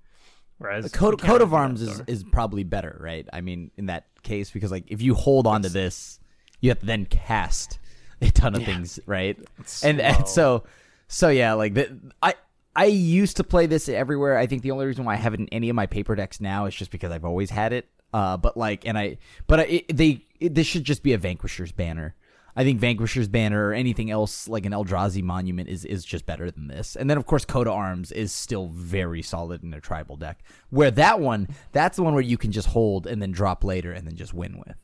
[0.57, 2.03] Whereas The coat, you of arms that, is, though.
[2.07, 3.27] is probably better, right?
[3.33, 6.19] I mean, in that case, because like if you hold on to this,
[6.59, 7.79] you have to then cast
[8.27, 9.37] a ton of things, right?
[9.83, 10.63] And and so
[11.07, 12.35] so yeah, like the, I
[12.75, 14.37] I used to play this everywhere.
[14.37, 16.39] I think the only reason why I have it in any of my paper decks
[16.39, 17.89] now is just because I've always had it.
[18.13, 19.17] Uh, but like, and I,
[19.47, 22.15] but I, it, they, it, this should just be a Vanquisher's banner.
[22.55, 26.51] I think Vanquisher's banner or anything else like an Eldrazi monument is is just better
[26.51, 26.97] than this.
[26.97, 30.43] And then of course Coat of Arms is still very solid in a tribal deck.
[30.69, 33.93] Where that one, that's the one where you can just hold and then drop later
[33.93, 34.75] and then just win with.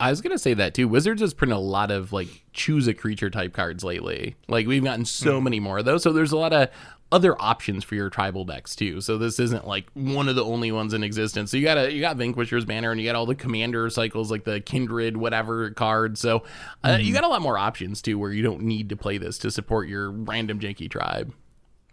[0.00, 0.88] I was gonna say that too.
[0.88, 4.34] Wizards has printed a lot of like choose a creature type cards lately.
[4.48, 6.02] Like we've gotten so many more of those.
[6.02, 6.70] So there's a lot of
[7.12, 9.00] other options for your tribal decks too.
[9.00, 11.50] So this isn't like one of the only ones in existence.
[11.50, 14.44] So you got you got Vanquisher's Banner and you got all the commander cycles like
[14.44, 16.20] the Kindred whatever cards.
[16.20, 16.44] So
[16.84, 19.38] uh, you got a lot more options too where you don't need to play this
[19.38, 21.34] to support your random janky tribe.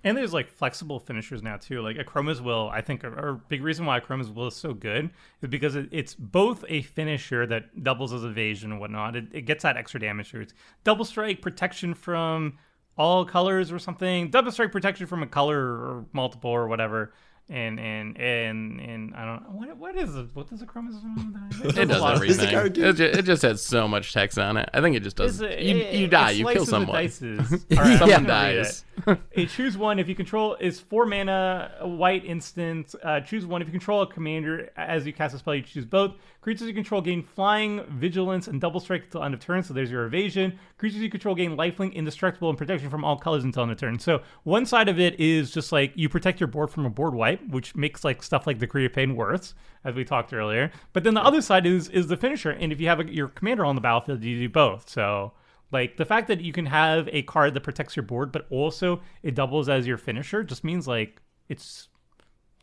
[0.03, 1.81] And there's like flexible finishers now too.
[1.81, 5.09] Like Akroma's Will, I think, a, big reason why Akroma's Will is so good
[5.41, 9.15] is because it, it's both a finisher that doubles as evasion and whatnot.
[9.15, 10.33] It, it gets that extra damage.
[10.33, 10.53] It's
[10.83, 12.57] double strike protection from
[12.97, 14.29] all colors or something.
[14.29, 17.13] Double strike protection from a color or multiple or whatever.
[17.49, 20.27] And and and and I don't what what is it?
[20.33, 21.49] What does a chromosome?
[21.63, 22.83] It does a lot of Is the everything.
[22.83, 24.69] It, ju- it just has so much text on it.
[24.73, 25.41] I think it just does.
[25.41, 26.31] A- you, it- you die.
[26.31, 26.95] You kill someone.
[27.01, 27.65] dices.
[27.71, 28.83] All right, Someone gonna dies.
[29.07, 29.19] it.
[29.37, 32.93] a choose one if you control is four mana, a white instant.
[33.01, 34.69] Uh, choose one if you control a commander.
[34.75, 36.15] As you cast a spell, you choose both.
[36.41, 39.63] Creatures you control gain flying, vigilance, and double strike until end of turn.
[39.63, 40.57] So there's your evasion.
[40.77, 43.99] Creatures you control gain lifelink, indestructible, and protection from all colors until end of turn.
[43.99, 47.13] So one side of it is just like you protect your board from a board
[47.13, 49.53] wipe, which makes like stuff like Decree of Pain worse,
[49.83, 50.71] as we talked earlier.
[50.93, 53.29] But then the other side is is the finisher, and if you have a, your
[53.29, 54.89] commander on the battlefield, you do both.
[54.89, 55.33] So.
[55.69, 59.01] Like the fact that you can have a card that protects your board, but also
[59.21, 61.89] it doubles as your finisher, just means like it's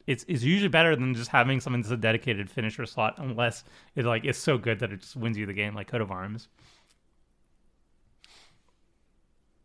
[0.07, 3.65] it's it's usually better than just having something that's a dedicated finisher slot, unless
[3.95, 6.11] it like is so good that it just wins you the game, like Coat of
[6.11, 6.49] Arms.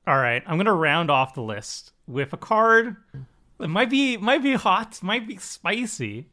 [0.08, 2.96] All right, I'm gonna round off the list with a card
[3.60, 6.28] that might be might be hot, might be spicy.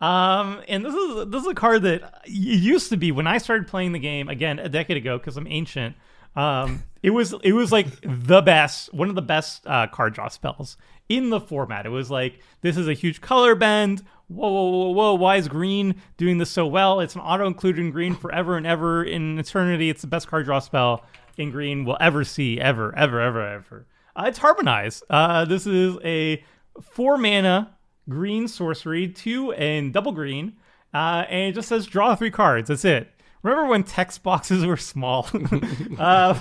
[0.00, 3.38] Um, and this is this is a card that it used to be when I
[3.38, 5.96] started playing the game again a decade ago because I'm ancient.
[6.34, 10.28] Um, it was it was like the best, one of the best uh, card draw
[10.28, 10.76] spells
[11.08, 11.86] in the format.
[11.86, 14.04] It was like this is a huge color bend.
[14.28, 15.14] Whoa, whoa, whoa, whoa!
[15.14, 17.00] Why is green doing this so well?
[17.00, 19.88] It's an auto included in green forever and ever in eternity.
[19.88, 21.04] It's the best card draw spell
[21.38, 23.86] in green we'll ever see, ever, ever, ever, ever.
[24.14, 25.02] Uh, it's Harmonize.
[25.08, 26.42] Uh, this is a
[26.82, 27.76] four mana
[28.08, 30.56] green sorcery, two and double green,
[30.94, 32.68] uh, and it just says draw three cards.
[32.68, 33.10] That's it.
[33.42, 35.28] Remember when text boxes were small?
[35.98, 36.38] uh,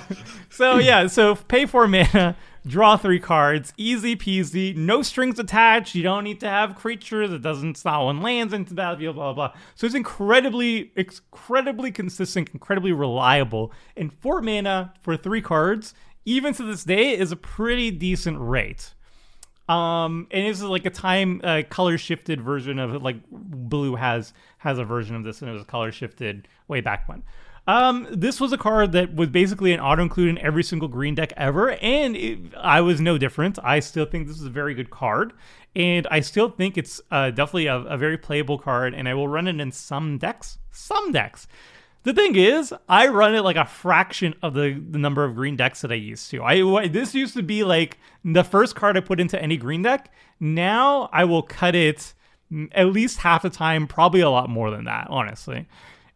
[0.49, 2.35] so yeah, so pay four mana,
[2.65, 5.93] draw three cards, easy peasy, no strings attached.
[5.93, 7.31] You don't need to have creatures.
[7.31, 9.15] It doesn't stop when lands into the battlefield.
[9.15, 9.59] Blah blah blah.
[9.75, 13.71] So it's incredibly, incredibly consistent, incredibly reliable.
[13.95, 15.93] And four mana for three cards,
[16.25, 18.95] even to this day, is a pretty decent rate.
[19.67, 23.01] Um, and is like a time uh, color shifted version of it.
[23.01, 27.09] Like Blue has has a version of this, and it was color shifted way back
[27.09, 27.23] when.
[27.67, 31.15] Um, this was a card that was basically an auto include in every single green
[31.15, 33.57] deck ever, and it, I was no different.
[33.63, 35.33] I still think this is a very good card,
[35.75, 39.27] and I still think it's uh, definitely a, a very playable card, and I will
[39.27, 40.59] run it in some decks.
[40.71, 41.47] Some decks.
[42.05, 45.55] The thing is, I run it like a fraction of the, the number of green
[45.55, 46.43] decks that I used to.
[46.43, 50.13] I this used to be like the first card I put into any green deck.
[50.39, 52.13] Now I will cut it
[52.73, 55.67] at least half the time, probably a lot more than that, honestly.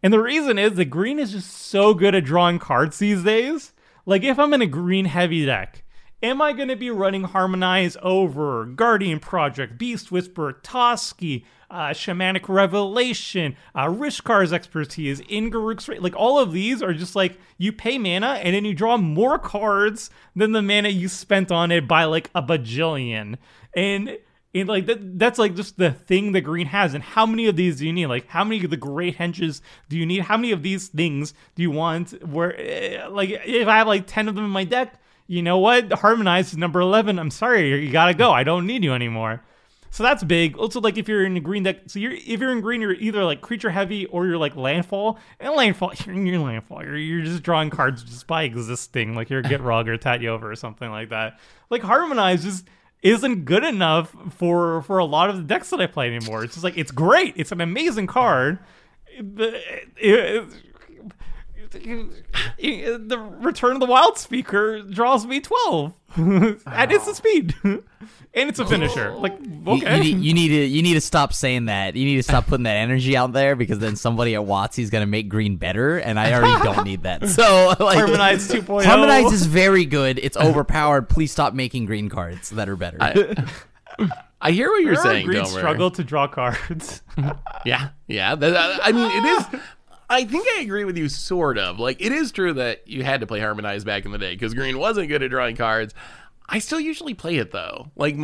[0.03, 3.74] And the reason is the green is just so good at drawing cards these days.
[4.06, 5.84] Like if I'm in a green heavy deck
[6.22, 12.50] am I going to be running Harmonize over Guardian Project, Beast Whisperer, Toski, uh, Shamanic
[12.50, 18.40] Revelation, uh, Rishkar's expertise, Ingaruk's like all of these are just like you pay mana
[18.44, 22.30] and then you draw more cards than the mana you spent on it by like
[22.34, 23.38] a bajillion.
[23.76, 24.18] And
[24.56, 26.96] and like that, that's like just the thing that green has.
[26.96, 28.08] And how many of these do you need?
[28.08, 30.22] Like how many of the great henges do you need?
[30.22, 32.12] How many of these things do you want?
[32.28, 35.60] Where eh, like if I have like ten of them in my deck, you know
[35.60, 35.91] what?
[35.94, 37.20] Harmonize is number eleven.
[37.20, 38.32] I'm sorry, you gotta go.
[38.32, 39.44] I don't need you anymore.
[39.91, 40.57] So that's big.
[40.57, 42.94] Also, like if you're in a green deck, so you're if you're in green, you're
[42.94, 45.20] either like creature heavy or you're like landfall.
[45.40, 46.84] And landfall, you're in your landfall.
[46.84, 49.16] You're, you're just drawing cards just by existing.
[49.16, 51.40] Like you're Gitrog or Tatyova or something like that.
[51.70, 52.68] Like harmonize just
[53.02, 56.44] isn't good enough for for a lot of the decks that I play anymore.
[56.44, 57.34] It's just like it's great.
[57.36, 58.60] It's an amazing card.
[59.20, 60.49] The, it, it,
[61.72, 65.94] the Return of the Wildspeaker draws me twelve
[66.66, 67.84] at instant speed, and
[68.34, 69.12] it's a finisher.
[69.16, 69.20] Oh.
[69.20, 71.96] Like You- okay, You, need, you need to you need to stop saying that.
[71.96, 75.06] You need to stop putting that energy out there because then somebody at WotC's gonna
[75.06, 77.28] make green better, and I already don't need that.
[77.30, 78.62] So like, Harmonize oh.
[78.62, 78.86] 2.0.
[78.86, 80.20] Harmonize is very good.
[80.22, 81.10] It's overpowered.
[81.10, 82.98] Please stop making green cards that are better.
[83.00, 83.46] I,
[84.41, 85.58] I hear what you're There saying, green Gomer.
[85.60, 87.02] struggle to draw cards.
[87.66, 88.36] Yeah, yeah.
[88.36, 89.62] that- I mean, it is.
[90.10, 91.80] I think I agree with you, sort of.
[91.80, 94.53] Like, it is true that you had to play Harmonize back in the day because
[94.53, 95.94] Green wasn't good at drawing cards.
[96.48, 97.91] I still usually play it though.
[97.95, 98.18] Like,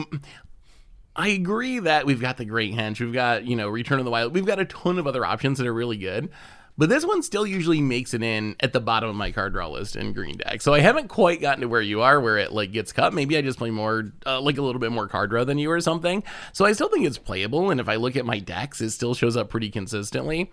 [1.16, 4.12] I agree that we've got the Great Henge, we've got you know Return of the
[4.12, 6.30] Wild, we've got a ton of other options that are really good.
[6.78, 9.70] But this one still usually makes it in at the bottom of my card draw
[9.70, 10.62] list in green deck.
[10.62, 13.14] So I haven't quite gotten to where you are, where it like gets cut.
[13.14, 15.72] Maybe I just play more, uh, like a little bit more card draw than you
[15.72, 16.22] or something.
[16.52, 17.72] So I still think it's playable.
[17.72, 20.52] And if I look at my decks, it still shows up pretty consistently.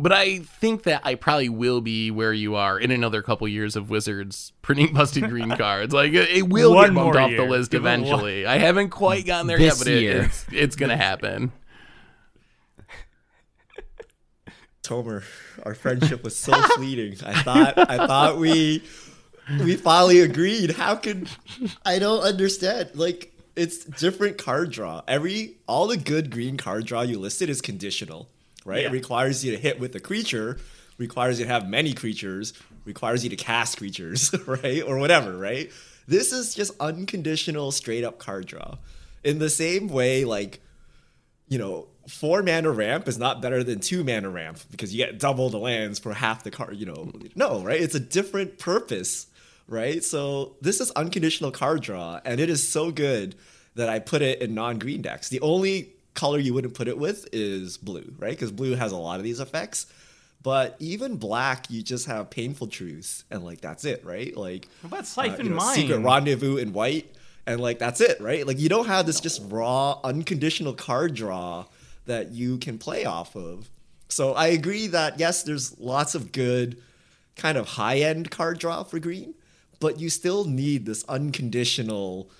[0.00, 3.74] But I think that I probably will be where you are in another couple years
[3.74, 5.92] of Wizards printing busted green cards.
[5.92, 7.40] Like it, it will One get bumped off year.
[7.44, 8.46] the list Give it one- eventually.
[8.46, 10.22] I haven't quite gotten there This yet, but it, year.
[10.22, 11.50] it's it's gonna happen.
[14.82, 15.22] Tomer,
[15.64, 17.16] our friendship was so fleeting.
[17.26, 18.82] I thought I thought we
[19.60, 20.72] we finally agreed.
[20.72, 21.28] How could
[21.84, 22.90] I don't understand?
[22.94, 25.02] Like it's different card draw.
[25.08, 28.28] Every all the good green card draw you listed is conditional,
[28.68, 28.82] right?
[28.82, 28.88] Yeah.
[28.88, 30.58] It requires you to hit with a creature,
[30.98, 32.52] requires you to have many creatures,
[32.84, 34.82] requires you to cast creatures, right?
[34.82, 35.70] Or whatever, right?
[36.06, 38.76] This is just unconditional straight up card draw.
[39.24, 40.60] In the same way like
[41.48, 45.18] you know, four mana ramp is not better than two mana ramp because you get
[45.18, 47.10] double the lands for half the card, you know.
[47.34, 47.80] No, right?
[47.80, 49.26] It's a different purpose,
[49.66, 50.04] right?
[50.04, 53.34] So this is unconditional card draw, and it is so good
[53.74, 55.28] that I put it in non green decks.
[55.28, 58.32] The only color you wouldn't put it with is blue, right?
[58.32, 59.86] Because blue has a lot of these effects.
[60.42, 64.36] But even black, you just have painful truths, and like that's it, right?
[64.36, 65.76] Like What about uh, Siphon you know, Mind?
[65.76, 67.14] Secret Rendezvous in white,
[67.46, 68.46] and like that's it, right?
[68.46, 71.66] Like you don't have this just raw, unconditional card draw
[72.06, 73.68] that you can play off of.
[74.08, 76.80] So I agree that yes, there's lots of good
[77.36, 79.34] kind of high end card draw for green,
[79.80, 82.30] but you still need this unconditional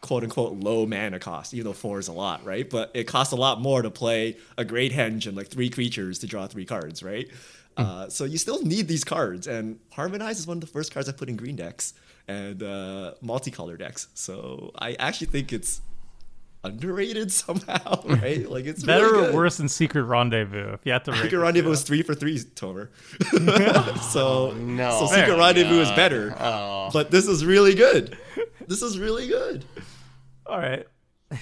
[0.00, 2.68] quote unquote low mana cost, even though four is a lot, right?
[2.68, 6.18] But it costs a lot more to play a great henge and like three creatures
[6.20, 7.28] to draw three cards, right?
[7.76, 11.08] Uh, so you still need these cards, and Harmonize is one of the first cards
[11.08, 11.94] I put in green decks
[12.26, 14.08] and uh, multicolor decks.
[14.14, 15.80] So I actually think it's
[16.64, 18.50] underrated somehow, right?
[18.50, 20.72] Like it's Better really or worse than Secret Rendezvous?
[20.72, 21.70] If you had to rate Secret the Rendezvous two.
[21.70, 22.88] was three for three, Tomer.
[24.02, 24.90] so no.
[24.98, 25.36] so Secret Fair.
[25.36, 26.90] Rendezvous is better, Oh.
[26.92, 28.16] but this is really good.
[28.66, 29.64] This is really good.
[30.48, 30.86] All right.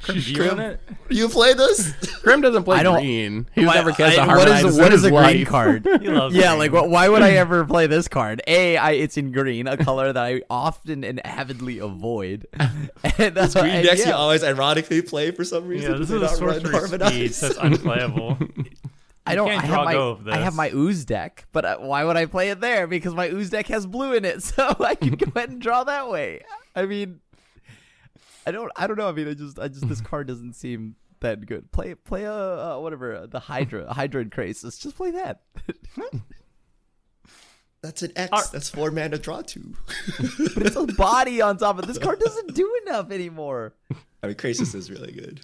[0.00, 0.80] Crim, Viewing it?
[1.10, 1.92] You play this?
[2.22, 3.48] Crim doesn't play I don't- green.
[3.52, 5.44] He's Why- never cast a I- what Harmonize is in what is his a green
[5.44, 5.88] card?
[6.00, 6.58] He loves yeah, green.
[6.60, 8.42] like what, why would I ever play this card?
[8.46, 12.46] A, I it's in green, a color that I often and avidly avoid.
[13.18, 14.12] And, uh, Green and decks you yeah.
[14.12, 15.92] always ironically play for some reason.
[15.92, 17.40] Yeah, this is a sorcery speed Harmonize?
[17.40, 18.38] that's unplayable.
[19.26, 19.50] I don't.
[19.50, 22.50] I have my go I have my ooze deck, but uh, why would I play
[22.50, 22.86] it there?
[22.86, 25.82] Because my ooze deck has blue in it, so I can go ahead and draw
[25.82, 26.42] that way.
[26.76, 27.20] I mean,
[28.46, 28.70] I don't.
[28.76, 29.08] I don't know.
[29.08, 29.58] I mean, I just.
[29.58, 29.88] I just.
[29.88, 31.72] This card doesn't seem that good.
[31.72, 31.94] Play.
[31.94, 34.80] Play a uh, whatever uh, the Hydra Hydroid Krasis.
[34.80, 35.40] Just play that.
[37.82, 38.30] That's an X.
[38.32, 39.74] Are- That's four mana draw two.
[40.18, 42.18] but it's a body on top of this card.
[42.20, 43.74] Doesn't do enough anymore.
[44.22, 45.40] I mean, Krasis is really good.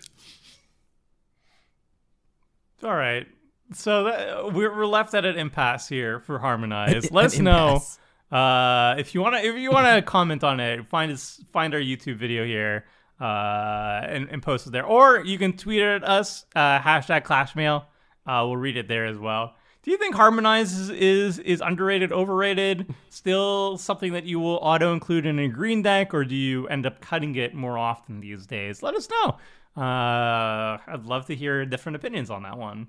[2.82, 3.26] All right.
[3.74, 7.04] So that, we're, we're left at an impasse here for Harmonize.
[7.06, 7.98] An Let us know impasse.
[8.32, 10.86] Uh, if you want to if you want to comment on it.
[10.86, 12.86] Find us find our YouTube video here
[13.20, 17.24] uh, and, and post it there, or you can tweet it at us uh, hashtag
[17.24, 17.84] Clashmail.
[18.26, 19.54] Uh, we'll read it there as well.
[19.82, 22.94] Do you think Harmonize is, is is underrated, overrated?
[23.10, 26.86] Still something that you will auto include in a green deck, or do you end
[26.86, 28.82] up cutting it more often these days?
[28.82, 29.36] Let us know.
[29.76, 32.88] Uh, I'd love to hear different opinions on that one.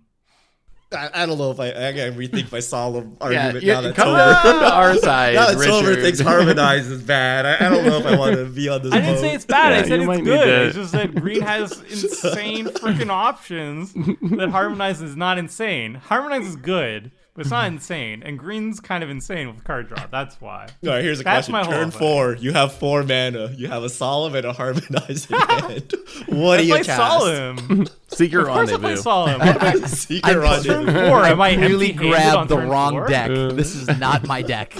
[0.93, 3.81] I, I don't know if I I gotta rethink my solemn Yeah, argument yeah now
[3.81, 6.01] that come, Tomer, come to our side, now that Tomer Richard.
[6.03, 7.45] thinks harmonize is bad.
[7.45, 8.93] I, I don't know if I want to be on this.
[8.93, 9.73] I didn't say it's bad.
[9.73, 10.45] I said it's good.
[10.45, 13.93] to- It's just that green has insane freaking options.
[14.37, 15.95] That Harmonize is not insane.
[15.95, 18.21] Harmonize is good, but it's not insane.
[18.23, 20.05] And green's kind of insane with card draw.
[20.11, 20.67] That's why.
[20.83, 21.51] All right, here's a That's question.
[21.53, 23.51] my whole Turn four, you have four mana.
[23.55, 25.93] You have a solemn and a harmonize in hand.
[26.27, 26.97] What do I you play cast?
[27.19, 27.85] Solemn.
[28.09, 29.01] Secret Of course I play rendezvous.
[29.01, 29.39] Solemn.
[29.39, 29.63] What
[30.23, 30.63] I'm rendezvous.
[30.63, 31.23] turn four?
[31.25, 33.07] Am I really empty-handed grabbed the wrong four?
[33.07, 33.29] deck.
[33.29, 34.73] this is not my deck.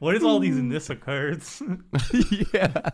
[0.00, 1.60] What is all these Nissa cards?
[2.54, 2.90] yeah.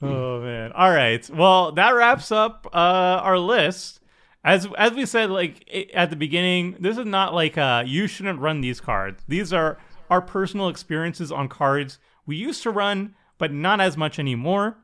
[0.00, 0.72] Oh man.
[0.72, 1.28] All right.
[1.30, 2.76] Well, that wraps up uh,
[3.22, 4.00] our list.
[4.44, 8.40] As as we said, like at the beginning, this is not like uh, you shouldn't
[8.40, 9.22] run these cards.
[9.26, 9.78] These are
[10.10, 14.76] our personal experiences on cards we used to run, but not as much anymore.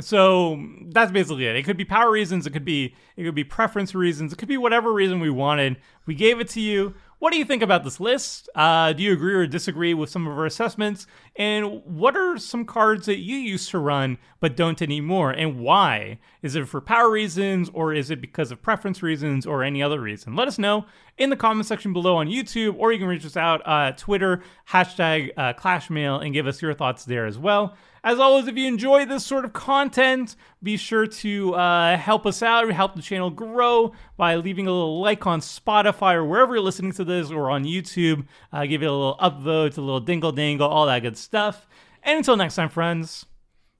[0.00, 0.58] So
[0.90, 1.56] that's basically it.
[1.56, 2.46] It could be power reasons.
[2.46, 4.32] It could be it could be preference reasons.
[4.32, 5.76] It could be whatever reason we wanted.
[6.06, 6.94] We gave it to you.
[7.22, 8.48] What do you think about this list?
[8.52, 11.06] Uh, do you agree or disagree with some of our assessments?
[11.36, 15.30] And what are some cards that you used to run but don't anymore?
[15.30, 16.18] And why?
[16.42, 20.00] Is it for power reasons or is it because of preference reasons or any other
[20.00, 20.34] reason?
[20.34, 20.86] Let us know
[21.16, 24.42] in the comment section below on YouTube, or you can reach us out uh, Twitter
[24.68, 27.76] hashtag uh, Clashmail and give us your thoughts there as well.
[28.04, 32.42] As always, if you enjoy this sort of content, be sure to uh, help us
[32.42, 36.64] out, help the channel grow by leaving a little like on Spotify or wherever you're
[36.64, 38.26] listening to this or on YouTube.
[38.52, 41.68] Uh, give it a little upvote, a little dingle dangle, all that good stuff.
[42.02, 43.26] And until next time, friends,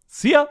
[0.07, 0.47] see ya.